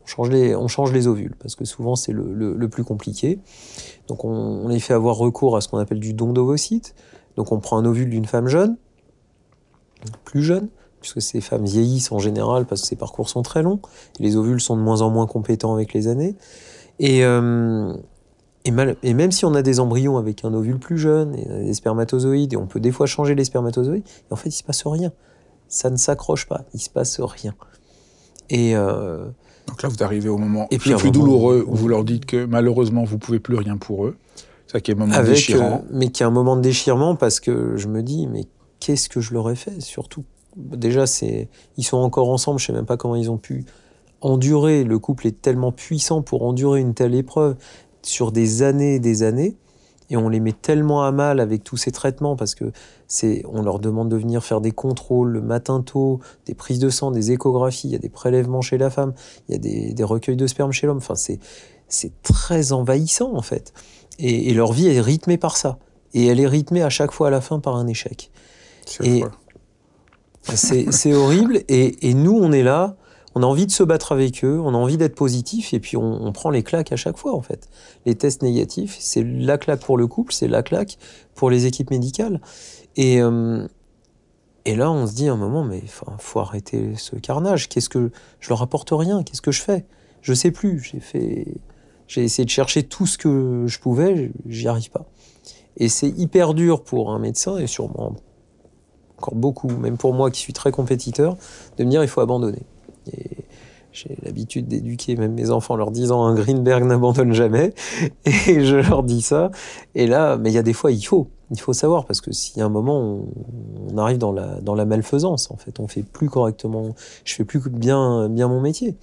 on, 0.03 0.05
change 0.05 0.29
les, 0.31 0.53
on 0.53 0.67
change 0.67 0.91
les 0.91 1.07
ovules, 1.07 1.33
parce 1.39 1.55
que 1.55 1.63
souvent 1.63 1.95
c'est 1.95 2.11
le, 2.11 2.53
le, 2.53 2.69
plus 2.69 2.83
compliqué. 2.83 3.39
Donc 4.07 4.25
on, 4.25 4.29
on 4.29 4.67
les 4.67 4.81
fait 4.81 4.93
avoir 4.93 5.15
recours 5.15 5.55
à 5.55 5.61
ce 5.61 5.69
qu'on 5.69 5.79
appelle 5.79 6.01
du 6.01 6.13
don 6.13 6.33
d'ovocytes. 6.33 6.93
Donc 7.37 7.53
on 7.53 7.59
prend 7.59 7.77
un 7.77 7.85
ovule 7.85 8.09
d'une 8.09 8.25
femme 8.25 8.47
jeune, 8.47 8.75
plus 10.25 10.43
jeune, 10.43 10.67
puisque 11.05 11.21
ces 11.21 11.39
femmes 11.39 11.65
vieillissent 11.65 12.11
en 12.11 12.17
général 12.17 12.65
parce 12.65 12.81
que 12.81 12.87
ces 12.87 12.95
parcours 12.95 13.29
sont 13.29 13.43
très 13.43 13.61
longs. 13.61 13.79
les 14.19 14.35
ovules 14.35 14.59
sont 14.59 14.75
de 14.75 14.81
moins 14.81 15.01
en 15.01 15.11
moins 15.11 15.27
compétents 15.27 15.73
avec 15.73 15.93
les 15.93 16.07
années. 16.07 16.35
Et, 16.99 17.23
euh, 17.23 17.93
et, 18.63 18.73
et, 19.03 19.13
même 19.13 19.31
si 19.31 19.45
on 19.45 19.53
a 19.53 19.61
des 19.61 19.79
embryons 19.79 20.17
avec 20.17 20.43
un 20.43 20.53
ovule 20.53 20.79
plus 20.79 20.97
jeune, 20.97 21.35
et 21.35 21.45
des 21.65 21.73
spermatozoïdes, 21.75 22.53
et 22.53 22.57
on 22.57 22.65
peut 22.65 22.79
des 22.79 22.91
fois 22.91 23.05
changer 23.05 23.35
les 23.35 23.45
spermatozoïdes, 23.45 24.03
et 24.07 24.33
en 24.33 24.35
fait, 24.35 24.49
il 24.49 24.53
se 24.53 24.63
passe 24.63 24.81
rien. 24.87 25.11
Ça 25.67 25.91
ne 25.91 25.97
s'accroche 25.97 26.47
pas, 26.47 26.63
il 26.73 26.79
se 26.79 26.89
passe 26.89 27.19
rien. 27.19 27.53
Et 28.49 28.75
euh, 28.75 29.25
donc 29.67 29.83
là, 29.83 29.89
vous 29.89 30.03
arrivez 30.03 30.29
au 30.29 30.37
moment 30.37 30.67
et 30.71 30.77
puis 30.79 30.89
le 30.89 30.97
plus 30.97 31.11
douloureux 31.11 31.65
où 31.67 31.75
vous 31.75 31.87
leur 31.87 32.03
dites 32.03 32.25
que 32.25 32.45
malheureusement, 32.45 33.03
vous 33.03 33.17
pouvez 33.19 33.39
plus 33.39 33.55
rien 33.55 33.77
pour 33.77 34.05
eux. 34.05 34.15
Ça 34.67 34.79
qui 34.79 34.89
est 34.91 34.95
un 34.95 34.97
moment 34.97 35.23
déchirant. 35.23 35.83
Euh, 35.83 35.87
mais 35.91 36.09
qui 36.09 36.23
est 36.23 36.25
un 36.25 36.31
moment 36.31 36.55
de 36.55 36.61
déchirement 36.61 37.15
parce 37.15 37.39
que 37.39 37.77
je 37.77 37.87
me 37.87 38.01
dis, 38.01 38.25
mais 38.27 38.45
qu'est-ce 38.79 39.09
que 39.09 39.21
je 39.21 39.33
leur 39.33 39.49
ai 39.51 39.55
fait? 39.55 39.81
Surtout 39.81 40.23
déjà, 40.55 41.05
c'est, 41.05 41.49
ils 41.77 41.83
sont 41.83 41.97
encore 41.97 42.29
ensemble, 42.29 42.59
je 42.59 42.67
sais 42.67 42.73
même 42.73 42.85
pas 42.85 42.97
comment 42.97 43.15
ils 43.15 43.31
ont 43.31 43.37
pu 43.37 43.65
endurer. 44.21 44.83
Le 44.83 44.99
couple 44.99 45.27
est 45.27 45.41
tellement 45.41 45.71
puissant 45.71 46.21
pour 46.21 46.43
endurer 46.43 46.79
une 46.81 46.93
telle 46.93 47.15
épreuve 47.15 47.55
sur 48.01 48.31
des 48.31 48.63
années 48.63 48.95
et 48.95 48.99
des 48.99 49.23
années. 49.23 49.57
Et 50.09 50.17
on 50.17 50.29
les 50.29 50.39
met 50.39 50.51
tellement 50.51 51.03
à 51.03 51.11
mal 51.11 51.39
avec 51.39 51.63
tous 51.63 51.77
ces 51.77 51.91
traitements 51.91 52.35
parce 52.35 52.53
que 52.53 52.71
c'est, 53.07 53.43
on 53.51 53.63
leur 53.63 53.79
demande 53.79 54.09
de 54.09 54.15
venir 54.15 54.43
faire 54.43 54.61
des 54.61 54.71
contrôles 54.71 55.29
le 55.29 55.41
matin 55.41 55.81
tôt, 55.81 56.19
des 56.45 56.53
prises 56.53 56.77
de 56.77 56.89
sang, 56.89 57.09
des 57.09 57.31
échographies, 57.31 57.87
il 57.87 57.91
y 57.93 57.95
a 57.95 57.99
des 57.99 58.09
prélèvements 58.09 58.61
chez 58.61 58.77
la 58.77 58.91
femme, 58.91 59.13
il 59.49 59.53
y 59.53 59.55
a 59.55 59.93
des, 59.93 60.03
recueils 60.03 60.35
de 60.35 60.45
sperme 60.45 60.71
chez 60.71 60.85
l'homme. 60.85 60.97
Enfin, 60.97 61.15
c'est, 61.15 61.39
c'est 61.87 62.11
très 62.21 62.71
envahissant 62.71 63.33
en 63.33 63.41
fait. 63.41 63.73
Et, 64.19 64.53
leur 64.53 64.73
vie 64.73 64.87
est 64.87 65.01
rythmée 65.01 65.37
par 65.37 65.57
ça. 65.57 65.79
Et 66.13 66.27
elle 66.27 66.39
est 66.39 66.47
rythmée 66.47 66.83
à 66.83 66.89
chaque 66.89 67.11
fois 67.11 67.27
à 67.27 67.31
la 67.31 67.41
fin 67.41 67.59
par 67.59 67.75
un 67.75 67.87
échec. 67.87 68.31
Et, 69.03 69.23
c'est 70.53 71.13
horrible. 71.13 71.63
Et, 71.67 72.13
nous, 72.13 72.37
on 72.37 72.51
est 72.51 72.63
là, 72.63 72.95
on 73.33 73.43
a 73.43 73.45
envie 73.45 73.65
de 73.65 73.71
se 73.71 73.83
battre 73.83 74.11
avec 74.11 74.43
eux, 74.43 74.59
on 74.59 74.69
a 74.69 74.77
envie 74.77 74.97
d'être 74.97 75.15
positif, 75.15 75.73
et 75.73 75.79
puis 75.79 75.97
on, 75.97 76.31
prend 76.31 76.49
les 76.49 76.63
claques 76.63 76.91
à 76.91 76.95
chaque 76.95 77.17
fois, 77.17 77.33
en 77.33 77.41
fait. 77.41 77.69
Les 78.05 78.15
tests 78.15 78.41
négatifs, 78.41 78.95
c'est 78.99 79.23
la 79.23 79.57
claque 79.57 79.81
pour 79.81 79.97
le 79.97 80.07
couple, 80.07 80.33
c'est 80.33 80.47
la 80.47 80.63
claque 80.63 80.97
pour 81.33 81.49
les 81.49 81.65
équipes 81.65 81.91
médicales. 81.91 82.41
Et, 82.95 83.21
euh, 83.21 83.67
là, 84.65 84.91
on 84.91 85.07
se 85.07 85.13
dit 85.13 85.27
à 85.27 85.33
un 85.33 85.37
moment, 85.37 85.63
mais 85.63 85.79
il 85.79 85.89
faut 86.19 86.39
arrêter 86.39 86.95
ce 86.95 87.15
carnage. 87.15 87.69
Qu'est-ce 87.69 87.89
que 87.89 88.11
je 88.39 88.49
leur 88.49 88.61
apporte 88.61 88.89
rien? 88.91 89.23
Qu'est-ce 89.23 89.41
que 89.41 89.51
je 89.51 89.61
fais? 89.61 89.85
Je 90.21 90.33
sais 90.33 90.51
plus. 90.51 90.79
J'ai 90.79 90.99
fait, 90.99 91.45
j'ai 92.07 92.23
essayé 92.23 92.45
de 92.45 92.49
chercher 92.49 92.83
tout 92.83 93.05
ce 93.05 93.17
que 93.17 93.65
je 93.67 93.79
pouvais, 93.79 94.31
j'y 94.47 94.67
arrive 94.67 94.89
pas. 94.89 95.05
Et 95.77 95.89
c'est 95.89 96.09
hyper 96.09 96.53
dur 96.53 96.83
pour 96.83 97.11
un 97.11 97.19
médecin 97.19 97.57
et 97.57 97.67
sûrement 97.67 98.15
beaucoup, 99.33 99.69
même 99.69 99.97
pour 99.97 100.13
moi 100.13 100.29
qui 100.29 100.39
suis 100.39 100.53
très 100.53 100.71
compétiteur, 100.71 101.37
de 101.77 101.83
me 101.83 101.89
dire 101.89 102.03
il 102.03 102.09
faut 102.09 102.21
abandonner. 102.21 102.63
Et 103.11 103.45
j'ai 103.95 104.17
l'habitude 104.23 104.67
d'éduquer 104.67 105.15
même 105.15 105.33
mes 105.33 105.51
enfants 105.51 105.75
en 105.75 105.77
leur 105.77 105.91
disant 105.91 106.25
un 106.25 106.35
Greenberg 106.35 106.83
n'abandonne 106.83 107.31
jamais. 107.31 107.73
Et 108.25 108.65
je 108.65 108.75
leur 108.75 109.03
dis 109.03 109.21
ça. 109.21 109.51
Et 109.95 110.05
là, 110.05 110.37
mais 110.37 110.51
il 110.51 110.53
y 110.53 110.57
a 110.57 110.63
des 110.63 110.73
fois, 110.73 110.91
il 110.91 111.01
faut. 111.01 111.29
Il 111.51 111.59
faut 111.59 111.73
savoir 111.73 112.05
parce 112.05 112.21
que 112.21 112.31
y 112.57 112.61
a 112.61 112.65
un 112.65 112.69
moment, 112.69 113.21
on, 113.87 113.97
arrive 113.97 114.17
dans 114.17 114.31
la, 114.31 114.59
dans 114.61 114.75
la 114.75 114.83
malfaisance. 114.83 115.49
En 115.51 115.57
fait, 115.57 115.79
on 115.79 115.87
fait 115.87 116.01
plus 116.03 116.27
correctement. 116.27 116.95
Je 117.23 117.35
fais 117.35 117.45
plus 117.45 117.61
bien, 117.69 118.27
bien 118.29 118.47
mon 118.47 118.59
métier. 118.59 118.97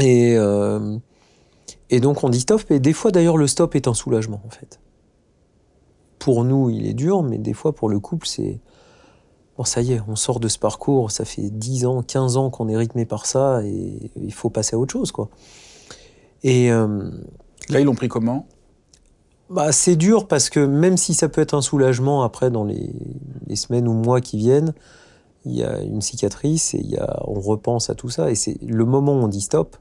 Et, 0.00 0.36
euh, 0.36 0.96
et 1.90 1.98
donc 1.98 2.22
on 2.22 2.28
dit 2.28 2.40
stop. 2.40 2.62
Et 2.70 2.78
des 2.78 2.92
fois, 2.92 3.10
d'ailleurs, 3.10 3.38
le 3.38 3.46
stop 3.46 3.74
est 3.74 3.88
un 3.88 3.94
soulagement 3.94 4.40
en 4.46 4.50
fait. 4.50 4.78
Pour 6.18 6.44
nous, 6.44 6.70
il 6.70 6.86
est 6.86 6.94
dur, 6.94 7.22
mais 7.22 7.38
des 7.38 7.54
fois, 7.54 7.74
pour 7.74 7.88
le 7.88 7.98
couple, 7.98 8.26
c'est 8.26 8.60
bon, 9.58 9.64
ça 9.64 9.82
y 9.82 9.92
est, 9.92 10.00
on 10.08 10.16
sort 10.16 10.40
de 10.40 10.48
ce 10.48 10.58
parcours, 10.58 11.10
ça 11.10 11.24
fait 11.24 11.50
10 11.50 11.84
ans, 11.84 12.02
15 12.02 12.36
ans 12.36 12.48
qu'on 12.48 12.68
est 12.68 12.76
rythmé 12.76 13.04
par 13.04 13.26
ça, 13.26 13.62
et 13.64 14.10
il 14.16 14.32
faut 14.32 14.50
passer 14.50 14.76
à 14.76 14.78
autre 14.78 14.92
chose, 14.92 15.12
quoi. 15.12 15.28
Et 16.44 16.70
euh, 16.70 17.10
là, 17.68 17.80
ils 17.80 17.84
l'ont 17.84 17.96
pris 17.96 18.08
comment? 18.08 18.46
Bah, 19.50 19.72
c'est 19.72 19.96
dur 19.96 20.28
parce 20.28 20.50
que 20.50 20.60
même 20.60 20.96
si 20.96 21.12
ça 21.12 21.28
peut 21.28 21.40
être 21.40 21.54
un 21.54 21.62
soulagement 21.62 22.22
après 22.22 22.50
dans 22.50 22.64
les, 22.64 22.92
semaines 23.56 23.88
ou 23.88 23.94
mois 23.94 24.20
qui 24.20 24.36
viennent, 24.36 24.74
il 25.44 25.56
y 25.56 25.64
a 25.64 25.80
une 25.80 26.02
cicatrice 26.02 26.74
et 26.74 26.78
il 26.78 26.90
y 26.90 26.96
a, 26.96 27.22
on 27.26 27.40
repense 27.40 27.90
à 27.90 27.94
tout 27.94 28.10
ça 28.10 28.30
et 28.30 28.34
c'est 28.34 28.58
le 28.62 28.84
moment 28.84 29.14
où 29.14 29.24
on 29.24 29.28
dit 29.28 29.40
stop. 29.40 29.76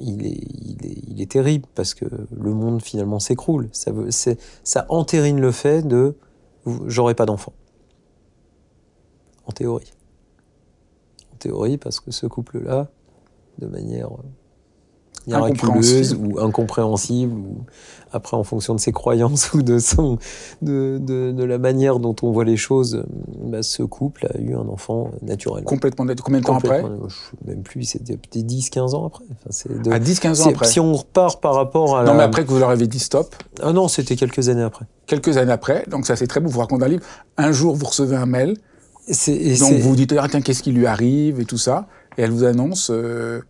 il 0.00 0.26
est, 0.26 0.30
il, 0.30 0.84
est, 0.84 0.98
il 1.06 1.22
est 1.22 1.30
terrible 1.30 1.66
parce 1.74 1.94
que 1.94 2.06
le 2.30 2.52
monde 2.52 2.82
finalement 2.82 3.20
s'écroule. 3.20 3.68
Ça, 3.72 3.92
veut, 3.92 4.10
ça 4.10 4.86
entérine 4.88 5.40
le 5.40 5.52
fait 5.52 5.86
de 5.86 6.16
j'aurai 6.86 7.14
pas 7.14 7.24
d'enfant. 7.24 7.52
En 9.46 9.52
théorie. 9.52 9.92
En 11.32 11.36
théorie, 11.38 11.78
parce 11.78 12.00
que 12.00 12.10
ce 12.10 12.26
couple-là, 12.26 12.88
de 13.58 13.66
manière 13.66 14.10
miraculeuse 15.26 16.14
ou 16.14 16.38
incompréhensible, 16.38 17.32
ou 17.32 17.64
après 18.12 18.36
en 18.36 18.44
fonction 18.44 18.74
de 18.74 18.80
ses 18.80 18.92
croyances 18.92 19.52
ou 19.54 19.62
de, 19.62 19.78
son, 19.78 20.18
de, 20.62 20.98
de, 21.00 21.32
de 21.32 21.44
la 21.44 21.58
manière 21.58 21.98
dont 21.98 22.14
on 22.22 22.30
voit 22.30 22.44
les 22.44 22.56
choses, 22.56 23.04
bah, 23.42 23.62
ce 23.62 23.82
couple 23.82 24.26
a 24.32 24.38
eu 24.38 24.54
un 24.54 24.68
enfant 24.68 25.10
naturel. 25.22 25.64
Complètement 25.64 26.04
net. 26.04 26.20
Combien 26.20 26.40
de 26.40 26.46
temps 26.46 26.56
après 26.56 26.84
Même 27.44 27.62
plus, 27.62 27.84
c'était 27.84 28.14
10-15 28.14 28.94
ans 28.94 29.06
après. 29.06 29.24
Enfin, 29.48 29.74
de, 29.74 29.90
à 29.90 29.98
10-15 29.98 30.42
ans 30.42 30.50
après 30.50 30.66
Si 30.66 30.80
on 30.80 30.92
repart 30.92 31.40
par 31.40 31.54
rapport 31.54 31.96
à 31.96 32.04
Non, 32.04 32.14
mais 32.14 32.22
après 32.22 32.44
que 32.44 32.50
vous 32.50 32.58
leur 32.58 32.70
avez 32.70 32.86
dit 32.86 33.00
stop 33.00 33.34
Ah 33.62 33.72
non, 33.72 33.88
c'était 33.88 34.16
quelques 34.16 34.48
années 34.48 34.62
après. 34.62 34.86
Quelques 35.06 35.36
années 35.36 35.52
après, 35.52 35.84
donc 35.88 36.06
ça 36.06 36.16
c'est 36.16 36.26
très 36.26 36.40
beau, 36.40 36.48
vous 36.48 36.60
racontez 36.60 36.84
un 36.84 36.88
livre. 36.88 37.04
Un 37.36 37.52
jour, 37.52 37.74
vous 37.74 37.86
recevez 37.86 38.16
un 38.16 38.26
mail, 38.26 38.56
donc 39.06 39.72
vous 39.74 39.90
vous 39.90 39.96
dites, 39.96 40.14
ah, 40.18 40.26
tiens, 40.28 40.40
qu'est-ce 40.40 40.62
qui 40.62 40.72
lui 40.72 40.86
arrive 40.86 41.40
et 41.40 41.44
tout 41.44 41.58
ça, 41.58 41.86
et 42.18 42.22
elle 42.22 42.30
vous 42.30 42.44
annonce... 42.44 42.90
Euh, 42.90 43.40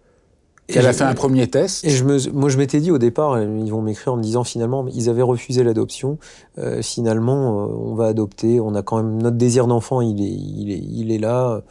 elle 0.68 0.86
a 0.86 0.92
fait 0.92 1.04
un 1.04 1.14
premier 1.14 1.46
test. 1.46 1.84
Et 1.84 1.90
je 1.90 2.04
me, 2.04 2.18
moi, 2.32 2.48
je 2.48 2.58
m'étais 2.58 2.80
dit 2.80 2.90
au 2.90 2.98
départ, 2.98 3.40
ils 3.40 3.70
vont 3.70 3.82
m'écrire 3.82 4.14
en 4.14 4.16
me 4.16 4.22
disant 4.22 4.42
finalement, 4.42 4.84
ils 4.92 5.08
avaient 5.08 5.22
refusé 5.22 5.62
l'adoption. 5.62 6.18
Euh, 6.58 6.82
finalement, 6.82 7.62
euh, 7.62 7.66
on 7.68 7.94
va 7.94 8.06
adopter. 8.06 8.58
On 8.58 8.74
a 8.74 8.82
quand 8.82 8.96
même 8.96 9.22
notre 9.22 9.36
désir 9.36 9.66
d'enfant, 9.68 10.00
il 10.00 10.20
est, 10.20 10.24
il 10.24 10.72
est, 10.72 10.82
il 10.82 11.12
est 11.12 11.18
là. 11.18 11.62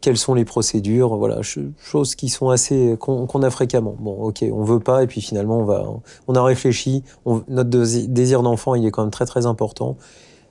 Quelles 0.00 0.16
sont 0.16 0.34
les 0.34 0.44
procédures? 0.44 1.16
Voilà, 1.16 1.40
choses 1.42 2.14
qui 2.14 2.28
sont 2.28 2.48
assez 2.48 2.96
qu'on 2.98 3.42
a 3.42 3.50
fréquemment. 3.50 3.94
Bon, 4.00 4.22
ok, 4.22 4.44
on 4.50 4.64
veut 4.64 4.80
pas, 4.80 5.04
et 5.04 5.06
puis 5.06 5.20
finalement, 5.20 5.58
on 5.58 5.64
va, 5.64 5.86
on 6.26 6.34
a 6.34 6.42
réfléchi. 6.42 7.04
notre 7.26 7.70
désir 7.70 8.42
d'enfant, 8.42 8.74
il 8.74 8.86
est 8.86 8.90
quand 8.90 9.02
même 9.02 9.12
très 9.12 9.26
très 9.26 9.46
important. 9.46 9.96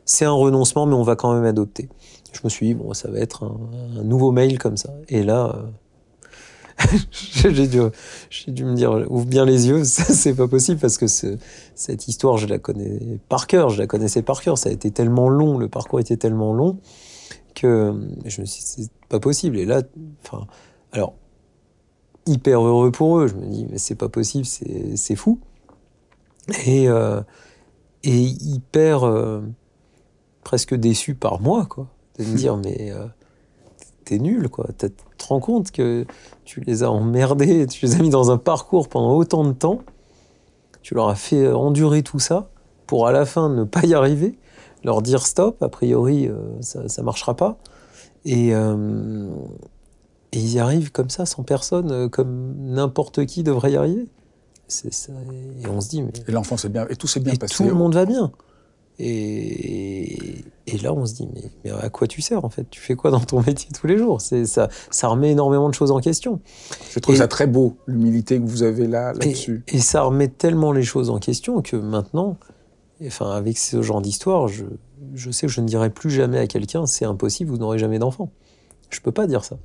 C'est 0.06 0.26
un 0.26 0.32
renoncement, 0.32 0.86
mais 0.86 0.96
on 0.96 1.04
va 1.04 1.16
quand 1.16 1.34
même 1.34 1.46
adopter. 1.46 1.90
Je 2.32 2.40
me 2.44 2.50
suis 2.50 2.68
dit 2.68 2.74
bon, 2.74 2.94
ça 2.94 3.10
va 3.10 3.20
être 3.20 3.44
un, 3.44 4.04
nouveau 4.04 4.32
mail 4.32 4.58
comme 4.58 4.78
ça. 4.78 4.94
Et 5.10 5.24
là. 5.24 5.54
Euh, 5.56 5.68
j'ai 7.12 7.68
dû, 7.68 7.80
dû, 8.48 8.66
me 8.66 8.74
dire, 8.74 9.06
ouvre 9.12 9.26
bien 9.26 9.46
les 9.46 9.68
yeux, 9.68 9.84
c'est 9.86 10.34
pas 10.34 10.48
possible 10.48 10.80
parce 10.80 10.98
que 10.98 11.06
cette 11.06 12.08
histoire, 12.08 12.38
je 12.38 12.48
la 12.48 12.58
connais 12.58 13.20
par 13.30 13.46
cœur, 13.46 13.70
je 13.70 13.78
la 13.78 13.86
connaissais 13.86 14.24
par 14.24 14.42
cœur. 14.42 14.58
Ça 14.58 14.70
a 14.70 14.72
été 14.72 14.90
tellement 14.90 15.30
long, 15.30 15.60
le 15.60 15.68
parcours 15.68 16.00
était 16.00 16.18
tellement 16.18 16.54
long 16.54 16.80
que 17.54 17.94
je 18.26 18.42
me 18.42 18.46
suis 18.46 18.64
dit, 18.64 18.90
c'est 18.90 19.08
pas 19.10 19.20
possible. 19.20 19.60
Et 19.60 19.66
là, 19.66 19.84
enfin, 20.24 20.48
alors, 20.92 21.14
hyper 22.26 22.62
heureux 22.62 22.92
pour 22.92 23.20
eux. 23.20 23.28
Je 23.28 23.36
me 23.36 23.46
dis, 23.46 23.68
mais 23.70 23.78
c'est 23.78 23.96
pas 23.96 24.10
possible, 24.10 24.46
c'est 24.46 25.16
fou. 25.16 25.40
Et, 26.66 26.88
euh, 26.90 27.22
et 28.04 28.20
hyper 28.20 29.04
euh, 29.04 29.42
presque 30.44 30.76
déçu 30.76 31.16
par 31.16 31.42
moi, 31.42 31.66
quoi. 31.66 31.88
De 32.24 32.32
me 32.32 32.38
dire, 32.38 32.58
mais 32.58 32.92
euh, 32.92 33.06
t'es 34.06 34.20
nul, 34.20 34.50
quoi. 34.50 34.68
Tu 34.78 34.90
te 34.90 35.26
rends 35.28 35.40
compte 35.40 35.72
que 35.72 36.06
tu 36.46 36.62
les 36.62 36.84
as 36.84 36.92
emmerdés, 36.92 37.68
tu 37.68 37.86
les 37.86 37.96
as 37.96 38.00
mis 38.00 38.10
dans 38.10 38.32
un 38.32 38.38
parcours 38.38 38.90
pendant 38.90 39.16
autant 39.16 39.44
de 39.44 39.54
temps, 39.54 39.82
tu 40.82 40.96
leur 40.96 41.10
as 41.10 41.16
fait 41.16 41.52
endurer 41.52 42.04
tout 42.04 42.20
ça 42.20 42.50
pour 42.88 43.08
à 43.08 43.12
la 43.12 43.26
fin 43.26 43.50
ne 43.50 43.64
pas 43.64 43.86
y 43.86 43.94
arriver, 43.94 44.38
leur 44.84 45.02
dire 45.02 45.26
stop, 45.26 45.62
a 45.64 45.70
priori 45.70 46.28
euh, 46.28 46.36
ça, 46.62 46.88
ça 46.90 47.04
marchera 47.04 47.36
pas. 47.36 47.58
Et, 48.26 48.54
euh, 48.54 49.28
et, 50.32 50.40
ils 50.40 50.54
y 50.54 50.60
arrivent 50.60 50.92
comme 50.92 51.10
ça, 51.10 51.26
sans 51.26 51.44
personne, 51.44 52.10
comme 52.10 52.54
n'importe 52.58 53.26
qui 53.26 53.44
devrait 53.44 53.72
y 53.72 53.78
arriver. 53.78 54.08
Ça, 54.68 55.12
et 55.62 55.68
on 55.68 55.82
se 55.82 55.90
dit, 55.90 56.02
mais. 56.02 56.12
Et 56.28 56.32
l'enfant, 56.32 56.56
c'est 56.56 56.70
bien, 56.70 56.88
et 56.90 56.96
tout 56.96 57.08
s'est 57.08 57.20
bien 57.20 57.36
passé. 57.36 57.56
Tout 57.56 57.64
le 57.64 57.74
monde 57.74 57.94
va 57.94 58.06
bien. 58.06 58.32
Et, 59.00 60.44
et, 60.68 60.78
là, 60.78 60.94
on 60.94 61.06
se 61.06 61.16
dit, 61.16 61.28
mais, 61.34 61.52
mais, 61.64 61.72
à 61.72 61.90
quoi 61.90 62.08
tu 62.08 62.22
sers 62.22 62.44
en 62.46 62.50
fait? 62.50 62.70
Tu 62.70 62.80
fais 62.80 62.96
quoi 62.96 63.10
dans 63.10 63.20
ton 63.20 63.42
métier 63.48 63.70
tous 63.74 63.88
les 63.88 63.98
jours? 63.98 64.22
C'est 64.22 64.46
ça, 64.46 64.70
ça 64.92 65.08
remet 65.08 65.32
énormément 65.32 65.70
de 65.70 65.74
choses 65.74 65.92
en 65.92 66.00
question. 66.00 66.40
Je 66.92 67.00
trouve 67.00 67.16
ça 67.16 67.28
très 67.28 67.48
beau, 67.48 67.78
l'humilité 67.88 68.38
que 68.40 68.46
vous 68.46 68.64
avez 68.64 68.88
là 68.88 69.14
là-dessus. 69.14 69.64
Et, 69.68 69.80
ça 69.80 70.04
remet 70.04 70.28
tellement 70.28 70.72
les 70.72 70.84
choses 70.84 71.10
en 71.10 71.20
question 71.20 71.62
que 71.62 71.76
maintenant, 71.76 72.38
enfin, 73.06 73.32
avec 73.32 73.58
ce 73.58 73.82
genre 73.82 74.02
d'histoire, 74.02 74.48
je, 74.48 74.66
je 75.14 75.32
sais 75.32 75.48
que 75.48 75.52
je 75.54 75.62
ne 75.62 75.68
dirai 75.68 75.90
plus 75.90 76.12
jamais 76.12 76.38
à 76.38 76.48
quelqu'un, 76.48 76.86
c'est 76.86 77.06
impossible, 77.06 77.50
vous 77.50 77.58
n'aurez 77.58 77.80
jamais 77.80 78.00
d'enfant. 78.00 78.30
Je 78.90 79.00
peux 79.02 79.12
pas 79.12 79.26
dire 79.26 79.44
ça. 79.44 79.58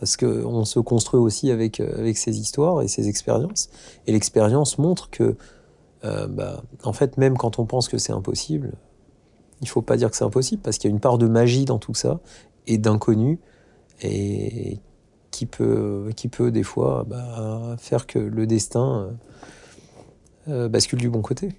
Parce 0.00 0.16
qu'on 0.16 0.64
se 0.64 0.80
construit 0.80 1.20
aussi 1.20 1.50
avec, 1.50 1.78
avec 1.78 2.18
ces 2.18 2.38
histoires 2.38 2.82
et 2.82 2.88
ces 2.88 3.08
expériences. 3.08 3.70
Et 4.06 4.12
l'expérience 4.12 4.78
montre 4.78 5.08
que 5.10 5.36
euh, 6.04 6.26
bah, 6.26 6.62
en 6.82 6.92
fait, 6.92 7.16
même 7.16 7.36
quand 7.36 7.58
on 7.58 7.66
pense 7.66 7.88
que 7.88 7.98
c'est 7.98 8.12
impossible, 8.12 8.72
il 9.60 9.68
faut 9.68 9.82
pas 9.82 9.96
dire 9.96 10.10
que 10.10 10.16
c'est 10.16 10.24
impossible 10.24 10.62
parce 10.62 10.78
qu'il 10.78 10.90
y 10.90 10.92
a 10.92 10.94
une 10.94 11.00
part 11.00 11.18
de 11.18 11.28
magie 11.28 11.64
dans 11.64 11.78
tout 11.78 11.94
ça 11.94 12.20
et 12.66 12.78
d'inconnu 12.78 13.38
et 14.02 14.80
qui 15.30 15.46
peut, 15.46 16.10
qui 16.16 16.28
peut 16.28 16.50
des 16.50 16.64
fois 16.64 17.04
bah, 17.06 17.76
faire 17.78 18.06
que 18.06 18.18
le 18.18 18.46
destin 18.46 19.10
euh, 20.48 20.68
bascule 20.68 20.98
du 20.98 21.08
bon 21.08 21.22
côté. 21.22 21.54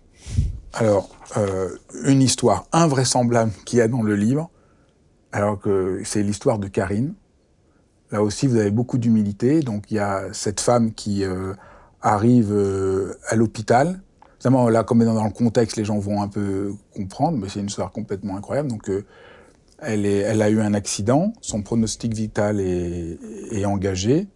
Alors, 0.74 1.10
euh, 1.38 1.70
une 2.04 2.22
histoire 2.22 2.66
invraisemblable 2.72 3.52
qu'il 3.66 3.80
y 3.80 3.82
a 3.82 3.88
dans 3.88 4.02
le 4.02 4.16
livre, 4.16 4.50
alors 5.32 5.60
que 5.60 6.02
c'est 6.04 6.24
l'histoire 6.24 6.60
de 6.60 6.68
Karine. 6.68 7.14
Là 8.12 8.22
aussi, 8.22 8.48
vous 8.48 8.58
avez 8.58 8.72
beaucoup 8.72 8.98
d'humilité. 8.98 9.62
Donc, 9.62 9.90
il 9.90 9.96
y 9.96 10.00
a 10.00 10.34
cette 10.34 10.60
femme 10.60 10.94
qui 10.94 11.24
arrive 12.02 12.54
à 13.28 13.36
l'hôpital 13.36 14.02
Évidemment, 14.44 14.68
là, 14.68 14.84
comme 14.84 15.06
dans 15.06 15.24
le 15.24 15.32
contexte, 15.32 15.78
les 15.78 15.86
gens 15.86 15.98
vont 16.00 16.22
un 16.22 16.28
peu 16.28 16.74
comprendre, 16.94 17.38
mais 17.38 17.48
c'est 17.48 17.62
une 17.62 17.68
histoire 17.68 17.94
complètement 17.94 18.36
incroyable. 18.36 18.68
Donc, 18.68 18.90
euh, 18.90 19.06
elle, 19.80 20.42
a 20.42 20.50
eu 20.50 20.60
un 20.60 20.74
accident, 20.74 21.32
son 21.40 21.62
pronostic 21.62 22.14
vital 22.14 22.60
est, 22.60 23.64
engagé. 23.64 24.28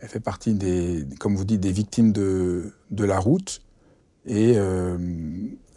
Elle 0.00 0.08
fait 0.10 0.20
partie 0.20 0.52
des, 0.52 1.06
comme 1.18 1.34
vous 1.34 1.46
dites, 1.46 1.60
des 1.60 1.72
victimes 1.72 2.12
de, 2.12 2.74
la 2.90 3.18
route, 3.18 3.62
et 4.26 4.52
euh, 4.56 4.98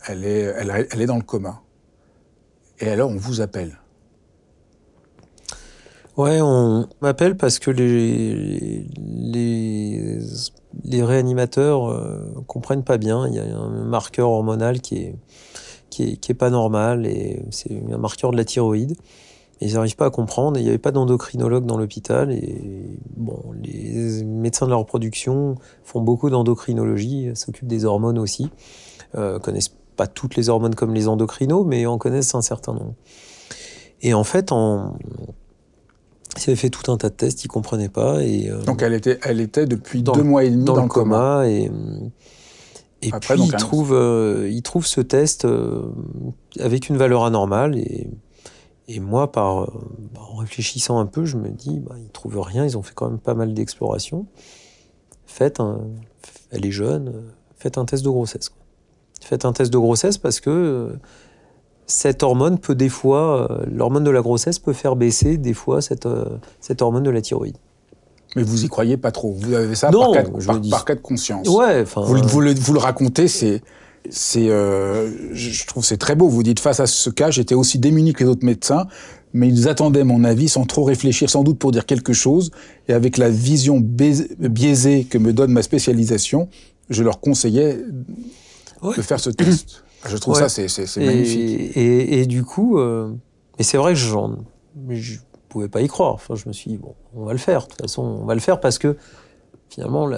elle, 0.05 0.25
est, 0.25 0.53
elle 0.91 1.01
est 1.01 1.05
dans 1.05 1.15
le 1.15 1.23
coma. 1.23 1.61
Et 2.81 2.89
alors, 2.89 3.09
on 3.09 3.15
vous 3.15 3.39
appelle. 3.39 3.79
Ouais, 6.17 6.41
on 6.41 6.89
m'appelle 7.01 7.37
parce 7.37 7.57
que 7.57 7.71
les, 7.71 8.85
les 8.97 10.19
les 10.83 11.03
réanimateurs 11.03 11.89
euh, 11.89 12.43
comprennent 12.47 12.83
pas 12.83 12.97
bien. 12.97 13.27
Il 13.27 13.35
y 13.35 13.39
a 13.39 13.43
un 13.57 13.85
marqueur 13.85 14.29
hormonal 14.29 14.81
qui 14.81 14.95
est, 14.97 15.15
qui 15.89 16.03
est, 16.03 16.17
qui 16.17 16.31
est 16.31 16.35
pas 16.35 16.49
normal 16.49 17.05
et 17.05 17.43
c'est 17.51 17.81
un 17.91 17.97
marqueur 17.97 18.31
de 18.31 18.37
la 18.37 18.45
thyroïde. 18.45 18.95
Ils 19.61 19.75
n'arrivent 19.75 19.95
pas 19.95 20.07
à 20.07 20.09
comprendre. 20.09 20.57
il 20.59 20.63
n'y 20.63 20.69
avait 20.69 20.79
pas 20.79 20.91
d'endocrinologue 20.91 21.67
dans 21.67 21.77
l'hôpital. 21.77 22.31
Et 22.31 22.97
bon, 23.15 23.39
les 23.61 24.23
médecins 24.23 24.65
de 24.65 24.71
la 24.71 24.75
reproduction 24.77 25.55
font 25.83 26.01
beaucoup 26.01 26.31
d'endocrinologie, 26.31 27.29
s'occupent 27.35 27.67
des 27.67 27.85
hormones 27.85 28.17
aussi. 28.17 28.49
Euh, 29.15 29.37
connaissent 29.37 29.75
pas 29.95 30.07
toutes 30.07 30.35
les 30.35 30.49
hormones 30.49 30.73
comme 30.73 30.95
les 30.95 31.07
endocrinos, 31.07 31.63
mais 31.67 31.85
en 31.85 31.99
connaissent 31.99 32.33
un 32.33 32.41
certain 32.41 32.73
nombre. 32.73 32.95
Et 34.01 34.15
en 34.15 34.23
fait, 34.23 34.51
en, 34.51 34.95
il 36.37 36.49
avait 36.49 36.55
fait 36.55 36.69
tout 36.69 36.91
un 36.91 36.97
tas 36.97 37.09
de 37.09 37.15
tests, 37.15 37.43
il 37.43 37.47
comprenait 37.47 37.89
pas. 37.89 38.23
Et, 38.23 38.49
euh, 38.49 38.61
Donc 38.63 38.81
elle 38.81 38.93
était, 38.93 39.19
elle 39.23 39.41
était 39.41 39.65
depuis 39.65 40.03
deux 40.03 40.23
mois 40.23 40.43
et 40.43 40.49
demi 40.49 40.63
dans, 40.63 40.81
le 40.81 40.87
coma. 40.87 41.47
et, 41.47 41.69
et 43.01 43.11
puis 43.11 43.33
euh, 43.91 44.49
il 44.49 44.61
trouve 44.61 44.85
ce 44.85 45.01
test 45.01 45.45
euh, 45.45 45.83
avec 46.59 46.89
une 46.89 46.97
valeur 46.97 47.25
anormale. 47.25 47.77
Et, 47.77 48.07
et 48.87 48.99
moi, 48.99 49.31
par, 49.31 49.67
bah, 50.13 50.21
en 50.29 50.35
réfléchissant 50.37 50.99
un 50.99 51.05
peu, 51.05 51.25
je 51.25 51.37
me 51.37 51.49
dis, 51.49 51.79
bah, 51.79 51.95
ils 51.97 52.09
trouvent 52.09 52.39
rien, 52.39 52.65
ils 52.65 52.77
ont 52.77 52.83
fait 52.83 52.93
quand 52.93 53.09
même 53.09 53.19
pas 53.19 53.33
mal 53.33 53.53
d'explorations. 53.53 54.25
Faites 55.25 55.59
un, 55.59 55.81
elle 56.51 56.65
est 56.65 56.71
jeune, 56.71 57.23
faites 57.57 57.77
un 57.77 57.85
test 57.85 58.03
de 58.03 58.09
grossesse. 58.09 58.51
Faites 59.21 59.45
un 59.45 59.53
test 59.53 59.71
de 59.71 59.77
grossesse 59.77 60.17
parce 60.17 60.39
que 60.39 60.97
cette 61.87 62.23
hormone 62.23 62.57
peut 62.57 62.75
des 62.75 62.89
fois, 62.89 63.51
euh, 63.51 63.65
l'hormone 63.71 64.03
de 64.03 64.11
la 64.11 64.21
grossesse 64.21 64.59
peut 64.59 64.73
faire 64.73 64.95
baisser 64.95 65.37
des 65.37 65.53
fois 65.53 65.81
cette, 65.81 66.05
euh, 66.05 66.25
cette 66.59 66.81
hormone 66.81 67.03
de 67.03 67.09
la 67.09 67.21
thyroïde. 67.21 67.57
Mais 68.35 68.43
vous 68.43 68.63
y 68.63 68.69
croyez 68.69 68.95
pas 68.95 69.11
trop. 69.11 69.33
Vous 69.33 69.53
avez 69.53 69.75
ça 69.75 69.91
par, 69.91 70.11
cas 70.11 70.23
de, 70.23 70.69
par, 70.69 70.85
cas 70.85 70.95
de, 70.95 71.01
conscience. 71.01 71.47
Ouais, 71.49 71.83
vous, 71.83 72.15
vous, 72.23 72.39
le, 72.39 72.53
vous 72.53 72.73
le 72.73 72.79
racontez, 72.79 73.27
c'est, 73.27 73.61
c'est, 74.09 74.49
euh, 74.49 75.33
je 75.33 75.67
trouve 75.67 75.83
c'est 75.83 75.97
très 75.97 76.15
beau. 76.15 76.29
Vous 76.29 76.43
dites 76.43 76.61
face 76.61 76.79
à 76.79 76.87
ce 76.87 77.09
cas, 77.09 77.29
j'étais 77.29 77.55
aussi 77.55 77.77
démuni 77.77 78.13
que 78.13 78.23
les 78.23 78.29
autres 78.29 78.45
médecins, 78.45 78.87
mais 79.33 79.49
ils 79.49 79.67
attendaient 79.67 80.05
mon 80.05 80.23
avis 80.23 80.47
sans 80.47 80.65
trop 80.65 80.83
réfléchir, 80.83 81.29
sans 81.29 81.43
doute 81.43 81.59
pour 81.59 81.71
dire 81.71 81.85
quelque 81.85 82.13
chose. 82.13 82.51
Et 82.87 82.93
avec 82.93 83.17
la 83.17 83.29
vision 83.29 83.79
biaisée 83.81 85.03
que 85.03 85.17
me 85.17 85.33
donne 85.33 85.51
ma 85.51 85.61
spécialisation, 85.61 86.47
je 86.89 87.03
leur 87.03 87.19
conseillais 87.19 87.79
de 88.83 89.01
faire 89.01 89.19
ce 89.19 89.29
test. 89.29 89.83
Je 90.05 90.17
trouve 90.17 90.35
ça, 90.35 90.49
c'est 90.49 90.67
magnifique. 90.97 91.77
Et, 91.77 92.21
et, 92.21 92.25
du 92.25 92.43
coup, 92.43 92.77
euh, 92.77 93.11
et 93.59 93.63
c'est 93.63 93.77
vrai 93.77 93.93
que 93.93 93.99
je 93.99 94.15
ne 94.15 95.17
pouvais 95.49 95.67
pas 95.67 95.81
y 95.81 95.87
croire. 95.87 96.13
Enfin, 96.13 96.35
je 96.35 96.47
me 96.47 96.53
suis 96.53 96.71
dit, 96.71 96.77
bon, 96.77 96.95
on 97.15 97.25
va 97.25 97.33
le 97.33 97.39
faire. 97.39 97.63
De 97.63 97.67
toute 97.67 97.81
façon, 97.81 98.03
on 98.03 98.25
va 98.25 98.33
le 98.33 98.39
faire 98.39 98.59
parce 98.59 98.79
que 98.79 98.97
finalement, 99.69 100.09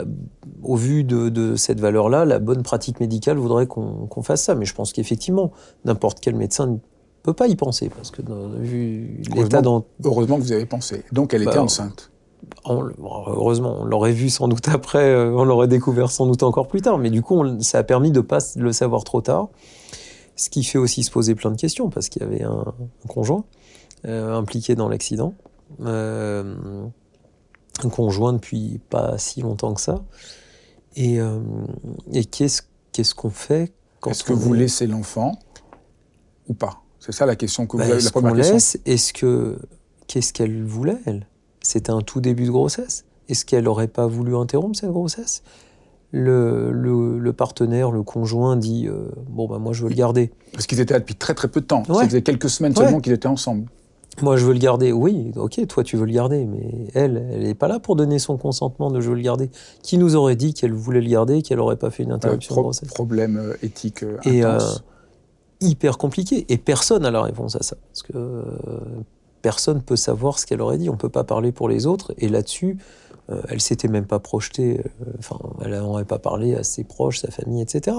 au 0.63 0.75
vu 0.75 1.03
de, 1.03 1.55
cette 1.55 1.79
valeur-là, 1.79 2.25
la 2.25 2.39
bonne 2.39 2.63
pratique 2.63 2.99
médicale 2.99 3.37
voudrait 3.37 3.67
qu'on 3.67 4.23
fasse 4.23 4.43
ça. 4.43 4.55
Mais 4.55 4.65
je 4.65 4.73
pense 4.73 4.93
qu'effectivement, 4.93 5.51
n'importe 5.85 6.19
quel 6.19 6.35
médecin 6.35 6.67
ne 6.67 6.77
peut 7.21 7.33
pas 7.33 7.47
y 7.47 7.55
penser, 7.55 7.89
parce 7.89 8.11
que 8.11 8.21
vu 8.59 9.21
l'état 9.33 9.61
dans... 9.61 9.85
Heureusement 10.03 10.37
que 10.37 10.41
vous 10.41 10.51
avez 10.51 10.65
pensé. 10.65 11.03
Donc 11.11 11.33
elle 11.33 11.43
était 11.43 11.55
bah, 11.55 11.61
heureusement, 12.65 13.77
on 13.81 13.85
l'aurait 13.85 14.11
vu 14.11 14.29
sans 14.29 14.47
doute 14.47 14.67
après, 14.69 15.09
euh, 15.09 15.33
on 15.35 15.43
l'aurait 15.43 15.67
découvert 15.67 16.11
sans 16.11 16.25
doute 16.25 16.43
encore 16.43 16.67
plus 16.67 16.81
tard, 16.81 16.97
mais 16.97 17.09
du 17.09 17.21
coup, 17.21 17.43
ça 17.61 17.79
a 17.79 17.83
permis 17.83 18.11
de 18.11 18.19
ne 18.19 18.25
pas 18.25 18.39
le 18.55 18.71
savoir 18.71 19.03
trop 19.03 19.21
tard. 19.21 19.49
Ce 20.35 20.49
qui 20.49 20.63
fait 20.63 20.79
aussi 20.79 21.03
se 21.03 21.11
poser 21.11 21.35
plein 21.35 21.51
de 21.51 21.57
questions, 21.57 21.89
parce 21.89 22.09
qu'il 22.09 22.23
y 22.23 22.25
avait 22.25 22.43
un, 22.43 22.73
conjoint 23.07 23.45
euh, 24.05 24.35
impliqué 24.35 24.75
dans 24.75 24.89
l'accident. 24.89 25.35
Euh, 25.81 26.85
un 27.83 27.89
conjoint 27.89 28.33
depuis 28.33 28.79
pas 28.89 29.17
si 29.17 29.41
longtemps 29.41 29.73
que 29.73 29.81
ça. 29.81 30.03
Et, 30.95 31.19
euh, 31.19 31.39
et 32.11 32.25
qu'est-ce 32.25 32.61
qu'est-ce 32.91 33.15
qu'on 33.15 33.31
fait 33.31 33.73
quand 33.99 34.11
Est-ce 34.11 34.23
que 34.23 34.33
vous 34.33 34.53
laissez 34.53 34.87
l'enfant 34.87 35.39
ou 36.47 36.53
pas? 36.53 36.81
C'est 36.99 37.11
ça 37.11 37.25
la 37.25 37.35
question 37.35 37.65
que 37.65 37.73
vous 37.73 37.83
bah, 37.83 37.89
avez. 37.89 38.01
La 38.01 38.11
première 38.11 38.35
question. 38.35 38.79
Est-ce 38.85 39.13
que 39.13 39.59
qu'est-ce 40.07 40.33
qu'elle 40.33 40.63
voulait 40.63 40.99
elle? 41.05 41.27
C'était 41.63 41.91
un 41.91 42.01
tout 42.01 42.21
début 42.21 42.45
de 42.45 42.51
grossesse. 42.51 43.05
Est-ce 43.29 43.45
qu'elle 43.45 43.63
n'aurait 43.63 43.87
pas 43.87 44.05
voulu 44.05 44.35
interrompre 44.35 44.77
cette 44.77 44.91
grossesse? 44.91 45.41
Le, 46.11 46.71
le, 46.71 47.33
partenaire, 47.33 47.89
le 47.89 48.03
conjoint 48.03 48.55
dit 48.55 48.87
euh, 48.87 49.09
bon 49.29 49.47
ben 49.47 49.57
moi 49.57 49.73
je 49.73 49.81
veux 49.81 49.89
le 49.89 49.95
garder. 49.95 50.31
Parce 50.51 50.67
qu'ils 50.67 50.79
étaient 50.79 50.93
là 50.93 50.99
depuis 50.99 51.15
très 51.15 51.33
très 51.33 51.47
peu 51.47 51.59
de 51.59 51.65
temps. 51.65 51.83
Ça 51.85 52.05
faisait 52.05 52.21
quelques 52.21 52.51
semaines 52.51 52.75
seulement 52.75 52.99
qu'ils 52.99 53.13
étaient 53.13 53.27
ensemble. 53.27 53.65
Moi, 54.21 54.37
je 54.37 54.45
veux 54.45 54.53
le 54.53 54.59
garder. 54.59 54.91
Oui, 54.91 55.31
ok, 55.35 55.65
toi, 55.67 55.83
tu 55.83 55.97
veux 55.97 56.05
le 56.05 56.11
garder, 56.11 56.45
mais 56.45 56.87
elle, 56.93 57.25
elle 57.31 57.43
n'est 57.43 57.55
pas 57.55 57.67
là 57.67 57.79
pour 57.79 57.95
donner 57.95 58.19
son 58.19 58.37
consentement 58.37 58.91
de 58.91 59.01
je 59.01 59.09
veux 59.09 59.15
le 59.15 59.21
garder. 59.21 59.49
Qui 59.81 59.97
nous 59.97 60.15
aurait 60.15 60.35
dit 60.35 60.53
qu'elle 60.53 60.73
voulait 60.73 61.01
le 61.01 61.09
garder, 61.09 61.41
qu'elle 61.41 61.57
n'aurait 61.57 61.77
pas 61.77 61.89
fait 61.89 62.03
une 62.03 62.11
interruption 62.11 62.55
de 62.55 62.61
grossesse? 62.61 62.89
Problème 62.89 63.37
euh, 63.37 63.55
éthique 63.63 64.03
euh, 64.03 64.17
Et 64.25 64.43
euh, 64.43 64.59
hyper 65.61 65.97
compliqué. 65.97 66.45
Et 66.49 66.57
personne 66.57 67.03
n'a 67.03 67.11
la 67.11 67.23
réponse 67.23 67.55
à 67.55 67.63
ça. 67.63 67.75
Parce 67.89 68.03
que 68.03 68.43
personne 69.43 69.83
peut 69.83 69.95
savoir 69.95 70.39
ce 70.39 70.47
qu'elle 70.47 70.61
aurait 70.61 70.79
dit. 70.79 70.89
On 70.89 70.93
ne 70.93 70.97
peut 70.97 71.09
pas 71.09 71.23
parler 71.23 71.51
pour 71.51 71.69
les 71.69 71.85
autres. 71.85 72.15
Et 72.17 72.27
là-dessus, 72.27 72.79
elle 73.47 73.61
s'était 73.61 73.87
même 73.87 74.05
pas 74.07 74.19
projetée. 74.19 74.83
Enfin, 75.19 75.37
elle 75.63 75.71
n'aurait 75.71 76.05
pas 76.05 76.19
parlé 76.19 76.55
à 76.55 76.63
ses 76.63 76.83
proches, 76.83 77.19
sa 77.19 77.29
famille, 77.29 77.61
etc. 77.61 77.95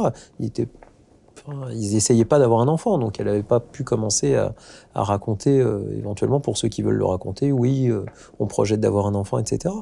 Ils 1.73 1.93
n'essayaient 1.95 2.25
pas 2.25 2.39
d'avoir 2.39 2.61
un 2.61 2.69
enfant, 2.69 2.99
donc 2.99 3.21
elle 3.21 3.27
n'avait 3.27 3.43
pas 3.43 3.61
pu 3.61 3.85
commencer 3.85 4.35
à, 4.35 4.55
raconter, 4.95 5.61
euh, 5.61 5.81
éventuellement 5.99 6.41
pour 6.41 6.57
ceux 6.57 6.69
qui 6.69 6.83
veulent 6.83 6.97
le 6.97 7.05
raconter, 7.05 7.53
oui, 7.53 7.89
euh, 7.91 8.05
on 8.39 8.47
projette 8.47 8.81
d'avoir 8.81 9.07
un 9.07 9.15
enfant, 9.15 9.39
etc. 9.39 9.75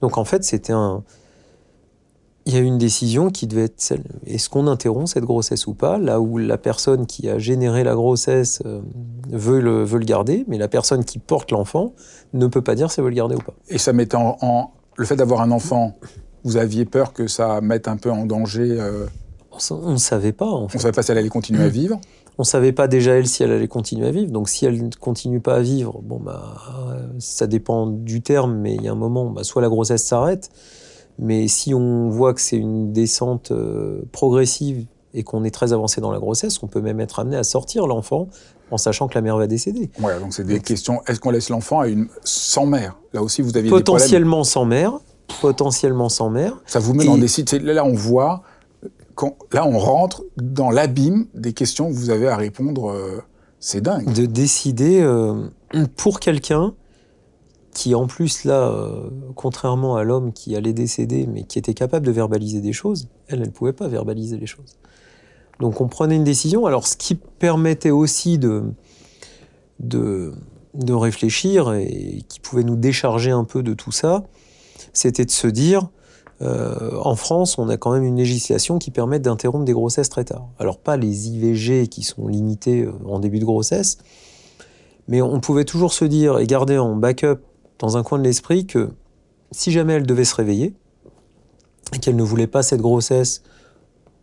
Donc 0.00 0.18
en 0.18 0.24
fait, 0.24 0.44
c'était 0.44 0.72
un. 0.72 1.02
Il 2.46 2.54
y 2.54 2.56
a 2.56 2.60
une 2.60 2.78
décision 2.78 3.30
qui 3.30 3.46
devait 3.46 3.64
être 3.64 3.80
celle 3.80 4.04
est-ce 4.24 4.48
qu'on 4.48 4.68
interrompt 4.68 5.08
cette 5.08 5.24
grossesse 5.24 5.66
ou 5.66 5.74
pas? 5.74 5.98
Là 5.98 6.20
où 6.20 6.38
la 6.38 6.58
personne 6.58 7.06
qui 7.06 7.28
a 7.28 7.38
généré 7.38 7.82
la 7.82 7.94
grossesse 7.94 8.62
euh, 8.64 8.80
veut, 9.30 9.60
le, 9.60 9.82
veut 9.82 9.98
le 9.98 10.04
garder, 10.04 10.44
mais 10.46 10.56
la 10.56 10.68
personne 10.68 11.04
qui 11.04 11.18
porte 11.18 11.50
l'enfant 11.50 11.92
ne 12.32 12.46
peut 12.46 12.62
pas 12.62 12.76
dire 12.76 12.90
si 12.90 13.00
elle 13.00 13.04
veut 13.04 13.10
le 13.10 13.16
garder 13.16 13.34
ou 13.34 13.40
pas. 13.40 13.54
Et 13.68 13.78
ça 13.78 13.92
mettait 13.92 14.16
en. 14.16 14.70
Le 14.98 15.04
fait 15.04 15.16
d'avoir 15.16 15.42
un 15.42 15.50
enfant, 15.50 15.94
vous 16.44 16.56
aviez 16.56 16.86
peur 16.86 17.12
que 17.12 17.26
ça 17.26 17.60
mette 17.60 17.86
un 17.86 17.98
peu 17.98 18.10
en 18.10 18.24
danger 18.24 18.80
on 19.70 19.92
ne 19.92 19.98
savait 19.98 20.32
pas. 20.32 20.46
En 20.46 20.68
fait. 20.68 20.76
On 20.76 20.78
ne 20.78 20.82
savait 20.82 20.92
pas 20.92 21.02
si 21.02 21.12
elle 21.12 21.18
allait 21.18 21.28
continuer 21.28 21.62
à 21.62 21.68
vivre? 21.68 22.00
On 22.38 22.42
ne 22.42 22.46
savait 22.46 22.72
pas 22.72 22.86
déjà 22.86 23.12
elle 23.12 23.26
si 23.26 23.42
elle 23.42 23.52
allait 23.52 23.68
continuer 23.68 24.06
à 24.06 24.10
vivre. 24.10 24.30
Donc 24.30 24.48
si 24.48 24.66
elle 24.66 24.82
ne 24.82 24.90
continue 25.00 25.40
pas 25.40 25.56
à 25.56 25.60
vivre, 25.60 26.00
bon 26.02 26.18
bah 26.18 26.56
ça 27.18 27.46
dépend 27.46 27.86
du 27.86 28.20
terme, 28.20 28.56
mais 28.56 28.74
il 28.74 28.82
y 28.82 28.88
a 28.88 28.92
un 28.92 28.96
moment, 28.96 29.30
bah, 29.30 29.42
soit 29.42 29.62
la 29.62 29.68
grossesse 29.68 30.04
s'arrête, 30.04 30.50
mais 31.18 31.48
si 31.48 31.74
on 31.74 32.10
voit 32.10 32.34
que 32.34 32.40
c'est 32.40 32.56
une 32.56 32.92
descente 32.92 33.50
euh, 33.50 34.02
progressive 34.12 34.86
et 35.14 35.22
qu'on 35.22 35.44
est 35.44 35.50
très 35.50 35.72
avancé 35.72 36.00
dans 36.00 36.10
la 36.10 36.18
grossesse, 36.18 36.62
on 36.62 36.66
peut 36.66 36.80
même 36.82 37.00
être 37.00 37.18
amené 37.18 37.36
à 37.36 37.44
sortir 37.44 37.86
l'enfant 37.86 38.28
en 38.70 38.76
sachant 38.76 39.08
que 39.08 39.14
la 39.14 39.22
mère 39.22 39.36
va 39.36 39.46
décéder. 39.46 39.90
Donc 39.98 40.34
c'est 40.34 40.44
des 40.44 40.60
questions. 40.60 41.00
Est-ce 41.06 41.20
qu'on 41.20 41.30
laisse 41.30 41.48
l'enfant 41.48 41.80
à 41.80 41.88
une 41.88 42.08
sans 42.24 42.66
mère? 42.66 42.98
Là 43.12 43.22
aussi, 43.22 43.40
vous 43.40 43.56
aviez 43.56 43.70
potentiellement 43.70 44.44
sans 44.44 44.64
mère, 44.64 44.98
potentiellement 45.40 46.08
sans 46.08 46.28
mère. 46.28 46.60
Ça 46.66 46.80
vous 46.80 46.92
met 46.92 47.04
dans 47.04 47.16
des 47.16 47.28
sites. 47.28 47.52
Là, 47.52 47.84
on 47.84 47.94
voit 47.94 48.42
là, 49.52 49.66
on 49.66 49.78
rentre 49.78 50.24
dans 50.36 50.70
l'abîme 50.70 51.26
des 51.34 51.52
questions 51.52 51.88
que 51.88 51.94
vous 51.94 52.10
avez 52.10 52.28
à 52.28 52.36
répondre. 52.36 52.90
Euh, 52.90 53.22
c'est 53.58 53.80
dingue. 53.80 54.12
De 54.12 54.26
décider 54.26 55.00
euh, 55.00 55.48
pour 55.96 56.20
quelqu'un 56.20 56.74
qui, 57.76 57.94
en 57.94 58.06
plus, 58.06 58.44
là, 58.44 58.70
euh, 58.70 59.10
contrairement 59.34 59.96
à 59.96 60.02
l'homme 60.02 60.32
qui 60.32 60.56
allait 60.56 60.72
décéder, 60.72 61.28
mais 61.30 61.44
qui 61.44 61.58
était 61.58 61.74
capable 61.74 62.06
de 62.06 62.10
verbaliser 62.10 62.62
des 62.62 62.72
choses, 62.72 63.08
elle, 63.28 63.40
elle 63.40 63.48
ne 63.48 63.52
pouvait 63.52 63.74
pas 63.74 63.86
verbaliser 63.86 64.38
les 64.38 64.46
choses. 64.46 64.78
Donc 65.60 65.82
on 65.82 65.86
prenait 65.86 66.16
une 66.16 66.24
décision. 66.24 66.64
Alors 66.64 66.86
ce 66.86 66.96
qui 66.96 67.14
permettait 67.14 67.90
aussi 67.90 68.38
de, 68.38 68.64
de, 69.78 70.32
de 70.72 70.94
réfléchir 70.94 71.74
et 71.74 72.24
qui 72.26 72.40
pouvait 72.40 72.64
nous 72.64 72.76
décharger 72.76 73.30
un 73.30 73.44
peu 73.44 73.62
de 73.62 73.74
tout 73.74 73.92
ça, 73.92 74.24
c'était 74.94 75.26
de 75.26 75.30
se 75.30 75.46
dire, 75.46 75.90
euh, 76.40 76.98
en 77.02 77.14
France, 77.14 77.58
on 77.58 77.68
a 77.68 77.76
quand 77.76 77.92
même 77.92 78.04
une 78.04 78.16
législation 78.16 78.78
qui 78.78 78.90
permet 78.90 79.18
d'interrompre 79.18 79.66
des 79.66 79.74
grossesses 79.74 80.08
très 80.08 80.24
tard. 80.24 80.48
Alors 80.58 80.78
pas 80.78 80.96
les 80.96 81.28
IVG 81.28 81.88
qui 81.88 82.04
sont 82.04 82.26
limitées 82.26 82.84
euh, 82.84 82.92
en 83.04 83.18
début 83.18 83.38
de 83.38 83.44
grossesse, 83.44 83.98
mais 85.08 85.20
on 85.20 85.40
pouvait 85.40 85.64
toujours 85.64 85.92
se 85.92 86.06
dire 86.06 86.38
et 86.38 86.46
garder 86.46 86.78
en 86.78 86.96
backup 86.96 87.40
dans 87.78 87.96
un 87.96 88.02
coin 88.02 88.18
de 88.18 88.24
l'esprit 88.24 88.66
que 88.66 88.90
si 89.52 89.70
jamais 89.70 89.94
elle 89.94 90.06
devait 90.06 90.24
se 90.24 90.34
réveiller 90.34 90.74
et 91.94 91.98
qu'elle 91.98 92.16
ne 92.16 92.22
voulait 92.22 92.46
pas 92.46 92.62
cette 92.62 92.80
grossesse 92.80 93.42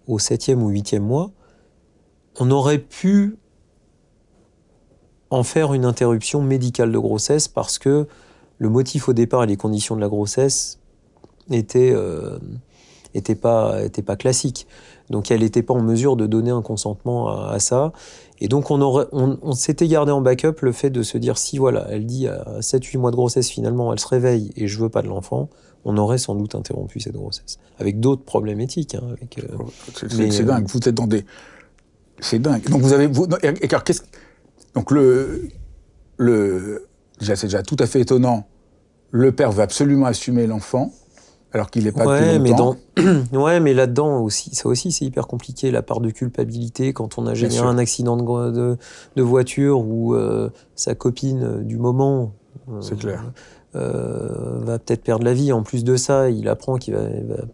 au 0.07 0.19
septième 0.19 0.61
ou 0.61 0.69
huitième 0.69 1.03
mois, 1.03 1.31
on 2.39 2.51
aurait 2.51 2.79
pu 2.79 3.37
en 5.29 5.43
faire 5.43 5.73
une 5.73 5.85
interruption 5.85 6.41
médicale 6.41 6.91
de 6.91 6.97
grossesse 6.97 7.47
parce 7.47 7.79
que 7.79 8.07
le 8.57 8.69
motif 8.69 9.09
au 9.09 9.13
départ 9.13 9.43
et 9.43 9.47
les 9.47 9.57
conditions 9.57 9.95
de 9.95 10.01
la 10.01 10.07
grossesse 10.07 10.79
était, 11.49 11.91
euh, 11.93 12.37
était, 13.13 13.35
pas, 13.35 13.83
était 13.83 14.01
pas 14.01 14.15
classique. 14.15 14.67
Donc 15.09 15.31
elle 15.31 15.41
n'était 15.41 15.63
pas 15.63 15.73
en 15.73 15.81
mesure 15.81 16.15
de 16.15 16.25
donner 16.25 16.51
un 16.51 16.61
consentement 16.61 17.29
à, 17.29 17.59
ça. 17.59 17.91
Et 18.39 18.47
donc 18.47 18.71
on, 18.71 18.81
aurait, 18.81 19.05
on, 19.11 19.51
s'était 19.53 19.87
gardé 19.87 20.11
en 20.11 20.21
backup 20.21 20.61
le 20.61 20.71
fait 20.71 20.89
de 20.89 21.03
se 21.03 21.17
dire 21.17 21.37
si 21.37 21.57
voilà, 21.57 21.87
elle 21.89 22.05
dit 22.05 22.27
à 22.27 22.59
7-8 22.59 22.97
mois 22.97 23.11
de 23.11 23.15
grossesse 23.15 23.49
finalement 23.49 23.93
elle 23.93 23.99
se 23.99 24.07
réveille 24.07 24.51
et 24.55 24.67
je 24.67 24.79
veux 24.79 24.89
pas 24.89 25.01
de 25.01 25.07
l'enfant, 25.07 25.49
on 25.85 25.97
aurait 25.97 26.17
sans 26.17 26.35
doute 26.35 26.55
interrompu 26.55 26.99
cette 26.99 27.13
grossesse. 27.13 27.59
Avec 27.79 27.99
d'autres 27.99 28.23
problèmes 28.23 28.59
éthiques. 28.59 28.95
Hein, 28.95 29.15
euh, 29.39 29.43
oh, 29.59 29.69
c'est 29.93 30.45
dingue, 30.45 30.65
vous 30.67 30.79
êtes 30.79 30.95
dans 30.95 31.07
des... 31.07 31.25
C'est 32.19 32.39
dingue. 32.39 32.63
Donc 32.69 32.81
vous 32.81 32.93
avez... 32.93 33.07
Vous, 33.07 33.27
qu'est-ce... 33.27 34.01
Donc 34.75 34.91
le... 34.91 35.49
le 36.17 36.87
déjà, 37.19 37.35
c'est 37.35 37.47
déjà 37.47 37.63
tout 37.63 37.77
à 37.79 37.87
fait 37.87 38.01
étonnant. 38.01 38.47
Le 39.11 39.31
père 39.31 39.51
veut 39.51 39.63
absolument 39.63 40.05
assumer 40.05 40.47
l'enfant 40.47 40.91
alors 41.53 41.69
qu'il 41.69 41.83
n'est 41.83 41.91
pas 41.91 42.05
ouais, 42.07 42.39
mais 42.39 42.53
dans... 42.53 42.75
ouais, 43.31 43.59
mais 43.59 43.75
là-dedans 43.75 44.21
aussi, 44.21 44.53
ça 44.55 44.67
aussi 44.67 44.91
c'est 44.91 45.05
hyper 45.05 45.27
compliqué 45.27 45.69
la 45.69 45.83
part 45.83 45.99
de 45.99 46.09
culpabilité 46.09 46.93
quand 46.93 47.19
on 47.19 47.27
a 47.27 47.35
généré 47.35 47.67
un 47.67 47.77
accident 47.77 48.17
de, 48.17 48.77
de, 49.15 49.21
voiture 49.21 49.79
ou 49.81 50.15
euh, 50.15 50.49
sa 50.75 50.95
copine 50.95 51.43
euh, 51.43 51.57
du 51.61 51.77
moment. 51.77 52.33
Euh, 52.69 52.81
c'est 52.81 52.97
clair. 52.97 53.31
va 53.73 54.79
peut-être 54.79 55.03
perdre 55.03 55.25
la 55.25 55.33
vie. 55.33 55.51
En 55.51 55.61
plus 55.61 55.83
de 55.83 55.95
ça, 55.95 56.31
il 56.31 56.47
apprend 56.47 56.77
qu'il 56.77 56.95
va, 56.95 57.05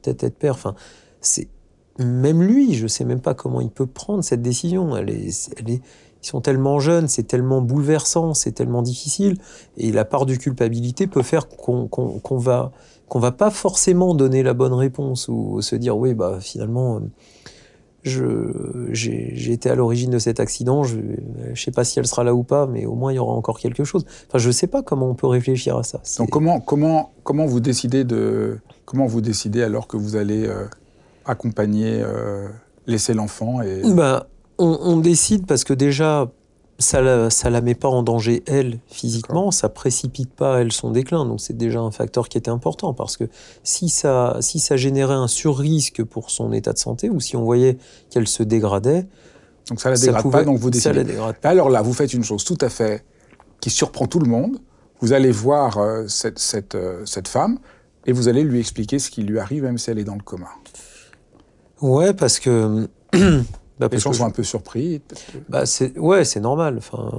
peut-être 0.01 0.23
être 0.23 0.37
père. 0.37 0.53
Enfin, 0.53 0.75
c'est 1.19 1.49
même 1.97 2.41
lui, 2.41 2.75
je 2.75 2.87
sais 2.87 3.03
même 3.03 3.19
pas 3.19 3.33
comment 3.33 3.59
il 3.59 3.69
peut 3.69 3.85
prendre 3.85 4.23
cette 4.23 4.41
décision. 4.41 4.95
Elle 4.95 5.09
est, 5.09 5.51
elle 5.57 5.69
est, 5.69 5.81
ils 6.23 6.27
sont 6.27 6.39
tellement 6.39 6.79
jeunes, 6.79 7.09
c'est 7.09 7.23
tellement 7.23 7.61
bouleversant, 7.61 8.33
c'est 8.33 8.51
tellement 8.51 8.81
difficile, 8.81 9.37
et 9.77 9.91
la 9.91 10.05
part 10.05 10.25
de 10.25 10.35
culpabilité 10.35 11.07
peut 11.07 11.23
faire 11.23 11.47
qu'on 11.47 12.37
va 12.37 12.71
qu'on 13.09 13.19
va 13.19 13.31
pas 13.31 13.51
forcément 13.51 14.13
donner 14.13 14.43
la 14.43 14.53
bonne 14.53 14.73
réponse 14.73 15.27
ou 15.27 15.61
se 15.61 15.75
dire 15.75 15.97
oui 15.97 16.13
bah 16.13 16.37
finalement 16.39 17.01
j'ai 18.03 19.51
été 19.51 19.69
à 19.69 19.75
l'origine 19.75 20.09
de 20.09 20.19
cet 20.19 20.39
accident, 20.39 20.83
je 20.83 20.97
ne 20.97 21.55
sais 21.55 21.71
pas 21.71 21.83
si 21.83 21.99
elle 21.99 22.07
sera 22.07 22.23
là 22.23 22.33
ou 22.33 22.43
pas, 22.43 22.67
mais 22.67 22.85
au 22.85 22.95
moins 22.95 23.11
il 23.11 23.15
y 23.15 23.19
aura 23.19 23.33
encore 23.33 23.59
quelque 23.59 23.83
chose. 23.83 24.05
Enfin, 24.27 24.37
je 24.37 24.47
ne 24.47 24.53
sais 24.53 24.67
pas 24.67 24.81
comment 24.81 25.09
on 25.09 25.15
peut 25.15 25.27
réfléchir 25.27 25.77
à 25.77 25.83
ça. 25.83 26.01
Donc 26.17 26.29
comment, 26.29 26.59
comment, 26.59 27.11
comment, 27.23 27.45
vous 27.45 27.59
décidez 27.59 28.03
de, 28.03 28.57
comment 28.85 29.05
vous 29.05 29.21
décidez 29.21 29.63
alors 29.63 29.87
que 29.87 29.97
vous 29.97 30.15
allez 30.15 30.47
euh, 30.47 30.65
accompagner, 31.25 32.01
euh, 32.01 32.47
laisser 32.87 33.13
l'enfant 33.13 33.61
et... 33.61 33.81
on, 33.83 34.23
on, 34.57 34.97
décide 34.97 35.45
parce 35.45 35.63
que 35.63 35.73
déjà, 35.73 36.31
ça 36.79 37.01
la, 37.01 37.29
ça 37.29 37.49
la 37.49 37.61
met 37.61 37.75
pas 37.75 37.89
en 37.89 38.03
danger 38.03 38.41
elle 38.47 38.79
physiquement, 38.87 39.51
ça 39.51 39.67
précipite 39.67 40.33
pas 40.33 40.61
elle 40.61 40.71
son 40.71 40.91
déclin. 40.91 41.25
Donc 41.25 41.41
c'est 41.41 41.57
déjà 41.57 41.81
un 41.81 41.91
facteur 41.91 42.29
qui 42.29 42.37
était 42.37 42.49
important 42.49 42.93
parce 42.93 43.17
que 43.17 43.25
si 43.63 43.89
ça, 43.89 44.37
si 44.39 44.59
ça 44.59 44.77
générait 44.77 45.13
un 45.13 45.27
surrisque 45.27 46.03
pour 46.03 46.31
son 46.31 46.53
état 46.53 46.71
de 46.71 46.77
santé 46.77 47.09
ou 47.09 47.19
si 47.19 47.35
on 47.35 47.43
voyait 47.43 47.77
qu'elle 48.09 48.27
se 48.27 48.43
dégradait, 48.43 49.05
donc 49.67 49.81
ça 49.81 49.89
la 49.89 49.97
dégrade 49.97 50.31
pas, 50.31 50.43
donc 50.43 50.57
vous 50.57 50.69
décidez. 50.69 51.05
Alors 51.43 51.69
là, 51.69 51.81
vous 51.81 51.93
faites 51.93 52.13
une 52.13 52.23
chose 52.23 52.43
tout 52.43 52.57
à 52.61 52.69
fait 52.69 53.03
qui 53.59 53.69
surprend 53.69 54.07
tout 54.07 54.19
le 54.19 54.29
monde. 54.29 54.57
Vous 55.01 55.13
allez 55.13 55.31
voir 55.31 55.77
euh, 55.77 56.07
cette, 56.07 56.39
cette, 56.39 56.75
euh, 56.75 57.05
cette 57.05 57.27
femme 57.27 57.59
et 58.05 58.11
vous 58.11 58.27
allez 58.27 58.43
lui 58.43 58.59
expliquer 58.59 58.99
ce 58.99 59.09
qui 59.09 59.23
lui 59.23 59.39
arrive, 59.39 59.63
même 59.63 59.77
si 59.77 59.91
elle 59.91 59.99
est 59.99 60.03
dans 60.03 60.15
le 60.15 60.23
coma. 60.23 60.49
Ouais, 61.81 62.13
parce 62.13 62.39
que. 62.39 62.87
bah, 63.79 63.87
Les 63.91 63.99
gens 63.99 64.13
sont 64.13 64.25
un 64.25 64.31
peu 64.31 64.43
surpris. 64.43 65.01
Bah, 65.47 65.65
c'est 65.65 65.97
ouais, 65.97 66.25
c'est 66.25 66.41
normal. 66.41 66.77
Enfin, 66.77 67.09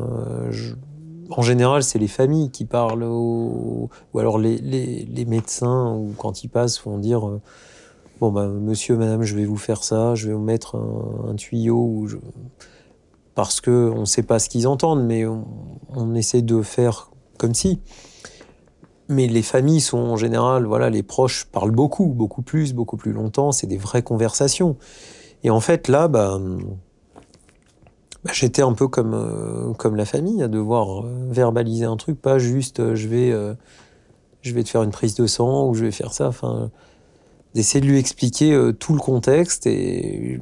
en 1.30 1.42
général, 1.42 1.82
c'est 1.82 1.98
les 1.98 2.08
familles 2.08 2.50
qui 2.50 2.64
parlent, 2.64 3.04
ou 3.04 3.88
alors 4.16 4.38
les, 4.38 4.58
les, 4.58 5.04
les, 5.04 5.24
médecins, 5.24 5.94
ou 5.94 6.12
quand 6.18 6.42
ils 6.44 6.48
passent, 6.48 6.82
vont 6.82 6.98
dire 6.98 7.26
euh, 7.28 7.40
bon 8.20 8.32
bah 8.32 8.48
monsieur, 8.48 8.96
madame, 8.96 9.22
je 9.22 9.36
vais 9.36 9.44
vous 9.44 9.56
faire 9.56 9.82
ça, 9.84 10.14
je 10.14 10.28
vais 10.28 10.34
vous 10.34 10.42
mettre 10.42 10.76
un, 10.76 11.34
tuyau, 11.36 11.76
ou 11.76 12.08
je... 12.08 12.16
parce 13.34 13.60
que 13.60 13.90
on 13.94 14.00
ne 14.00 14.04
sait 14.04 14.22
pas 14.22 14.38
ce 14.38 14.48
qu'ils 14.48 14.66
entendent, 14.66 15.04
mais 15.04 15.24
on, 15.24 15.46
on, 15.94 16.14
essaie 16.14 16.42
de 16.42 16.62
faire 16.62 17.10
comme 17.38 17.54
si. 17.54 17.80
Mais 19.08 19.26
les 19.26 19.42
familles 19.42 19.80
sont 19.80 19.98
en 19.98 20.16
général, 20.16 20.66
voilà, 20.66 20.90
les 20.90 21.02
proches 21.02 21.46
parlent 21.46 21.72
beaucoup, 21.72 22.06
beaucoup 22.06 22.42
plus, 22.42 22.74
beaucoup 22.74 22.96
plus 22.96 23.12
longtemps. 23.12 23.50
C'est 23.50 23.66
des 23.66 23.78
vraies 23.78 24.02
conversations. 24.02 24.76
Et 25.42 25.50
en 25.50 25.60
fait, 25.60 25.88
là, 25.88 26.08
bah, 26.08 26.38
bah 28.24 28.32
j'étais 28.34 28.62
un 28.62 28.74
peu 28.74 28.88
comme, 28.88 29.14
euh, 29.14 29.72
comme 29.74 29.96
la 29.96 30.04
famille, 30.04 30.42
à 30.42 30.48
devoir 30.48 31.04
euh, 31.06 31.28
verbaliser 31.30 31.86
un 31.86 31.96
truc, 31.96 32.20
pas 32.20 32.38
juste 32.38 32.80
euh, 32.80 32.94
je, 32.94 33.08
vais, 34.52 34.64
te 34.64 34.68
faire 34.68 34.82
une 34.82 34.90
prise 34.90 35.14
de 35.14 35.26
sang 35.26 35.68
ou 35.68 35.74
je 35.74 35.84
vais 35.84 35.90
faire 35.90 36.12
ça. 36.12 36.28
Enfin, 36.28 36.70
d'essayer 37.54 37.80
de 37.80 37.86
lui 37.86 37.98
expliquer 37.98 38.70
tout 38.78 38.92
le 38.92 39.00
contexte 39.00 39.66
et 39.66 40.40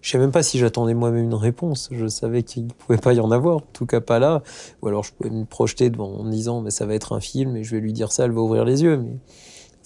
je 0.00 0.10
sais 0.10 0.18
même 0.18 0.32
pas 0.32 0.42
si 0.42 0.58
j'attendais 0.58 0.94
moi-même 0.94 1.24
une 1.24 1.34
réponse. 1.34 1.88
Je 1.92 2.06
savais 2.06 2.42
qu'il 2.42 2.64
ne 2.64 2.72
pouvait 2.72 2.98
pas 2.98 3.12
y 3.12 3.20
en 3.20 3.30
avoir, 3.30 3.56
en 3.56 3.64
tout 3.72 3.86
cas 3.86 4.00
pas 4.00 4.18
là. 4.18 4.42
Ou 4.82 4.88
alors 4.88 5.04
je 5.04 5.12
pouvais 5.12 5.30
me 5.30 5.44
projeter 5.44 5.90
devant 5.90 6.18
en 6.18 6.24
me 6.24 6.32
disant 6.32 6.62
mais 6.62 6.70
ça 6.70 6.86
va 6.86 6.94
être 6.94 7.12
un 7.12 7.20
film 7.20 7.56
et 7.56 7.62
je 7.62 7.76
vais 7.76 7.80
lui 7.80 7.92
dire 7.92 8.10
ça, 8.10 8.24
elle 8.24 8.32
va 8.32 8.40
ouvrir 8.40 8.64
les 8.64 8.82
yeux. 8.82 8.96
Mais 8.96 9.18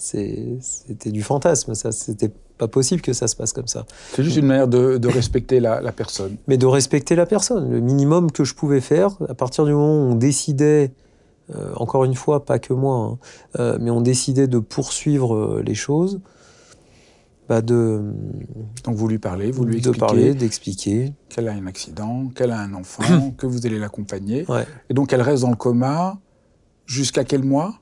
c'était 0.01 1.11
du 1.11 1.21
fantasme, 1.21 1.75
ça. 1.75 1.91
Pas 2.61 2.67
possible 2.67 3.01
que 3.01 3.11
ça 3.11 3.27
se 3.27 3.35
passe 3.35 3.53
comme 3.53 3.65
ça. 3.65 3.87
C'est 4.13 4.23
juste 4.23 4.37
une 4.37 4.45
manière 4.45 4.67
de, 4.67 5.07
respecter 5.07 5.59
la, 5.59 5.91
personne. 5.91 6.35
Mais 6.47 6.57
de 6.57 6.67
respecter 6.67 7.15
la 7.15 7.25
personne. 7.25 7.71
Le 7.71 7.79
minimum 7.79 8.31
que 8.31 8.43
je 8.43 8.53
pouvais 8.53 8.81
faire, 8.81 9.17
à 9.27 9.33
partir 9.33 9.65
du 9.65 9.71
moment 9.73 9.95
où 9.95 10.11
on 10.11 10.15
décidait, 10.15 10.91
euh, 11.55 11.73
encore 11.75 12.05
une 12.05 12.13
fois, 12.13 12.45
pas 12.45 12.59
que 12.59 12.73
moi, 12.73 12.95
hein, 12.95 13.17
euh, 13.59 13.77
mais 13.81 13.89
on 13.89 14.01
décidait 14.01 14.45
de 14.45 14.59
poursuivre 14.59 15.33
euh, 15.33 15.63
les 15.65 15.73
choses, 15.73 16.19
de. 17.49 18.13
Donc 18.85 18.95
vous 18.95 19.09
lui 19.09 19.17
parlez, 19.17 19.51
vous 19.51 19.65
lui 19.65 19.77
expliquez. 19.77 19.97
De 19.97 19.99
parler, 19.99 20.33
d'expliquer. 20.33 21.13
Qu'elle 21.27 21.49
a 21.49 21.51
un 21.51 21.65
accident, 21.65 22.27
qu'elle 22.33 22.51
a 22.51 22.59
un 22.59 22.73
enfant, 22.73 23.31
que 23.37 23.45
vous 23.45 23.65
allez 23.65 23.79
l'accompagner. 23.79 24.45
Et 24.89 24.93
donc 24.93 25.11
elle 25.11 25.21
reste 25.21 25.41
dans 25.41 25.49
le 25.49 25.57
coma 25.57 26.17
jusqu'à 26.85 27.25
quel 27.25 27.43
mois? 27.43 27.73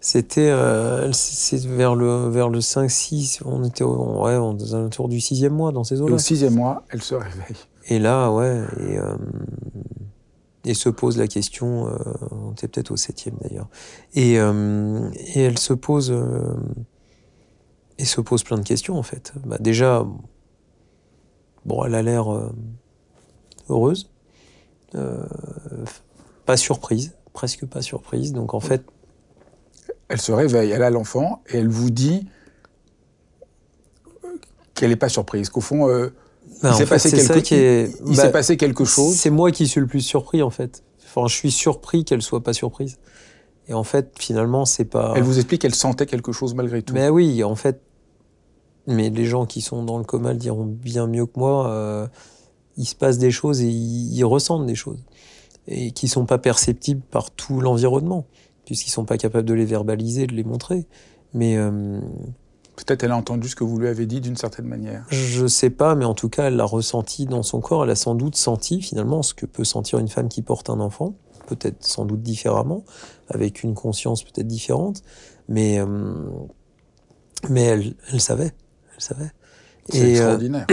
C'était 0.00 0.50
euh, 0.50 1.10
vers 1.64 1.96
le, 1.96 2.28
vers 2.28 2.48
le 2.48 2.60
5-6, 2.60 3.40
on 3.44 3.64
était 3.64 3.82
ouais, 3.82 4.36
autour 4.36 5.08
du 5.08 5.20
sixième 5.20 5.54
mois 5.54 5.72
dans 5.72 5.82
ces 5.82 6.00
eaux-là. 6.00 6.14
Au 6.14 6.18
sixième 6.18 6.54
mois, 6.54 6.84
elle 6.90 7.02
se 7.02 7.14
réveille. 7.16 7.56
Et 7.88 7.98
là, 7.98 8.30
ouais, 8.30 8.62
et, 8.78 8.98
euh, 8.98 9.16
et 10.64 10.74
se 10.74 10.88
pose 10.88 11.16
la 11.18 11.26
question, 11.26 11.88
euh, 11.88 11.96
on 12.30 12.52
était 12.52 12.68
peut-être 12.68 12.92
au 12.92 12.96
septième 12.96 13.34
d'ailleurs, 13.40 13.68
et, 14.14 14.34
et 14.34 15.40
elle 15.42 15.58
se 15.58 15.72
pose 15.72 16.14
et 17.98 18.04
se 18.04 18.20
pose 18.20 18.44
plein 18.44 18.58
de 18.58 18.62
questions 18.62 18.96
en 18.96 19.02
fait. 19.02 19.32
Bah, 19.44 19.58
déjà, 19.60 20.06
bon, 21.64 21.84
elle 21.84 21.94
a 21.94 22.02
l'air 22.02 22.32
euh, 22.32 22.52
heureuse, 23.68 24.10
euh, 24.94 25.26
pas 26.46 26.56
surprise, 26.56 27.16
presque 27.32 27.66
pas 27.66 27.82
surprise. 27.82 28.32
Donc 28.32 28.54
en 28.54 28.60
fait, 28.60 28.84
elle 30.08 30.20
se 30.20 30.32
réveille, 30.32 30.70
elle 30.70 30.82
a 30.82 30.90
l'enfant 30.90 31.42
et 31.48 31.58
elle 31.58 31.68
vous 31.68 31.90
dit 31.90 32.26
qu'elle 34.74 34.90
n'est 34.90 34.96
pas 34.96 35.08
surprise, 35.08 35.50
qu'au 35.50 35.60
fond, 35.60 35.88
euh, 35.88 36.14
bah, 36.62 36.70
il 36.72 36.76
s'est 36.76 36.86
passé, 36.86 37.10
quelque... 37.10 37.90
il, 38.06 38.16
bah, 38.16 38.28
passé 38.28 38.56
quelque 38.56 38.84
chose. 38.84 39.14
C'est 39.14 39.30
moi 39.30 39.50
qui 39.50 39.66
suis 39.66 39.80
le 39.80 39.86
plus 39.86 40.00
surpris 40.00 40.42
en 40.42 40.50
fait. 40.50 40.82
Enfin, 41.04 41.26
je 41.26 41.34
suis 41.34 41.50
surpris 41.50 42.04
qu'elle 42.04 42.22
soit 42.22 42.42
pas 42.42 42.52
surprise. 42.52 42.98
Et 43.66 43.74
en 43.74 43.84
fait, 43.84 44.14
finalement, 44.18 44.64
c'est 44.64 44.84
pas. 44.84 45.12
Elle 45.16 45.22
vous 45.22 45.38
explique 45.38 45.62
qu'elle 45.62 45.74
sentait 45.74 46.06
quelque 46.06 46.32
chose 46.32 46.54
malgré 46.54 46.82
tout. 46.82 46.94
Mais 46.94 47.08
oui, 47.08 47.44
en 47.44 47.54
fait, 47.54 47.82
mais 48.86 49.10
les 49.10 49.24
gens 49.24 49.44
qui 49.44 49.60
sont 49.60 49.82
dans 49.82 49.98
le 49.98 50.04
coma 50.04 50.32
le 50.32 50.38
diront 50.38 50.64
bien 50.64 51.06
mieux 51.06 51.26
que 51.26 51.38
moi. 51.38 51.68
Euh, 51.68 52.06
il 52.78 52.86
se 52.86 52.94
passe 52.94 53.18
des 53.18 53.32
choses 53.32 53.60
et 53.60 53.68
ils, 53.68 54.24
ressentent 54.24 54.66
des 54.66 54.76
choses 54.76 55.04
et 55.66 55.90
qui 55.90 56.08
sont 56.08 56.24
pas 56.24 56.38
perceptibles 56.38 57.02
par 57.02 57.30
tout 57.32 57.60
l'environnement 57.60 58.24
puisqu'ils 58.68 58.90
sont 58.90 59.06
pas 59.06 59.16
capables 59.16 59.48
de 59.48 59.54
les 59.54 59.64
verbaliser, 59.64 60.26
de 60.26 60.34
les 60.34 60.44
montrer. 60.44 60.86
Mais 61.32 61.56
euh, 61.56 61.98
peut-être 62.76 63.02
elle 63.02 63.12
a 63.12 63.16
entendu 63.16 63.48
ce 63.48 63.56
que 63.56 63.64
vous 63.64 63.78
lui 63.78 63.88
avez 63.88 64.04
dit 64.04 64.20
d'une 64.20 64.36
certaine 64.36 64.66
manière. 64.66 65.06
Je 65.08 65.46
sais 65.46 65.70
pas, 65.70 65.94
mais 65.94 66.04
en 66.04 66.12
tout 66.12 66.28
cas 66.28 66.48
elle 66.48 66.56
l'a 66.56 66.66
ressenti 66.66 67.24
dans 67.24 67.42
son 67.42 67.60
corps. 67.62 67.84
Elle 67.84 67.90
a 67.90 67.94
sans 67.96 68.14
doute 68.14 68.36
senti 68.36 68.82
finalement 68.82 69.22
ce 69.22 69.32
que 69.32 69.46
peut 69.46 69.64
sentir 69.64 69.98
une 69.98 70.08
femme 70.08 70.28
qui 70.28 70.42
porte 70.42 70.68
un 70.68 70.80
enfant, 70.80 71.14
peut-être 71.46 71.82
sans 71.82 72.04
doute 72.04 72.20
différemment, 72.20 72.84
avec 73.30 73.62
une 73.62 73.72
conscience 73.72 74.22
peut-être 74.22 74.46
différente, 74.46 75.02
mais 75.48 75.80
euh, 75.80 75.86
mais 77.48 77.62
elle, 77.62 77.94
elle 78.12 78.20
savait. 78.20 78.52
C'est 78.98 79.14
euh, 79.94 80.10
extraordinaire. 80.10 80.66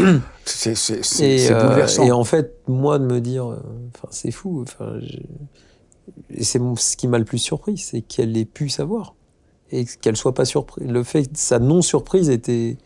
c'est 0.43 1.53
bouleversant. 1.53 2.03
Et 2.03 2.11
en 2.11 2.25
fait, 2.25 2.57
moi, 2.67 2.99
de 2.99 3.05
me 3.05 3.21
dire, 3.21 3.45
enfin, 3.45 4.09
c'est 4.11 4.31
fou. 4.31 4.63
Enfin, 4.63 4.99
c'est 6.41 6.59
ce 6.77 6.97
qui 6.97 7.07
m'a 7.07 7.17
le 7.17 7.25
plus 7.25 7.37
surpris, 7.37 7.77
c'est 7.77 8.01
qu'elle 8.01 8.35
ait 8.37 8.45
pu 8.45 8.69
savoir 8.69 9.15
et 9.71 9.85
qu'elle 9.85 10.15
soit 10.15 10.33
pas 10.33 10.45
surprise. 10.45 10.87
Le 10.87 11.03
fait 11.03 11.23
que 11.23 11.37
sa 11.37 11.59
non 11.59 11.81
surprise 11.81 12.29
était 12.29 12.77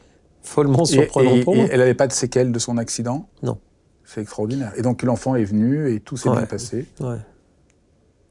follement 0.41 0.85
surprenant 0.85 1.43
pour 1.43 1.55
moi. 1.55 1.65
elle 1.69 1.79
n'avait 1.79 1.93
pas 1.93 2.07
de 2.07 2.13
séquelles 2.13 2.51
de 2.51 2.59
son 2.59 2.77
accident? 2.77 3.27
Non. 3.43 3.57
C'est 4.05 4.21
extraordinaire. 4.21 4.71
Et 4.77 4.81
donc 4.81 5.03
l'enfant 5.03 5.35
est 5.35 5.43
venu 5.43 5.93
et 5.93 5.99
tout 5.99 6.17
s'est 6.17 6.29
bien 6.29 6.45
passé. 6.45 6.87
Ouais. 6.99 7.17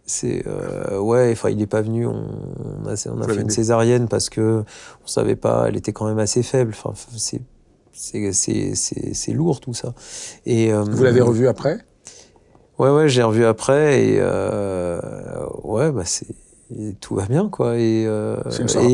C'est 0.07 0.43
ouais, 0.97 1.31
enfin 1.33 1.51
il 1.51 1.59
n'est 1.59 1.67
pas 1.67 1.83
venu. 1.83 2.07
On, 2.07 2.87
a, 2.87 3.09
on 3.11 3.21
a 3.21 3.29
fait 3.29 3.43
une 3.43 3.51
césarienne 3.51 4.09
parce 4.09 4.31
que 4.31 4.65
on 5.05 5.07
savait 5.07 5.37
pas. 5.37 5.67
Elle 5.69 5.77
était 5.77 5.93
quand 5.93 6.07
même 6.07 6.19
assez 6.19 6.43
faible. 6.43 6.75
Enfin 6.83 6.95
c'est 7.15 7.43
c'est 7.93 9.33
lourd 9.33 9.61
tout 9.61 9.75
ça. 9.75 9.95
Et 10.47 10.73
vous 10.73 11.05
l'avez 11.05 11.21
revu 11.21 11.47
après? 11.47 11.85
Ouais 12.79 12.91
ouais, 12.91 13.09
j'ai 13.09 13.23
revu 13.23 13.45
après 13.45 14.05
et 14.05 14.23
ouais 15.65 15.93
bah 15.93 16.05
c'est 16.05 16.27
tout 17.01 17.15
va 17.15 17.25
bien 17.27 17.49
quoi 17.49 17.79
et 17.79 18.07
c'est 18.51 18.63
une 18.63 18.69
sorte. 18.69 18.87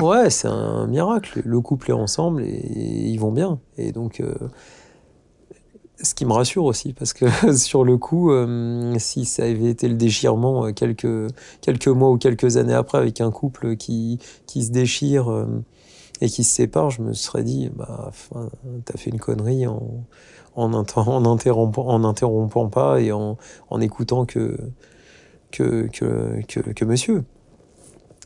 Ouais, 0.00 0.30
c'est 0.30 0.48
un 0.48 0.86
miracle. 0.86 1.40
Le 1.44 1.60
couple 1.60 1.90
est 1.90 1.94
ensemble 1.94 2.42
et, 2.42 2.60
ils 2.76 3.18
vont 3.18 3.32
bien 3.32 3.60
et 3.78 3.92
donc 3.92 4.20
ce 6.02 6.14
qui 6.14 6.24
me 6.24 6.32
rassure 6.32 6.64
aussi, 6.64 6.92
parce 6.92 7.12
que 7.12 7.26
sur 7.56 7.84
le 7.84 7.96
coup, 7.96 8.30
euh, 8.30 8.94
si 8.98 9.24
ça 9.24 9.44
avait 9.44 9.70
été 9.70 9.88
le 9.88 9.94
déchirement 9.94 10.66
euh, 10.66 10.72
quelques, 10.72 11.32
quelques 11.60 11.88
mois 11.88 12.10
ou 12.10 12.18
quelques 12.18 12.56
années 12.56 12.74
après 12.74 12.98
avec 12.98 13.20
un 13.20 13.30
couple 13.30 13.76
qui, 13.76 14.18
qui 14.46 14.64
se 14.64 14.70
déchire 14.70 15.30
euh, 15.30 15.46
et 16.20 16.28
qui 16.28 16.44
se 16.44 16.54
sépare, 16.54 16.90
je 16.90 17.02
me 17.02 17.12
serais 17.12 17.44
dit, 17.44 17.70
bah, 17.74 18.10
t'as 18.84 18.96
fait 18.96 19.10
une 19.10 19.18
connerie 19.18 19.66
en, 19.66 20.04
en, 20.56 20.72
en, 20.72 21.24
interrompant, 21.32 21.86
en 21.86 22.04
interrompant 22.04 22.68
pas 22.68 23.00
et 23.00 23.12
en, 23.12 23.38
en 23.70 23.80
écoutant 23.80 24.24
que, 24.26 24.56
que, 25.52 25.88
que, 25.92 26.72
que, 26.72 26.84
monsieur. 26.84 27.24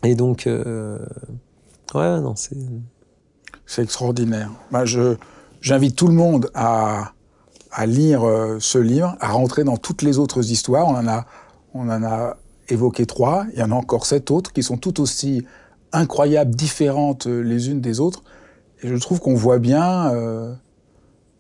Et 0.05 0.14
donc, 0.14 0.45
ouais, 0.47 2.20
non, 2.20 2.35
c'est. 2.37 2.57
C'est 3.66 3.83
extraordinaire. 3.83 4.51
Bah, 4.72 4.85
je, 4.85 5.16
j'invite 5.61 5.95
tout 5.95 6.09
le 6.09 6.14
monde 6.14 6.51
à 6.55 7.12
à 7.72 7.87
lire 7.87 8.24
euh, 8.24 8.59
ce 8.61 8.78
livre, 8.78 9.16
à 9.20 9.28
rentrer 9.28 9.64
dans 9.64 9.76
toutes 9.76 10.03
les 10.03 10.18
autres 10.18 10.51
histoires. 10.51 10.89
On 10.89 10.97
en 10.97 11.07
a, 11.07 11.26
on 11.74 11.89
en 11.89 12.03
a 12.03 12.37
évoqué 12.68 13.07
trois. 13.07 13.47
Il 13.53 13.59
y 13.59 13.62
en 13.62 13.70
a 13.70 13.74
encore 13.74 14.07
sept 14.07 14.31
autres 14.31 14.53
qui 14.53 14.62
sont 14.62 14.76
tout 14.76 15.01
aussi 15.01 15.45
incroyables, 15.93 16.55
différentes 16.55 17.26
euh, 17.26 17.41
les 17.41 17.70
unes 17.70 17.81
des 17.81 18.01
autres. 18.01 18.22
Et 18.83 18.89
je 18.89 18.97
trouve 18.97 19.20
qu'on 19.20 19.35
voit 19.35 19.59
bien. 19.59 20.12
Euh, 20.12 20.55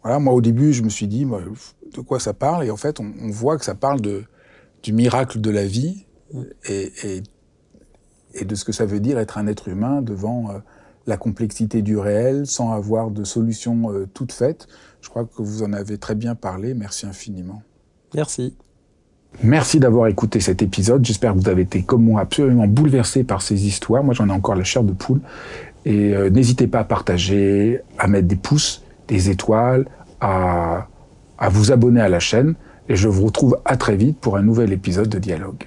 voilà, 0.02 0.18
moi 0.18 0.32
au 0.32 0.40
début, 0.40 0.72
je 0.72 0.82
me 0.82 0.88
suis 0.88 1.06
dit 1.06 1.24
de 1.24 2.00
quoi 2.00 2.20
ça 2.20 2.32
parle, 2.32 2.64
et 2.64 2.70
en 2.70 2.76
fait, 2.76 3.00
on, 3.00 3.12
on 3.20 3.30
voit 3.30 3.58
que 3.58 3.64
ça 3.64 3.74
parle 3.74 4.00
de, 4.00 4.24
du 4.82 4.92
miracle 4.92 5.40
de 5.40 5.50
la 5.50 5.66
vie 5.66 6.06
et, 6.64 6.92
et, 7.04 7.22
et, 8.34 8.44
de 8.44 8.54
ce 8.54 8.64
que 8.64 8.72
ça 8.72 8.86
veut 8.86 9.00
dire 9.00 9.18
être 9.18 9.38
un 9.38 9.46
être 9.46 9.68
humain 9.68 10.02
devant 10.02 10.62
la 11.06 11.16
complexité 11.16 11.82
du 11.82 11.98
réel, 11.98 12.46
sans 12.46 12.72
avoir 12.72 13.10
de 13.10 13.24
solution 13.24 14.06
toute 14.14 14.32
faite. 14.32 14.68
Je 15.00 15.08
crois 15.08 15.24
que 15.24 15.42
vous 15.42 15.62
en 15.62 15.72
avez 15.72 15.98
très 15.98 16.14
bien 16.14 16.34
parlé. 16.34 16.74
Merci 16.74 17.06
infiniment. 17.06 17.62
Merci. 18.14 18.54
Merci 19.42 19.80
d'avoir 19.80 20.08
écouté 20.08 20.40
cet 20.40 20.60
épisode. 20.62 21.04
J'espère 21.04 21.34
que 21.34 21.38
vous 21.38 21.48
avez 21.48 21.62
été, 21.62 21.82
comme 21.82 22.04
moi, 22.04 22.20
absolument 22.20 22.66
bouleversé 22.66 23.24
par 23.24 23.42
ces 23.42 23.66
histoires. 23.66 24.02
Moi, 24.04 24.14
j'en 24.14 24.28
ai 24.28 24.32
encore 24.32 24.54
la 24.54 24.64
chair 24.64 24.82
de 24.82 24.92
poule. 24.92 25.20
Et 25.84 26.14
euh, 26.14 26.28
n'hésitez 26.30 26.66
pas 26.66 26.80
à 26.80 26.84
partager, 26.84 27.80
à 27.98 28.06
mettre 28.06 28.28
des 28.28 28.36
pouces, 28.36 28.82
des 29.10 29.28
étoiles, 29.28 29.86
à, 30.20 30.86
vous 31.50 31.72
abonner 31.72 32.00
à 32.00 32.08
la 32.08 32.20
chaîne. 32.20 32.54
Et 32.88 32.96
je 32.96 33.08
vous 33.08 33.26
retrouve 33.26 33.58
à 33.64 33.76
très 33.76 33.96
vite 33.96 34.18
pour 34.18 34.36
un 34.36 34.42
nouvel 34.42 34.72
épisode 34.72 35.08
de 35.08 35.18
Dialogue. 35.18 35.64